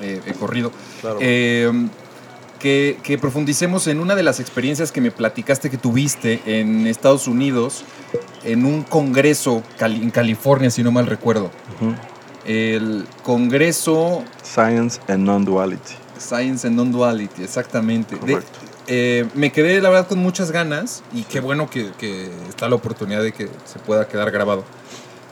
eh, 0.00 0.20
eh, 0.24 0.34
corrido, 0.38 0.70
Claro. 1.00 1.18
eh, 1.20 1.70
que, 2.62 2.98
que 3.02 3.18
profundicemos 3.18 3.88
en 3.88 3.98
una 4.00 4.14
de 4.14 4.22
las 4.22 4.38
experiencias 4.40 4.92
que 4.92 5.00
me 5.00 5.10
platicaste 5.10 5.68
que 5.68 5.76
tuviste 5.78 6.40
en 6.46 6.86
Estados 6.86 7.26
Unidos, 7.26 7.84
en 8.44 8.64
un 8.64 8.84
congreso 8.84 9.62
cali- 9.78 10.00
en 10.02 10.10
California, 10.10 10.70
si 10.70 10.82
no 10.84 10.92
mal 10.92 11.06
recuerdo. 11.06 11.50
El 12.44 13.04
congreso 13.22 14.24
Science 14.42 15.00
and 15.08 15.24
Non-Duality. 15.24 15.94
Science 16.18 16.66
and 16.66 16.76
Non-Duality, 16.76 17.42
exactamente. 17.42 18.14
De- 18.14 18.20
Correcto. 18.20 18.58
eh, 18.86 19.26
me 19.34 19.50
quedé, 19.52 19.80
la 19.80 19.90
verdad, 19.90 20.06
con 20.08 20.18
muchas 20.18 20.50
ganas 20.52 21.02
y 21.12 21.22
qué 21.22 21.40
bueno 21.40 21.68
que, 21.68 21.90
que 21.98 22.30
está 22.48 22.68
la 22.68 22.76
oportunidad 22.76 23.22
de 23.22 23.32
que 23.32 23.48
se 23.64 23.78
pueda 23.80 24.06
quedar 24.08 24.30
grabado. 24.30 24.64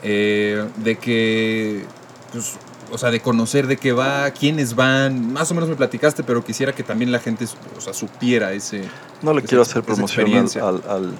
Eh, 0.03 0.65
de 0.77 0.97
que, 0.97 1.85
pues, 2.31 2.55
o 2.91 2.97
sea, 2.97 3.09
de 3.11 3.19
conocer 3.21 3.67
de 3.67 3.77
qué 3.77 3.91
va, 3.93 4.29
quiénes 4.31 4.75
van. 4.75 5.31
Más 5.33 5.49
o 5.51 5.53
menos 5.53 5.69
me 5.69 5.75
platicaste, 5.75 6.23
pero 6.23 6.43
quisiera 6.43 6.73
que 6.73 6.83
también 6.83 7.11
la 7.11 7.19
gente, 7.19 7.45
o 7.77 7.81
sea, 7.81 7.93
supiera 7.93 8.51
ese. 8.53 8.83
No 9.21 9.33
le 9.33 9.39
esa- 9.39 9.47
quiero 9.47 9.61
hacer 9.61 9.83
promoción 9.83 10.31
al, 10.33 10.61
al- 10.61 10.83
al- 10.89 11.13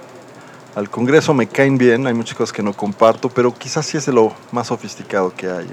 al 0.76 0.90
Congreso, 0.90 1.34
me 1.34 1.48
caen 1.48 1.78
bien, 1.78 2.08
hay 2.08 2.14
muchas 2.14 2.36
cosas 2.38 2.54
que 2.54 2.64
no 2.64 2.74
comparto, 2.74 3.30
pero 3.30 3.54
quizás 3.54 3.86
sí 3.86 3.98
es 3.98 4.06
de 4.06 4.14
lo 4.14 4.34
más 4.52 4.68
sofisticado 4.68 5.34
que 5.36 5.50
hay. 5.50 5.68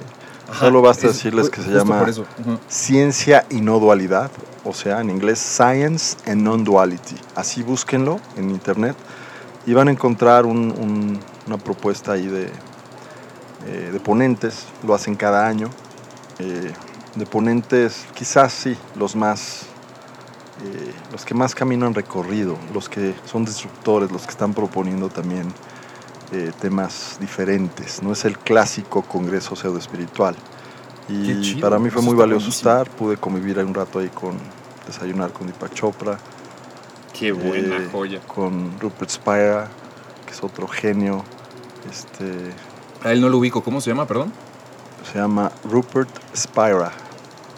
Ajá, 0.50 0.60
Solo 0.66 0.80
basta 0.82 1.06
es- 1.06 1.12
decirles 1.14 1.50
que 1.50 1.62
se 1.62 1.70
llama 1.70 1.98
por 2.00 2.08
eso. 2.08 2.22
Ujú. 2.40 2.58
Ciencia 2.68 3.44
y 3.50 3.60
no 3.60 3.78
dualidad, 3.78 4.30
o 4.64 4.72
sea, 4.74 5.00
en 5.00 5.10
inglés 5.10 5.38
Science 5.38 6.16
and 6.26 6.42
Non-Duality. 6.42 7.14
Así 7.36 7.62
búsquenlo 7.62 8.18
en 8.36 8.50
internet 8.50 8.96
y 9.66 9.72
van 9.74 9.88
a 9.88 9.90
encontrar 9.92 10.46
un- 10.46 10.72
un- 10.72 11.20
una 11.46 11.58
propuesta 11.58 12.12
ahí 12.12 12.26
de, 12.26 12.50
eh, 13.66 13.90
de 13.92 14.00
ponentes, 14.00 14.64
lo 14.86 14.94
hacen 14.94 15.14
cada 15.16 15.46
año. 15.46 15.68
Eh, 16.38 16.72
de 17.14 17.26
ponentes, 17.26 18.06
quizás 18.14 18.52
sí, 18.52 18.76
los 18.96 19.16
más, 19.16 19.66
eh, 20.64 20.92
los 21.12 21.24
que 21.24 21.34
más 21.34 21.54
camino 21.54 21.86
han 21.86 21.94
recorrido, 21.94 22.56
los 22.72 22.88
que 22.88 23.14
son 23.26 23.44
disruptores, 23.44 24.10
los 24.10 24.22
que 24.22 24.30
están 24.30 24.54
proponiendo 24.54 25.08
también 25.08 25.52
eh, 26.32 26.52
temas 26.60 27.16
diferentes. 27.20 28.02
No 28.02 28.12
es 28.12 28.24
el 28.24 28.38
clásico 28.38 29.02
congreso 29.02 29.56
pseudo 29.56 29.78
espiritual. 29.78 30.36
Y 31.08 31.40
chido, 31.40 31.60
para 31.62 31.78
mí 31.78 31.88
fue 31.88 32.02
muy 32.02 32.14
valioso 32.14 32.46
buenísimo. 32.46 32.70
estar, 32.70 32.90
pude 32.90 33.16
convivir 33.16 33.58
un 33.60 33.72
rato 33.72 33.98
ahí 33.98 34.08
con, 34.08 34.36
desayunar 34.86 35.32
con 35.32 35.46
Deepak 35.46 35.72
Chopra, 35.72 36.18
Qué 37.18 37.32
buena 37.32 37.78
eh, 37.78 37.88
joya. 37.90 38.20
con 38.20 38.78
Rupert 38.78 39.10
Spira, 39.10 39.68
que 40.26 40.32
es 40.32 40.44
otro 40.44 40.68
genio, 40.68 41.24
este, 41.90 42.52
A 43.02 43.12
él 43.12 43.20
no 43.20 43.28
lo 43.28 43.38
ubico. 43.38 43.62
¿Cómo 43.62 43.80
se 43.80 43.90
llama, 43.90 44.06
perdón? 44.06 44.32
Se 45.10 45.18
llama 45.18 45.50
Rupert 45.64 46.08
Spira. 46.36 46.92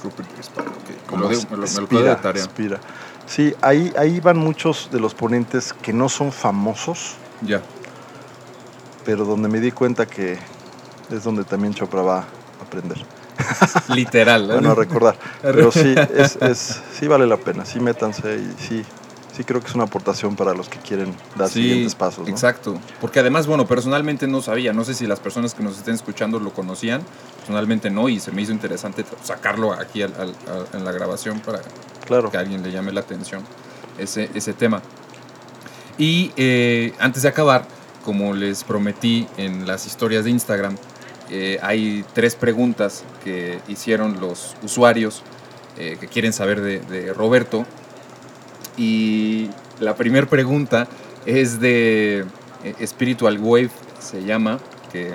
Rupert 0.03 0.29
Spira, 0.43 0.67
ok. 0.69 0.89
Me 0.89 1.07
como 1.07 1.23
lo, 1.23 1.29
de- 1.29 1.37
me 1.37 1.43
lo- 1.43 1.49
me 1.51 1.57
lo 1.59 1.67
Spira, 1.67 1.87
quedo 1.89 2.05
de 2.05 2.17
tarea. 2.17 2.45
Spira. 2.45 2.81
Sí, 3.27 3.55
ahí, 3.63 3.93
ahí 3.97 4.19
van 4.21 4.39
muchos 4.39 4.89
de 4.91 4.99
los 5.01 5.15
ponentes 5.15 5.73
que 5.73 5.93
no 5.93 6.09
son 6.09 6.33
famosos, 6.33 7.15
Ya. 7.43 7.63
pero 9.05 9.25
donde 9.25 9.49
me 9.49 9.61
di 9.61 9.71
cuenta 9.73 10.07
que 10.07 10.39
es 11.11 11.25
donde 11.25 11.45
también 11.45 11.75
Chopra 11.75 12.03
va 12.03 12.19
a 12.19 12.25
aprender. 12.67 12.99
Literal. 13.89 14.51
¿eh? 14.51 14.53
bueno, 14.55 14.73
a 14.73 14.75
recordar. 14.75 15.17
Pero 15.43 15.71
sí, 15.73 15.95
es, 16.17 16.37
es- 16.37 16.81
sí 16.99 17.07
vale 17.09 17.27
la 17.27 17.37
pena, 17.37 17.65
sí 17.65 17.81
métanse 17.81 18.37
y 18.37 18.55
sí, 18.63 18.85
sí 19.37 19.45
creo 19.45 19.61
que 19.63 19.69
es 19.69 19.75
una 19.75 19.85
aportación 19.85 20.37
para 20.37 20.53
los 20.55 20.69
que 20.69 20.79
quieren 20.79 21.15
dar 21.37 21.49
Sí, 21.49 21.63
siguientes 21.63 21.95
pasos. 21.95 22.27
¿no? 22.27 22.31
Exacto. 22.33 22.79
Porque 23.01 23.21
además, 23.21 23.47
bueno, 23.47 23.67
personalmente 23.67 24.27
no 24.27 24.43
sabía, 24.43 24.73
no 24.73 24.85
sé 24.85 24.95
si 24.95 25.07
las 25.07 25.21
personas 25.21 25.55
que 25.55 25.63
nos 25.63 25.79
estén 25.79 25.95
escuchando 25.95 26.39
lo 26.41 26.51
conocían, 26.53 27.03
personalmente 27.51 27.91
no, 27.91 28.09
y 28.09 28.21
se 28.21 28.31
me 28.31 28.43
hizo 28.43 28.53
interesante 28.53 29.05
sacarlo 29.25 29.73
aquí 29.73 30.03
al- 30.03 30.15
al- 30.15 30.35
en 30.73 30.85
la 30.85 30.93
grabación 30.93 31.41
para 31.41 31.61
Claro. 32.07 32.31
que 32.31 32.37
a 32.37 32.41
alguien 32.41 32.63
le 32.63 32.71
llame 32.71 32.93
la 32.93 33.01
atención 33.01 33.43
ese, 33.99 34.31
ese 34.35 34.53
tema. 34.53 34.83
Y 35.99 36.31
eh, 36.37 36.93
antes 37.01 37.25
de 37.25 37.29
acabar, 37.29 37.67
como 38.05 38.35
les 38.35 38.63
prometí 38.63 39.27
en 39.37 39.67
las 39.67 39.85
historias 39.87 40.25
de 40.25 40.31
Instagram, 40.31 40.77
eh, 41.29 41.59
hay 41.61 42.05
tres 42.15 42.37
preguntas 42.37 43.03
que 43.25 43.59
hicieron 43.67 44.21
los 44.21 44.55
usuarios 44.63 45.23
eh, 45.77 45.97
que 46.01 46.07
quieren 46.07 46.33
saber 46.33 46.61
de, 46.61 46.79
de 46.81 47.13
Roberto. 47.13 47.67
Y 48.77 49.51
la 49.81 49.97
primera 49.97 50.27
pregunta 50.29 50.87
es 51.27 51.59
de 51.61 52.25
eh, 52.65 52.87
Spiritual 52.87 53.39
Wave, 53.41 53.71
se 54.01 54.23
llama, 54.25 54.59
que 54.93 55.09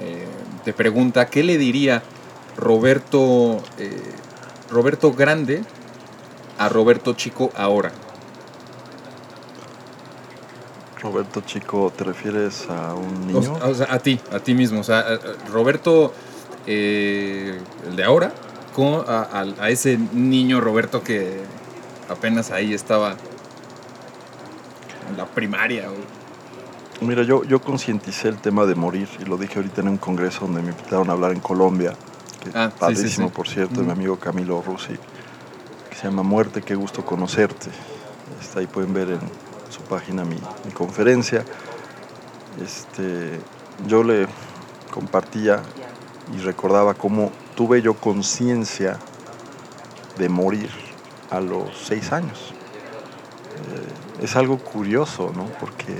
eh, 0.00 0.26
te 0.66 0.72
pregunta, 0.72 1.26
¿qué 1.28 1.44
le 1.44 1.58
diría 1.58 2.02
Roberto, 2.56 3.62
eh, 3.78 4.02
Roberto 4.68 5.12
Grande 5.12 5.62
a 6.58 6.68
Roberto 6.68 7.12
Chico 7.12 7.52
ahora? 7.54 7.92
Roberto 11.00 11.42
Chico, 11.42 11.92
¿te 11.96 12.02
refieres 12.02 12.66
a 12.68 12.94
un 12.94 13.28
niño? 13.28 13.56
o 13.62 13.74
sea, 13.74 13.86
a 13.90 14.00
ti, 14.00 14.18
a 14.32 14.40
ti 14.40 14.54
mismo. 14.54 14.80
O 14.80 14.82
sea, 14.82 15.04
Roberto, 15.52 16.12
eh, 16.66 17.60
el 17.88 17.94
de 17.94 18.02
ahora, 18.02 18.32
con, 18.74 19.04
a, 19.06 19.20
a- 19.22 19.46
a 19.66 19.70
ese 19.70 19.96
niño 20.12 20.60
Roberto 20.60 21.04
que 21.04 21.42
apenas 22.08 22.50
ahí 22.50 22.74
estaba 22.74 23.14
en 25.08 25.16
la 25.16 25.26
primaria. 25.26 25.90
o- 25.92 26.15
Mira, 27.00 27.22
yo, 27.22 27.44
yo 27.44 27.60
concienticé 27.60 28.28
el 28.28 28.38
tema 28.38 28.64
de 28.64 28.74
morir 28.74 29.08
y 29.20 29.24
lo 29.24 29.36
dije 29.36 29.58
ahorita 29.58 29.82
en 29.82 29.88
un 29.88 29.96
congreso 29.98 30.46
donde 30.46 30.62
me 30.62 30.70
invitaron 30.70 31.10
a 31.10 31.12
hablar 31.12 31.32
en 31.32 31.40
Colombia, 31.40 31.94
que 32.42 32.50
Ah, 32.56 32.70
padrísimo 32.78 33.26
sí, 33.26 33.30
sí. 33.30 33.36
por 33.36 33.48
cierto, 33.48 33.82
mi 33.82 33.90
amigo 33.90 34.16
Camilo 34.18 34.62
Rusi, 34.62 34.94
que 35.90 35.96
se 35.96 36.04
llama 36.04 36.22
Muerte, 36.22 36.62
qué 36.62 36.74
gusto 36.74 37.04
conocerte. 37.04 37.68
Está 38.40 38.60
ahí 38.60 38.66
pueden 38.66 38.94
ver 38.94 39.10
en 39.10 39.20
su 39.70 39.82
página 39.82 40.24
mi, 40.24 40.36
mi 40.64 40.72
conferencia. 40.72 41.44
Este, 42.62 43.38
yo 43.86 44.02
le 44.02 44.26
compartía 44.90 45.60
y 46.34 46.38
recordaba 46.40 46.94
cómo 46.94 47.30
tuve 47.54 47.82
yo 47.82 47.94
conciencia 47.94 48.98
de 50.16 50.28
morir 50.30 50.70
a 51.30 51.40
los 51.40 51.76
seis 51.84 52.10
años. 52.12 52.54
Eh, 53.54 54.24
es 54.24 54.34
algo 54.36 54.58
curioso, 54.58 55.30
¿no? 55.36 55.44
Porque 55.60 55.94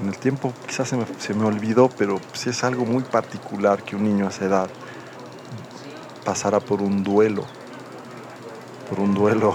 en 0.00 0.08
el 0.08 0.16
tiempo 0.16 0.52
quizás 0.66 0.88
se 0.88 0.96
me, 0.96 1.04
se 1.18 1.34
me 1.34 1.44
olvidó, 1.44 1.90
pero 1.96 2.20
sí 2.32 2.50
es 2.50 2.64
algo 2.64 2.84
muy 2.84 3.02
particular 3.02 3.82
que 3.82 3.96
un 3.96 4.04
niño 4.04 4.26
a 4.26 4.30
esa 4.30 4.46
edad 4.46 4.68
pasara 6.24 6.60
por 6.60 6.82
un 6.82 7.02
duelo, 7.02 7.44
por 8.88 9.00
un 9.00 9.14
duelo 9.14 9.54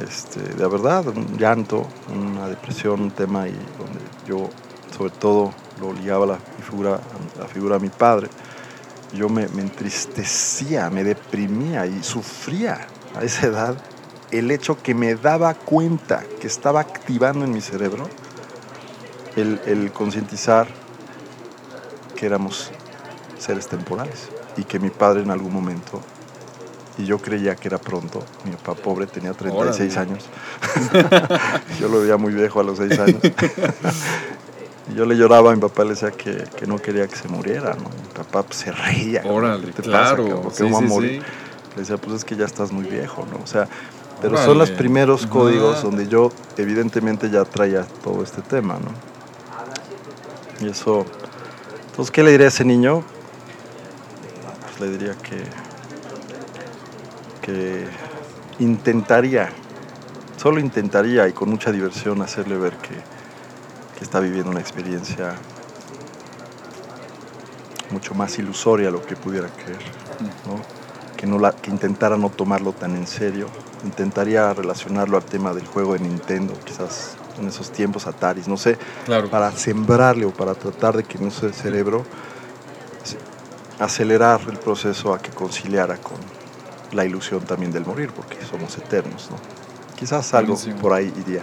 este, 0.00 0.40
de 0.40 0.66
verdad, 0.66 1.06
un 1.08 1.36
llanto, 1.36 1.86
una 2.14 2.48
depresión, 2.48 3.00
un 3.00 3.10
tema 3.10 3.48
y 3.48 3.52
donde 3.52 4.00
yo 4.26 4.50
sobre 4.96 5.10
todo 5.10 5.52
lo 5.80 5.92
ligaba 5.92 6.26
la 6.26 6.38
figura, 6.64 7.00
la 7.38 7.46
figura 7.46 7.76
de 7.76 7.82
mi 7.82 7.90
padre. 7.90 8.28
Yo 9.12 9.28
me, 9.28 9.48
me 9.48 9.62
entristecía, 9.62 10.88
me 10.88 11.04
deprimía 11.04 11.86
y 11.86 12.02
sufría 12.02 12.86
a 13.18 13.24
esa 13.24 13.46
edad 13.46 13.76
el 14.30 14.50
hecho 14.52 14.80
que 14.80 14.94
me 14.94 15.16
daba 15.16 15.54
cuenta 15.54 16.22
que 16.40 16.46
estaba 16.46 16.80
activando 16.80 17.44
en 17.44 17.52
mi 17.52 17.60
cerebro 17.60 18.08
el, 19.36 19.60
el 19.66 19.92
concientizar 19.92 20.66
que 22.16 22.26
éramos 22.26 22.70
seres 23.38 23.68
temporales 23.68 24.28
y 24.56 24.64
que 24.64 24.78
mi 24.78 24.90
padre 24.90 25.22
en 25.22 25.30
algún 25.30 25.52
momento, 25.52 26.00
y 26.98 27.06
yo 27.06 27.18
creía 27.18 27.56
que 27.56 27.68
era 27.68 27.78
pronto, 27.78 28.22
mi 28.44 28.52
papá 28.52 28.74
pobre 28.74 29.06
tenía 29.06 29.32
36 29.32 29.96
Órale. 29.96 30.10
años, 30.10 30.24
yo 31.80 31.88
lo 31.88 32.00
veía 32.00 32.16
muy 32.16 32.34
viejo 32.34 32.60
a 32.60 32.64
los 32.64 32.78
6 32.78 32.98
años, 32.98 33.20
y 34.92 34.94
yo 34.94 35.06
le 35.06 35.16
lloraba 35.16 35.52
a 35.52 35.54
mi 35.54 35.60
papá, 35.60 35.84
le 35.84 35.90
decía 35.90 36.10
que, 36.10 36.44
que 36.56 36.66
no 36.66 36.78
quería 36.78 37.06
que 37.06 37.16
se 37.16 37.28
muriera, 37.28 37.74
¿no? 37.74 37.84
mi 37.84 38.12
papá 38.14 38.42
pues, 38.42 38.58
se 38.58 38.72
reía. 38.72 39.22
Órale, 39.24 39.68
¿Qué 39.68 39.72
te 39.72 39.82
claro. 39.82 40.02
pasa, 40.02 40.16
cabrón? 40.16 40.42
¿Por 40.42 40.52
qué 40.52 40.56
sí, 40.58 40.64
no 40.64 40.72
va 40.72 40.78
a 40.78 40.82
sí, 40.82 40.88
morir? 40.88 41.22
sí. 41.22 41.26
Le 41.76 41.80
decía, 41.82 41.96
pues 41.96 42.16
es 42.16 42.24
que 42.24 42.36
ya 42.36 42.44
estás 42.44 42.72
muy 42.72 42.84
viejo, 42.84 43.24
¿no? 43.30 43.38
O 43.42 43.46
sea, 43.46 43.68
pero 44.20 44.32
Órale. 44.32 44.46
son 44.46 44.58
los 44.58 44.70
primeros 44.72 45.26
códigos 45.26 45.82
donde 45.82 46.08
yo 46.08 46.32
evidentemente 46.58 47.30
ya 47.30 47.44
traía 47.44 47.84
todo 48.02 48.22
este 48.22 48.42
tema, 48.42 48.74
¿no? 48.74 48.90
Y 50.60 50.68
eso, 50.68 51.06
entonces, 51.86 52.10
¿qué 52.10 52.22
le 52.22 52.32
diría 52.32 52.46
a 52.46 52.48
ese 52.48 52.64
niño? 52.64 53.02
Pues 54.62 54.80
le 54.80 54.98
diría 54.98 55.14
que, 55.22 55.42
que 57.40 57.86
intentaría, 58.58 59.50
solo 60.36 60.60
intentaría 60.60 61.26
y 61.28 61.32
con 61.32 61.48
mucha 61.48 61.72
diversión 61.72 62.20
hacerle 62.22 62.56
ver 62.56 62.74
que, 62.76 62.94
que 63.96 64.04
está 64.04 64.20
viviendo 64.20 64.50
una 64.50 64.60
experiencia 64.60 65.34
mucho 67.90 68.14
más 68.14 68.38
ilusoria 68.38 68.90
lo 68.90 69.04
que 69.04 69.16
pudiera 69.16 69.48
creer, 69.48 69.82
¿no? 70.46 70.60
que, 71.16 71.26
no 71.26 71.38
la, 71.38 71.52
que 71.52 71.70
intentara 71.70 72.16
no 72.16 72.30
tomarlo 72.30 72.72
tan 72.72 72.96
en 72.96 73.06
serio, 73.06 73.48
intentaría 73.84 74.52
relacionarlo 74.54 75.16
al 75.16 75.24
tema 75.24 75.52
del 75.52 75.66
juego 75.66 75.94
de 75.94 76.00
Nintendo, 76.00 76.54
quizás 76.64 77.16
en 77.40 77.48
esos 77.48 77.70
tiempos 77.70 78.06
Ataris, 78.06 78.46
no 78.48 78.56
sé, 78.56 78.78
Claro. 79.04 79.28
para 79.30 79.50
sembrarle 79.52 80.24
o 80.26 80.30
para 80.30 80.54
tratar 80.54 80.96
de 80.96 81.04
que 81.04 81.18
en 81.18 81.28
ese 81.28 81.52
cerebro 81.52 82.04
acelerar 83.78 84.40
el 84.48 84.58
proceso 84.58 85.14
a 85.14 85.18
que 85.20 85.30
conciliara 85.30 85.96
con 85.96 86.16
la 86.92 87.04
ilusión 87.04 87.40
también 87.42 87.72
del 87.72 87.86
morir, 87.86 88.10
porque 88.14 88.36
somos 88.48 88.76
eternos, 88.76 89.28
¿no? 89.30 89.36
Quizás 89.96 90.32
algo 90.34 90.54
Buenísimo. 90.54 90.78
por 90.80 90.92
ahí 90.92 91.12
iría, 91.26 91.42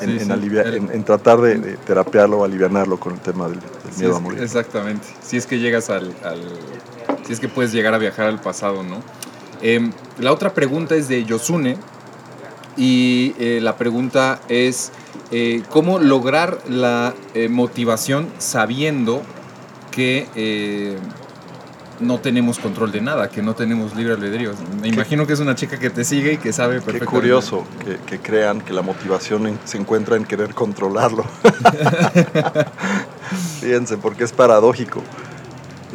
en, 0.00 0.08
Sí, 0.10 0.16
en 0.18 0.26
sí. 0.26 0.30
alivia- 0.32 0.62
El- 0.62 0.74
en- 0.76 0.90
en 0.92 1.04
tratar 1.04 1.40
de, 1.40 1.56
de 1.58 1.76
terapiarlo 1.78 2.38
o 2.40 2.44
alivianarlo 2.44 2.98
con 2.98 3.14
el 3.14 3.20
tema 3.20 3.48
del, 3.48 3.60
del 3.60 3.92
Sí, 3.94 4.00
miedo 4.00 4.16
a 4.16 4.20
morir. 4.20 4.42
Exactamente. 4.42 5.06
Si 5.22 5.36
es 5.36 5.46
que 5.46 5.58
llegas 5.58 5.90
al, 5.90 6.14
al- 6.24 6.58
Si 7.26 7.32
es 7.34 7.40
que 7.40 7.48
puedes 7.48 7.72
llegar 7.72 7.92
a 7.94 7.98
viajar 7.98 8.26
al 8.26 8.40
pasado, 8.40 8.82
¿no? 8.82 9.02
Em, 9.60 9.92
la 10.18 10.32
otra 10.32 10.54
pregunta 10.54 10.94
es 10.94 11.08
de 11.08 11.24
Yosune. 11.24 11.76
Y 12.78 13.34
eh, 13.38 13.58
la 13.60 13.76
pregunta 13.76 14.40
es: 14.48 14.92
eh, 15.32 15.62
¿cómo 15.68 15.98
lograr 15.98 16.60
la 16.68 17.12
eh, 17.34 17.48
motivación 17.48 18.28
sabiendo 18.38 19.22
que 19.90 20.96
no 21.98 22.20
tenemos 22.20 22.60
control 22.60 22.92
de 22.92 23.00
nada, 23.00 23.28
que 23.28 23.42
no 23.42 23.56
tenemos 23.56 23.96
libre 23.96 24.12
albedrío? 24.14 24.52
Me 24.80 24.86
imagino 24.86 25.26
que 25.26 25.32
es 25.32 25.40
una 25.40 25.56
chica 25.56 25.80
que 25.80 25.90
te 25.90 26.04
sigue 26.04 26.34
y 26.34 26.36
que 26.36 26.52
sabe 26.52 26.76
Qué 26.76 26.82
perfectamente. 26.82 27.20
curioso 27.20 27.64
que, 27.84 27.96
que 28.06 28.20
crean 28.22 28.60
que 28.60 28.72
la 28.72 28.82
motivación 28.82 29.58
se 29.64 29.78
encuentra 29.78 30.14
en 30.16 30.24
querer 30.24 30.54
controlarlo. 30.54 31.24
Fíjense, 33.60 33.98
porque 33.98 34.22
es 34.22 34.30
paradójico. 34.32 35.02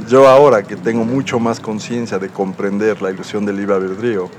yo 0.09 0.27
ahora 0.27 0.63
que 0.63 0.75
tengo 0.75 1.05
mucho 1.05 1.39
más 1.39 1.61
conciencia 1.61 2.19
de 2.19 2.27
comprender 2.27 3.01
la 3.01 3.09
ilusión 3.11 3.45
del 3.45 3.55
libre 3.55 3.75
albedrío, 3.75 4.29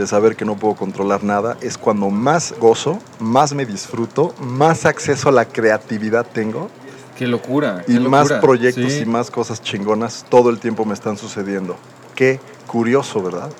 de 0.00 0.06
saber 0.06 0.34
que 0.36 0.44
no 0.44 0.56
puedo 0.56 0.74
controlar 0.74 1.22
nada, 1.22 1.56
es 1.60 1.76
cuando 1.78 2.10
más 2.10 2.54
gozo, 2.58 2.98
más 3.18 3.52
me 3.54 3.66
disfruto, 3.66 4.34
más 4.40 4.86
acceso 4.86 5.28
a 5.28 5.32
la 5.32 5.44
creatividad 5.44 6.26
tengo 6.26 6.68
Qué 7.16 7.26
locura. 7.26 7.84
y 7.86 7.94
qué 7.94 8.00
más 8.00 8.22
locura. 8.30 8.40
proyectos 8.40 8.92
Sí. 8.92 9.00
y 9.02 9.06
más 9.06 9.30
cosas 9.30 9.62
chingonas 9.62 10.24
todo 10.28 10.50
el 10.50 10.58
tiempo 10.58 10.84
me 10.84 10.94
están 10.94 11.16
sucediendo. 11.16 11.76
Qué 12.14 12.40
curioso, 12.66 13.22
¿verdad? 13.22 13.50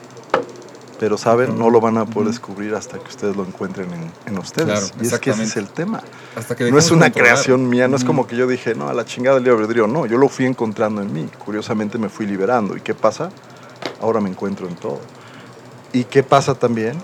Pero 0.99 1.17
saben, 1.17 1.59
no 1.59 1.71
lo 1.71 1.81
van 1.81 1.97
a 1.97 2.05
poder 2.05 2.29
descubrir 2.29 2.75
hasta 2.75 2.99
que 2.99 3.09
ustedes 3.09 3.35
lo 3.35 3.45
encuentren 3.45 3.89
en, 3.93 4.11
en 4.27 4.39
ustedes. 4.39 4.67
Claro, 4.67 4.87
y 5.01 5.07
es 5.07 5.19
que 5.19 5.31
ese 5.31 5.45
es 5.45 5.57
el 5.57 5.69
tema. 5.69 6.03
Hasta 6.37 6.55
que 6.55 6.71
No 6.71 6.79
es 6.79 6.91
una 6.91 7.07
controlar. 7.07 7.33
creación 7.33 7.69
mía, 7.71 7.89
no 7.89 7.97
es 7.97 8.05
como 8.05 8.27
que 8.27 8.37
yo 8.37 8.47
dije, 8.47 8.75
no, 8.75 8.89
a 8.89 8.93
la 8.95 9.07
chingada 9.07 9.41
del 9.41 9.49
albedrío. 9.51 9.87
No, 9.87 10.05
yo 10.05 10.19
lo 10.19 10.29
fui 10.29 10.45
encontrando 10.45 11.01
en 11.01 11.11
mí. 11.13 11.27
Curiosamente 11.43 11.97
me 11.97 12.11
fui 12.11 12.27
liberando. 12.27 12.77
¿Y 12.77 12.83
qué 12.83 12.93
pasa? 12.95 13.31
Ahora 14.03 14.21
me 14.21 14.29
encuentro 14.29 14.69
en 14.69 14.75
todo. 14.77 15.01
¿Y 15.93 16.05
qué 16.05 16.23
pasa 16.23 16.55
también? 16.55 17.01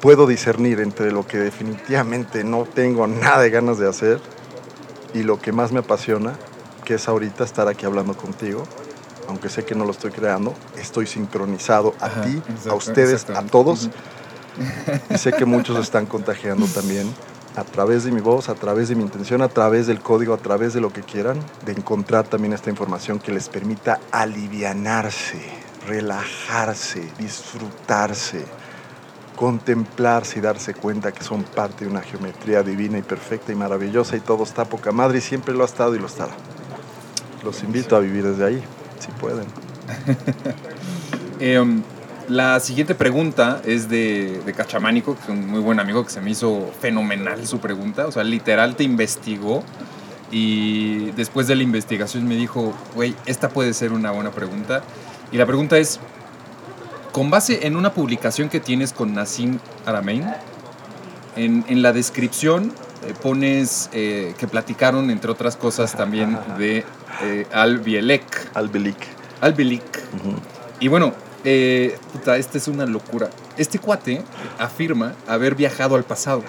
Puedo 0.00 0.26
discernir 0.26 0.80
entre 0.80 1.12
lo 1.12 1.26
que 1.26 1.38
definitivamente 1.38 2.44
no 2.44 2.64
tengo 2.64 3.06
nada 3.06 3.40
de 3.40 3.50
ganas 3.50 3.78
de 3.78 3.88
hacer 3.88 4.20
y 5.14 5.22
lo 5.22 5.40
que 5.40 5.52
más 5.52 5.72
me 5.72 5.80
apasiona, 5.80 6.34
que 6.84 6.94
es 6.94 7.08
ahorita 7.08 7.44
estar 7.44 7.68
aquí 7.68 7.86
hablando 7.86 8.16
contigo. 8.16 8.64
Aunque 9.28 9.48
sé 9.48 9.64
que 9.64 9.74
no 9.74 9.84
lo 9.84 9.92
estoy 9.92 10.10
creando, 10.10 10.54
estoy 10.78 11.06
sincronizado 11.06 11.94
a 12.00 12.06
Ajá, 12.06 12.22
ti, 12.22 12.42
a 12.68 12.74
ustedes, 12.74 13.28
a 13.30 13.42
todos. 13.42 13.90
Y 15.08 15.18
sé 15.18 15.32
que 15.32 15.44
muchos 15.44 15.78
están 15.78 16.06
contagiando 16.06 16.66
también 16.66 17.12
a 17.56 17.64
través 17.64 18.04
de 18.04 18.10
mi 18.12 18.20
voz, 18.20 18.48
a 18.48 18.54
través 18.54 18.88
de 18.88 18.96
mi 18.96 19.02
intención, 19.02 19.42
a 19.42 19.48
través 19.48 19.86
del 19.86 20.00
código, 20.00 20.34
a 20.34 20.38
través 20.38 20.74
de 20.74 20.80
lo 20.80 20.92
que 20.92 21.02
quieran, 21.02 21.38
de 21.64 21.72
encontrar 21.72 22.26
también 22.26 22.52
esta 22.52 22.70
información 22.70 23.18
que 23.18 23.32
les 23.32 23.48
permita 23.48 24.00
alivianarse, 24.10 25.40
relajarse, 25.86 27.08
disfrutarse, 27.18 28.44
contemplarse 29.36 30.38
y 30.38 30.42
darse 30.42 30.74
cuenta 30.74 31.12
que 31.12 31.24
son 31.24 31.42
parte 31.42 31.84
de 31.84 31.90
una 31.90 32.02
geometría 32.02 32.62
divina 32.62 32.98
y 32.98 33.02
perfecta 33.02 33.52
y 33.52 33.54
maravillosa 33.54 34.16
y 34.16 34.20
todo 34.20 34.44
está 34.44 34.64
poca 34.64 34.92
madre 34.92 35.18
y 35.18 35.20
siempre 35.20 35.54
lo 35.54 35.62
ha 35.62 35.66
estado 35.66 35.94
y 35.94 35.98
lo 35.98 36.06
estará. 36.06 36.32
Los 37.42 37.62
invito 37.62 37.96
a 37.96 38.00
vivir 38.00 38.24
desde 38.24 38.44
ahí, 38.44 38.62
si 38.98 39.10
pueden. 39.12 39.46
Em, 41.42 41.82
la 42.28 42.60
siguiente 42.60 42.94
pregunta 42.94 43.62
es 43.64 43.88
de, 43.88 44.42
de 44.44 44.52
Cachamánico, 44.52 45.16
que 45.16 45.22
es 45.22 45.28
un 45.30 45.48
muy 45.48 45.60
buen 45.60 45.80
amigo 45.80 46.04
que 46.04 46.10
se 46.10 46.20
me 46.20 46.30
hizo 46.30 46.70
fenomenal 46.78 47.46
su 47.46 47.60
pregunta. 47.60 48.06
O 48.06 48.12
sea, 48.12 48.24
literal 48.24 48.76
te 48.76 48.84
investigó 48.84 49.64
y 50.30 51.10
después 51.12 51.46
de 51.46 51.56
la 51.56 51.62
investigación 51.62 52.28
me 52.28 52.36
dijo, 52.36 52.74
güey, 52.94 53.16
esta 53.26 53.48
puede 53.48 53.72
ser 53.74 53.92
una 53.92 54.10
buena 54.10 54.30
pregunta. 54.30 54.82
Y 55.32 55.36
la 55.36 55.46
pregunta 55.46 55.78
es, 55.78 56.00
con 57.12 57.30
base 57.30 57.66
en 57.66 57.76
una 57.76 57.92
publicación 57.92 58.48
que 58.48 58.60
tienes 58.60 58.92
con 58.92 59.14
Nassim 59.14 59.58
Aramein, 59.86 60.26
en, 61.36 61.64
en 61.68 61.82
la 61.82 61.92
descripción 61.92 62.72
eh, 63.06 63.14
pones 63.20 63.88
eh, 63.92 64.34
que 64.38 64.46
platicaron, 64.48 65.10
entre 65.10 65.30
otras 65.30 65.56
cosas, 65.56 65.94
también 65.96 66.38
de 66.58 66.84
eh, 67.22 67.46
Al 67.52 67.78
Bielek. 67.78 68.50
Albelik. 68.54 68.96
Al 69.40 69.54
Bielek. 69.54 70.02
Ujú. 70.20 70.34
Y 70.80 70.88
bueno, 70.88 71.14
eh, 71.44 71.96
puta, 72.12 72.36
esta 72.36 72.58
es 72.58 72.68
una 72.68 72.84
locura. 72.86 73.30
Este 73.56 73.78
cuate 73.78 74.22
afirma 74.58 75.14
haber 75.28 75.54
viajado 75.54 75.94
al 75.96 76.04
pasado, 76.04 76.42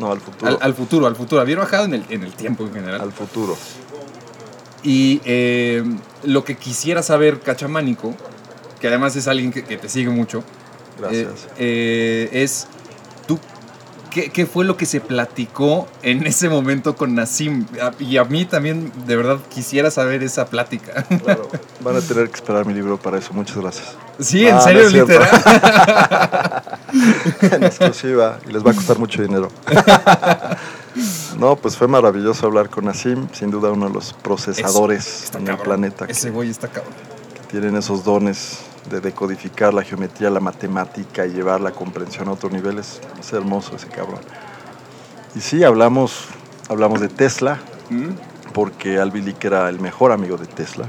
No, 0.00 0.10
al 0.10 0.20
futuro. 0.20 0.50
al, 0.52 0.58
al 0.60 0.74
futuro, 0.74 1.06
al 1.06 1.16
futuro, 1.16 1.40
haber 1.40 1.56
viajado 1.56 1.84
en 1.84 1.94
el, 1.94 2.04
en 2.08 2.22
el 2.24 2.32
tiempo 2.32 2.64
en 2.64 2.72
general. 2.72 3.00
al 3.00 3.12
futuro. 3.12 3.56
Y 4.82 5.20
eh, 5.24 5.82
lo 6.24 6.44
que 6.44 6.56
quisiera 6.56 7.02
saber 7.02 7.40
Cachamánico, 7.40 8.14
que 8.80 8.88
además 8.88 9.14
es 9.16 9.28
alguien 9.28 9.52
que, 9.52 9.62
que 9.64 9.76
te 9.76 9.88
sigue 9.88 10.10
mucho, 10.10 10.42
Gracias. 10.98 11.46
eh, 11.58 12.28
eh, 12.32 12.42
es 12.42 12.66
tú, 13.28 13.38
¿qué, 14.10 14.30
qué 14.30 14.44
fue 14.44 14.64
lo 14.64 14.76
que 14.76 14.86
se 14.86 15.00
platicó 15.00 15.86
en 16.02 16.26
ese 16.26 16.48
momento 16.48 16.96
con 16.96 17.14
Nassim? 17.14 17.64
Y 18.00 18.16
a 18.16 18.24
mí 18.24 18.44
también, 18.44 18.90
de 19.06 19.14
verdad, 19.16 19.38
quisiera 19.48 19.90
saber 19.92 20.22
esa 20.24 20.46
plática. 20.46 21.04
Claro, 21.24 21.48
van 21.80 21.96
a 21.96 22.00
tener 22.00 22.28
que 22.28 22.34
esperar 22.34 22.66
mi 22.66 22.74
libro 22.74 22.96
para 22.98 23.18
eso. 23.18 23.32
Muchas 23.32 23.56
gracias. 23.58 23.96
Sí, 24.18 24.46
Ah, 24.46 24.50
en 24.50 24.54
no 24.56 24.60
serio, 24.62 24.90
cierto. 24.90 25.12
literal. 25.12 26.62
en 27.52 27.62
exclusiva 27.64 28.38
y 28.48 28.52
les 28.52 28.64
va 28.66 28.72
a 28.72 28.74
costar 28.74 28.98
mucho 28.98 29.22
dinero. 29.22 29.48
no, 31.38 31.56
pues 31.56 31.76
fue 31.76 31.88
maravilloso 31.88 32.46
hablar 32.46 32.68
con 32.68 32.88
Asim, 32.88 33.28
sin 33.32 33.50
duda 33.50 33.70
uno 33.70 33.88
de 33.88 33.94
los 33.94 34.12
procesadores 34.12 35.32
en 35.34 35.48
el 35.48 35.58
planeta 35.58 36.06
que 36.06 36.12
Ese 36.12 36.30
güey 36.30 36.50
está 36.50 36.68
cabrón. 36.68 36.92
tienen 37.50 37.76
esos 37.76 38.04
dones 38.04 38.58
de 38.90 39.00
decodificar 39.00 39.72
la 39.72 39.82
geometría, 39.82 40.30
la 40.30 40.40
matemática 40.40 41.26
y 41.26 41.30
llevar 41.30 41.60
la 41.60 41.70
comprensión 41.70 42.28
a 42.28 42.32
otros 42.32 42.52
niveles. 42.52 43.00
Es 43.18 43.32
hermoso 43.32 43.76
ese 43.76 43.88
cabrón. 43.88 44.20
Y 45.34 45.40
sí, 45.40 45.64
hablamos, 45.64 46.26
hablamos 46.68 47.00
de 47.00 47.08
Tesla, 47.08 47.58
porque 48.52 48.98
Albilic 48.98 49.44
era 49.44 49.68
el 49.68 49.80
mejor 49.80 50.12
amigo 50.12 50.36
de 50.36 50.46
Tesla. 50.46 50.86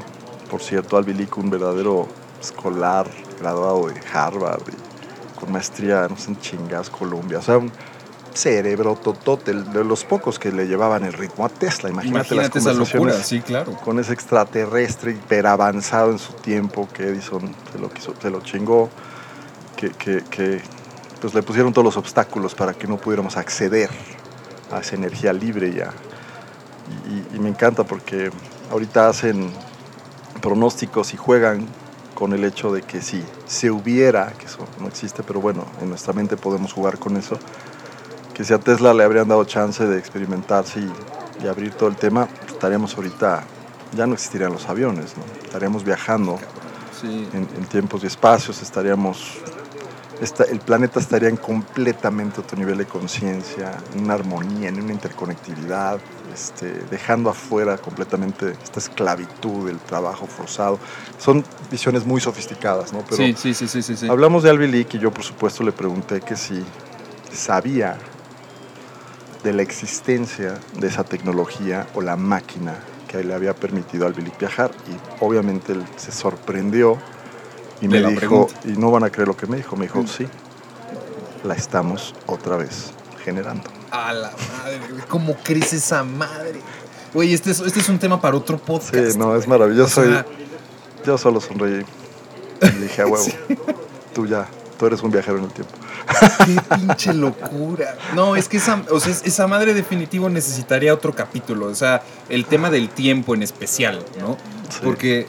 Por 0.49 0.61
cierto, 0.61 0.97
Albilic, 0.97 1.37
un 1.37 1.49
verdadero 1.49 2.07
escolar, 2.41 3.07
graduado 3.39 3.87
de 3.87 4.01
Harvard, 4.13 4.63
y 4.67 5.39
con 5.39 5.51
maestría, 5.51 6.07
no 6.09 6.17
sé, 6.17 6.31
en 6.31 6.39
chingas, 6.39 6.89
Colombia. 6.89 7.39
O 7.39 7.41
sea, 7.41 7.57
un 7.57 7.71
cerebro 8.33 8.95
totote, 8.95 9.53
de 9.53 9.83
los 9.83 10.03
pocos 10.03 10.39
que 10.39 10.51
le 10.51 10.67
llevaban 10.67 11.03
el 11.03 11.13
ritmo 11.13 11.45
a 11.45 11.49
Tesla. 11.49 11.89
Imagínate, 11.89 12.33
Imagínate 12.33 12.55
las 12.55 12.65
esa 12.67 12.73
locura, 12.73 12.97
conversaciones 13.13 13.27
sí, 13.27 13.41
claro. 13.41 13.73
con 13.83 13.99
ese 13.99 14.13
extraterrestre 14.13 15.11
hiper 15.11 15.47
avanzado 15.47 16.11
en 16.11 16.19
su 16.19 16.33
tiempo 16.33 16.87
que 16.93 17.03
Edison 17.09 17.53
se 17.71 17.79
lo, 17.79 17.89
quiso, 17.91 18.13
se 18.21 18.29
lo 18.29 18.41
chingó, 18.41 18.89
que, 19.75 19.89
que- 19.91 20.23
que, 20.29 20.61
pues 21.21 21.33
le 21.33 21.43
pusieron 21.43 21.71
todos 21.73 21.85
los 21.85 21.97
obstáculos 21.97 22.53
para 22.55 22.73
que 22.73 22.87
no 22.87 22.97
pudiéramos 22.97 23.37
acceder 23.37 23.89
a 24.71 24.79
esa 24.79 24.95
energía 24.95 25.31
libre 25.33 25.73
ya. 25.73 25.91
Y, 27.07 27.13
y- 27.13 27.27
y 27.37 27.39
me 27.39 27.49
encanta 27.49 27.83
porque 27.85 28.29
ahorita 28.71 29.07
hacen 29.07 29.51
pronósticos 30.41 31.13
y 31.13 31.17
juegan 31.17 31.67
con 32.15 32.33
el 32.33 32.43
hecho 32.43 32.71
de 32.71 32.81
que 32.83 33.01
si 33.01 33.23
se 33.47 33.71
hubiera, 33.71 34.31
que 34.33 34.45
eso 34.45 34.59
no 34.79 34.87
existe, 34.87 35.23
pero 35.23 35.41
bueno, 35.41 35.65
en 35.81 35.89
nuestra 35.89 36.13
mente 36.13 36.37
podemos 36.37 36.73
jugar 36.73 36.99
con 36.99 37.17
eso, 37.17 37.39
que 38.33 38.43
si 38.43 38.53
a 38.53 38.57
Tesla 38.59 38.93
le 38.93 39.03
habrían 39.03 39.27
dado 39.27 39.43
chance 39.45 39.85
de 39.85 39.97
experimentarse 39.97 40.79
y, 40.79 40.91
y 41.43 41.47
abrir 41.47 41.73
todo 41.73 41.89
el 41.89 41.95
tema, 41.95 42.27
estaríamos 42.47 42.95
ahorita, 42.95 43.43
ya 43.95 44.07
no 44.07 44.13
existirían 44.13 44.51
los 44.53 44.67
aviones, 44.69 45.15
¿no? 45.17 45.23
estaríamos 45.45 45.83
viajando 45.83 46.39
Sí. 46.99 47.27
en, 47.33 47.47
en 47.57 47.65
tiempos 47.65 48.03
y 48.03 48.07
espacios, 48.07 48.61
estaríamos, 48.61 49.39
esta- 50.21 50.45
el 50.45 50.59
planeta 50.59 50.99
estaría 50.99 51.27
en 51.27 51.35
completamente 51.37 52.39
otro 52.39 52.57
nivel 52.57 52.77
de 52.77 52.85
conciencia, 52.85 53.73
en 53.93 54.03
una 54.05 54.13
armonía, 54.13 54.69
en 54.69 54.81
una 54.81 54.93
interconectividad, 54.93 55.99
este, 56.33 56.71
dejando 56.89 57.29
afuera 57.29 57.77
completamente 57.77 58.55
esta 58.63 58.79
esclavitud 58.79 59.67
del 59.67 59.79
trabajo 59.79 60.25
forzado. 60.27 60.79
Son 61.19 61.43
visiones 61.69 62.05
muy 62.05 62.21
sofisticadas, 62.21 62.93
¿no? 62.93 63.01
Pero 63.01 63.17
sí, 63.17 63.35
sí, 63.37 63.53
sí, 63.53 63.67
sí, 63.67 63.81
sí, 63.83 63.97
sí. 63.97 64.07
Hablamos 64.07 64.43
de 64.43 64.49
Albilic 64.51 64.93
y 64.93 64.99
yo 64.99 65.11
por 65.11 65.23
supuesto 65.23 65.63
le 65.63 65.71
pregunté 65.73 66.21
que 66.21 66.35
si 66.37 66.63
sabía 67.31 67.97
de 69.43 69.53
la 69.53 69.61
existencia 69.61 70.59
de 70.79 70.87
esa 70.87 71.03
tecnología 71.03 71.87
o 71.95 72.01
la 72.01 72.15
máquina 72.15 72.75
que 73.07 73.23
le 73.23 73.33
había 73.33 73.53
permitido 73.53 74.05
a 74.05 74.07
Albilic 74.07 74.39
viajar 74.39 74.71
y 74.87 75.23
obviamente 75.23 75.73
él 75.73 75.83
se 75.97 76.11
sorprendió 76.11 76.97
y 77.81 77.87
me 77.87 77.99
dijo, 77.99 78.15
pregunta. 78.15 78.59
y 78.65 78.71
no 78.71 78.89
van 78.91 79.03
a 79.03 79.09
creer 79.09 79.27
lo 79.27 79.35
que 79.37 79.45
me 79.45 79.57
dijo, 79.57 79.75
me 79.75 79.85
dijo, 79.85 80.01
Mm. 80.01 80.07
sí, 80.07 80.27
la 81.43 81.53
estamos 81.55 82.15
otra 82.25 82.55
vez 82.57 82.91
generando. 83.23 83.69
A 83.91 84.13
la 84.13 84.31
madre, 84.31 84.79
güey. 84.89 85.01
¿Cómo 85.07 85.35
crece 85.43 85.75
esa 85.75 86.03
madre? 86.03 86.61
Güey, 87.13 87.33
este 87.33 87.51
es, 87.51 87.59
este 87.59 87.79
es 87.81 87.89
un 87.89 87.99
tema 87.99 88.19
para 88.19 88.35
otro 88.37 88.57
podcast. 88.57 89.11
Sí, 89.11 89.17
no, 89.19 89.35
es 89.35 89.47
maravilloso. 89.47 90.01
O 90.01 90.03
sea, 90.05 90.25
y 91.03 91.05
yo 91.05 91.17
solo 91.17 91.39
sonreí 91.41 91.85
y 92.61 92.69
dije, 92.79 93.01
a 93.01 93.07
huevo, 93.07 93.25
tú 94.15 94.25
ya, 94.25 94.47
tú 94.77 94.85
eres 94.85 95.01
un 95.03 95.11
viajero 95.11 95.37
en 95.37 95.45
el 95.45 95.51
tiempo. 95.51 95.73
qué 96.45 96.75
pinche 96.77 97.13
locura. 97.13 97.95
No, 98.15 98.35
es 98.35 98.47
que 98.49 98.57
esa, 98.57 98.81
o 98.91 98.99
sea, 98.99 99.11
es- 99.11 99.23
esa 99.25 99.47
madre 99.47 99.73
definitivo 99.73 100.29
necesitaría 100.29 100.93
otro 100.93 101.13
capítulo. 101.13 101.67
O 101.67 101.75
sea, 101.75 102.01
el 102.29 102.45
tema 102.45 102.69
del 102.69 102.89
tiempo 102.89 103.33
en 103.35 103.43
especial, 103.43 104.03
¿no? 104.19 104.37
Sí. 104.69 104.79
Porque, 104.83 105.27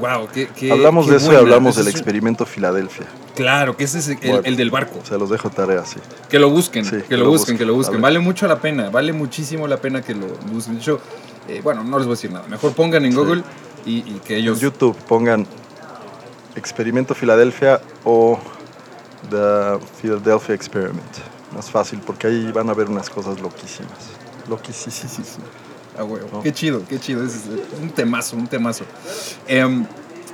wow, 0.00 0.28
qué, 0.32 0.48
qué- 0.48 0.72
hablamos 0.72 1.06
qué 1.06 1.12
de 1.12 1.16
eso 1.18 1.32
y 1.32 1.36
hablamos 1.36 1.76
del 1.76 1.88
experimento 1.88 2.46
Filadelfia. 2.46 3.06
Claro, 3.34 3.76
que 3.76 3.84
ese 3.84 4.00
es 4.00 4.08
el, 4.08 4.16
Bueno. 4.18 4.40
el 4.44 4.56
del 4.56 4.70
barco. 4.70 4.98
Se 5.02 5.16
los 5.16 5.30
dejo 5.30 5.48
de 5.48 5.54
tarea, 5.54 5.84
sí. 5.86 5.98
Que 6.28 6.38
lo 6.38 6.50
busquen, 6.50 6.84
Sí, 6.84 6.96
que, 7.08 7.16
lo 7.16 7.28
busquen, 7.30 7.56
que 7.56 7.64
lo 7.64 7.74
busquen. 7.74 8.00
Vale 8.00 8.18
mucho 8.18 8.46
la 8.46 8.60
pena, 8.60 8.90
vale 8.90 9.12
muchísimo 9.12 9.66
la 9.66 9.78
pena 9.78 10.02
que 10.02 10.14
lo 10.14 10.26
busquen. 10.52 10.74
De 10.74 10.80
hecho, 10.80 11.00
eh, 11.48 11.60
bueno, 11.64 11.82
no 11.82 11.96
les 11.98 12.06
voy 12.06 12.14
a 12.14 12.16
decir 12.16 12.30
nada. 12.32 12.46
Mejor 12.48 12.72
pongan 12.72 13.04
en 13.04 13.12
Sí. 13.12 13.16
Google 13.18 13.42
y, 13.86 13.98
y 13.98 14.20
que 14.24 14.34
En 14.34 14.40
ellos... 14.42 14.60
YouTube 14.60 14.94
pongan 15.08 15.46
Experimento 16.56 17.14
Filadelfia 17.14 17.80
o 18.04 18.38
The 19.30 19.78
Philadelphia 20.00 20.54
Experiment. 20.54 21.16
Más 21.54 21.70
fácil 21.70 22.00
porque 22.04 22.28
ahí 22.28 22.52
van 22.52 22.70
a 22.70 22.74
ver 22.74 22.88
unas 22.88 23.10
cosas 23.10 23.40
loquísimas. 23.40 24.10
Loquísimas. 24.48 25.38
Ah, 25.98 26.04
huevo. 26.04 26.42
Qué 26.42 26.52
chido, 26.52 26.82
qué 26.88 26.98
chido. 26.98 27.24
Es 27.24 27.44
un 27.80 27.90
temazo, 27.90 28.36
un 28.36 28.46
temazo. 28.46 28.84
Em, 29.46 29.84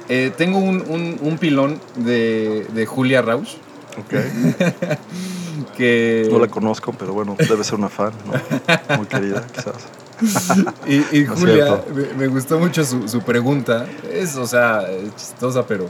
eh, 0.09 0.33
tengo 0.37 0.59
un, 0.59 1.19
un, 1.21 1.39
pilón 1.39 1.81
de, 1.97 2.67
de 2.73 2.87
Julia 2.87 3.23
Rausch. 3.23 3.57
Ok. 3.99 4.15
que... 5.77 6.29
No 6.31 6.39
la 6.39 6.49
conozco, 6.49 6.93
pero 6.93 7.13
bueno, 7.13 7.37
debe 7.39 7.65
ser 7.65 7.77
una 7.77 7.89
fan, 7.89 8.13
¿no? 8.27 8.97
Muy 8.97 9.07
querida, 9.07 9.47
quizás. 9.53 9.89
y, 10.87 11.27
Julia, 11.27 11.83
me, 12.17 12.27
gustó 12.27 12.59
mucho 12.59 12.85
su, 12.85 13.09
su, 13.09 13.21
pregunta. 13.21 13.87
Es, 14.11 14.37
o 14.37 14.47
sea, 14.47 14.87
chistosa, 15.17 15.67
pero 15.67 15.89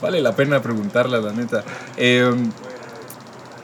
vale 0.00 0.20
la 0.20 0.34
pena 0.34 0.60
preguntarla, 0.60 1.18
la 1.18 1.32
neta. 1.32 1.64
Eh, 1.96 2.32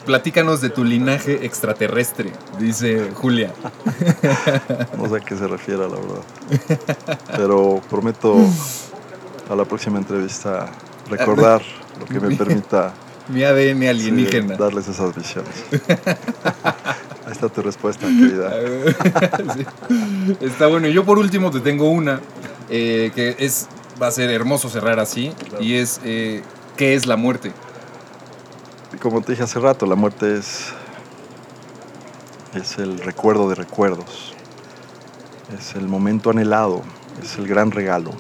Platícanos 0.04 0.60
de 0.60 0.68
tu 0.68 0.84
linaje 0.84 1.46
extraterrestre, 1.46 2.30
dice 2.58 3.10
Julia. 3.14 3.52
No 4.98 5.08
sé 5.08 5.16
a 5.16 5.20
qué 5.20 5.34
se 5.34 5.46
refiere, 5.48 5.80
la 5.80 5.96
verdad. 5.96 6.78
Pero 7.36 7.80
prometo 7.88 8.36
a 9.48 9.54
la 9.54 9.64
próxima 9.64 9.98
entrevista 9.98 10.66
recordar 11.08 11.62
lo 11.98 12.04
que 12.06 12.20
me 12.20 12.36
permita. 12.36 12.92
Mi 13.28 13.44
ADN 13.44 13.88
alienígena. 13.88 14.56
darles 14.56 14.88
esas 14.88 15.14
visiones. 15.16 15.52
Ahí 17.24 17.32
está 17.32 17.48
tu 17.48 17.62
respuesta, 17.62 18.06
querida. 18.06 18.54
Está 20.42 20.66
bueno. 20.66 20.88
Yo 20.88 21.04
por 21.04 21.18
último 21.18 21.50
te 21.50 21.60
tengo 21.60 21.88
una 21.90 22.20
eh, 22.68 23.10
que 23.14 23.36
es 23.38 23.68
va 24.00 24.08
a 24.08 24.10
ser 24.10 24.30
hermoso 24.30 24.68
cerrar 24.68 24.98
así 24.98 25.32
y 25.60 25.74
es 25.74 26.00
eh, 26.04 26.42
¿qué 26.76 26.94
es 26.94 27.06
la 27.06 27.16
muerte? 27.16 27.52
como 29.00 29.20
te 29.20 29.32
dije 29.32 29.42
hace 29.42 29.60
rato, 29.60 29.86
la 29.86 29.96
muerte 29.96 30.36
es, 30.38 30.72
es 32.54 32.78
el 32.78 32.98
recuerdo 33.00 33.48
de 33.48 33.54
recuerdos, 33.54 34.34
es 35.58 35.74
el 35.74 35.88
momento 35.88 36.30
anhelado, 36.30 36.82
es 37.22 37.36
el 37.36 37.46
gran 37.46 37.70
regalo, 37.70 38.12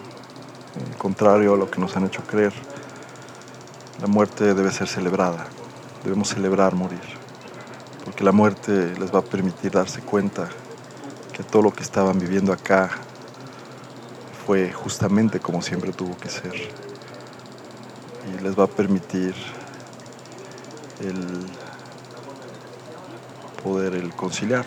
contrario 0.98 1.54
a 1.54 1.56
lo 1.56 1.70
que 1.70 1.80
nos 1.80 1.96
han 1.96 2.06
hecho 2.06 2.22
creer. 2.22 2.52
La 4.00 4.08
muerte 4.08 4.52
debe 4.52 4.70
ser 4.72 4.88
celebrada, 4.88 5.46
debemos 6.02 6.28
celebrar 6.28 6.74
morir, 6.74 7.00
porque 8.04 8.24
la 8.24 8.32
muerte 8.32 8.94
les 8.98 9.14
va 9.14 9.20
a 9.20 9.22
permitir 9.22 9.70
darse 9.70 10.00
cuenta 10.00 10.48
que 11.32 11.42
todo 11.42 11.62
lo 11.62 11.72
que 11.72 11.82
estaban 11.82 12.18
viviendo 12.18 12.52
acá 12.52 12.90
fue 14.46 14.72
justamente 14.72 15.40
como 15.40 15.62
siempre 15.62 15.92
tuvo 15.92 16.18
que 16.18 16.28
ser. 16.28 16.54
Y 18.26 18.42
les 18.42 18.58
va 18.58 18.64
a 18.64 18.68
permitir 18.68 19.34
el 21.00 21.46
poder 23.62 23.94
el 23.94 24.12
conciliar 24.14 24.66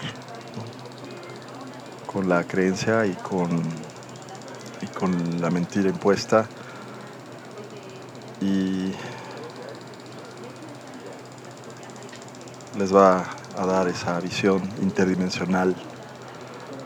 con 2.12 2.28
la 2.28 2.44
creencia 2.44 3.06
y 3.06 3.14
con, 3.14 3.62
y 4.82 4.88
con 4.88 5.40
la 5.40 5.52
mentira 5.52 5.90
impuesta 5.90 6.48
y 8.42 8.92
les 12.78 12.94
va 12.94 13.26
a 13.56 13.66
dar 13.66 13.88
esa 13.88 14.20
visión 14.20 14.62
interdimensional, 14.82 15.76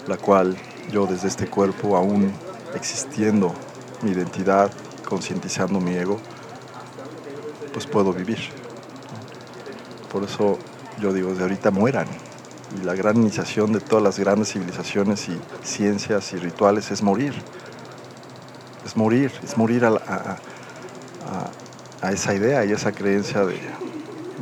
la 0.08 0.18
cual 0.18 0.58
yo 0.92 1.06
desde 1.08 1.28
este 1.28 1.48
cuerpo, 1.48 1.96
aún 1.96 2.34
existiendo 2.76 3.53
mi 4.01 4.11
identidad, 4.11 4.72
concientizando 5.07 5.80
mi 5.80 5.95
ego, 5.95 6.19
pues 7.74 7.86
puedo 7.86 8.13
vivir. 8.13 8.39
Por 10.11 10.24
eso 10.24 10.57
yo 10.99 11.13
digo, 11.13 11.34
de 11.34 11.43
ahorita 11.43 11.72
mueran. 11.72 12.07
Y 12.80 12.84
la 12.86 12.95
gran 12.95 13.17
iniciación 13.17 13.74
de 13.74 13.80
todas 13.82 14.03
las 14.03 14.17
grandes 14.19 14.53
civilizaciones 14.53 15.28
y 15.28 15.38
ciencias 15.63 16.32
y 16.34 16.38
rituales 16.38 16.91
es 16.91 17.01
morir. 17.01 17.34
Es 18.86 18.95
morir, 18.95 19.32
es 19.43 19.57
morir 19.57 19.86
a, 19.86 20.38
esa 22.11 22.34
idea 22.34 22.65
y 22.65 22.72
esa 22.72 22.91
creencia 22.91 23.45
de, 23.45 23.59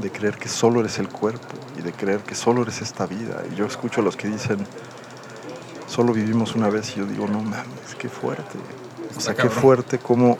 de 0.01 0.11
creer 0.11 0.37
que 0.37 0.47
solo 0.47 0.79
eres 0.79 0.97
el 0.97 1.09
cuerpo 1.09 1.47
y 1.77 1.81
de 1.81 1.91
creer 1.91 2.21
que 2.21 2.35
solo 2.35 2.61
eres 2.63 2.81
esta 2.81 3.05
vida. 3.05 3.43
Y 3.51 3.55
yo 3.55 3.65
escucho 3.65 4.01
a 4.01 4.03
los 4.03 4.15
que 4.15 4.27
dicen, 4.27 4.65
solo 5.89 6.13
vivimos 6.13 6.55
una 6.55 6.69
vez 6.69 6.95
y 6.95 6.99
yo 6.99 7.05
digo, 7.05 7.27
no 7.27 7.41
mames, 7.41 7.95
qué 7.97 8.09
fuerte. 8.09 8.57
O 9.17 9.19
sea, 9.19 9.33
qué 9.33 9.49
fuerte 9.49 9.97
como 9.97 10.37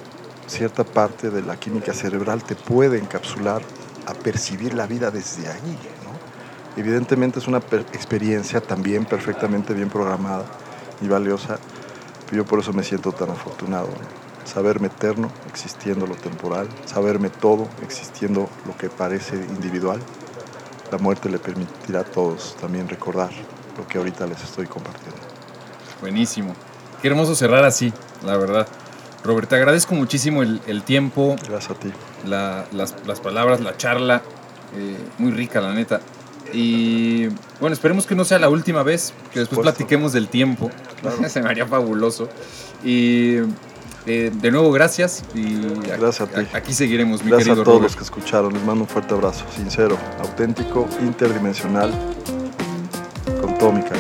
cierta 0.48 0.84
parte 0.84 1.30
de 1.30 1.42
la 1.42 1.58
química 1.58 1.94
cerebral 1.94 2.44
te 2.44 2.56
puede 2.56 3.00
encapsular 3.00 3.62
a 4.06 4.14
percibir 4.14 4.74
la 4.74 4.86
vida 4.86 5.12
desde 5.12 5.48
ahí. 5.48 5.78
Evidentemente 6.78 7.40
es 7.40 7.48
una 7.48 7.58
experiencia 7.58 8.62
también 8.62 9.06
perfectamente 9.06 9.74
bien 9.74 9.90
programada 9.90 10.46
y 11.02 11.08
valiosa, 11.08 11.60
yo 12.32 12.46
por 12.46 12.60
eso 12.60 12.72
me 12.74 12.84
siento 12.84 13.12
tan 13.12 13.32
afortunado. 13.32 13.90
Saberme 14.46 14.88
eterno, 14.88 15.30
existiendo 15.48 16.08
lo 16.08 16.16
temporal, 16.16 16.70
saberme 16.86 17.30
todo, 17.30 17.68
existiendo 17.84 18.50
lo 18.66 18.78
que 18.78 18.90
parece 18.90 19.36
individual. 19.36 20.00
La 20.92 20.98
muerte 20.98 21.30
le 21.30 21.40
permitirá 21.40 22.02
a 22.02 22.04
todos 22.04 22.56
también 22.62 22.88
recordar 22.88 23.30
lo 23.78 23.88
que 23.88 23.98
ahorita 23.98 24.26
les 24.26 24.44
estoy 24.44 24.66
compartiendo. 24.66 25.29
Buenísimo. 26.02 26.56
Qué 27.02 27.08
hermoso 27.08 27.36
cerrar 27.36 27.66
así, 27.66 27.94
la 28.26 28.38
verdad. 28.38 28.68
Robert, 29.24 29.50
te 29.50 29.56
agradezco 29.56 29.96
muchísimo 29.96 30.44
el, 30.44 30.84
tiempo. 30.84 31.36
Gracias 31.48 31.72
a 31.72 31.80
ti. 31.80 31.92
las, 32.26 33.20
palabras, 33.22 33.62
la 33.62 33.76
charla. 33.78 34.22
Eh, 34.76 34.98
muy 35.18 35.32
rica, 35.32 35.62
la 35.62 35.74
neta. 35.74 36.02
Y 36.54 37.28
bueno, 37.60 37.74
esperemos 37.74 38.06
que 38.06 38.16
no 38.16 38.24
sea 38.24 38.40
la 38.40 38.50
última 38.50 38.84
vez, 38.84 39.14
que 39.32 39.40
después 39.40 39.62
platiquemos 39.62 40.14
del 40.14 40.28
tiempo. 40.28 40.72
Se 41.28 41.42
me 41.42 41.50
haría 41.50 41.66
fabuloso. 41.66 42.30
Y 42.84 43.38
eh, 44.06 44.32
de 44.34 44.52
nuevo, 44.52 44.72
gracias. 44.72 45.24
Y 45.36 45.60
gracias 45.86 46.22
a 46.22 46.28
ti. 46.28 46.48
Aquí 46.54 46.74
seguiremos, 46.74 47.24
mi 47.24 47.32
gracias 47.32 47.58
a 47.58 47.64
todos 47.64 47.82
los 47.82 47.96
que 47.96 48.04
escucharon. 48.04 48.54
Les 48.54 48.64
mando 48.64 48.84
un 48.84 48.90
fuerte 48.90 49.14
abrazo, 49.14 49.46
sincero, 49.56 49.98
auténtico, 50.20 50.88
interdimensional, 51.02 51.92
con 53.42 53.58
todo 53.58 53.72
mi 53.72 53.82
cariño. 53.82 53.99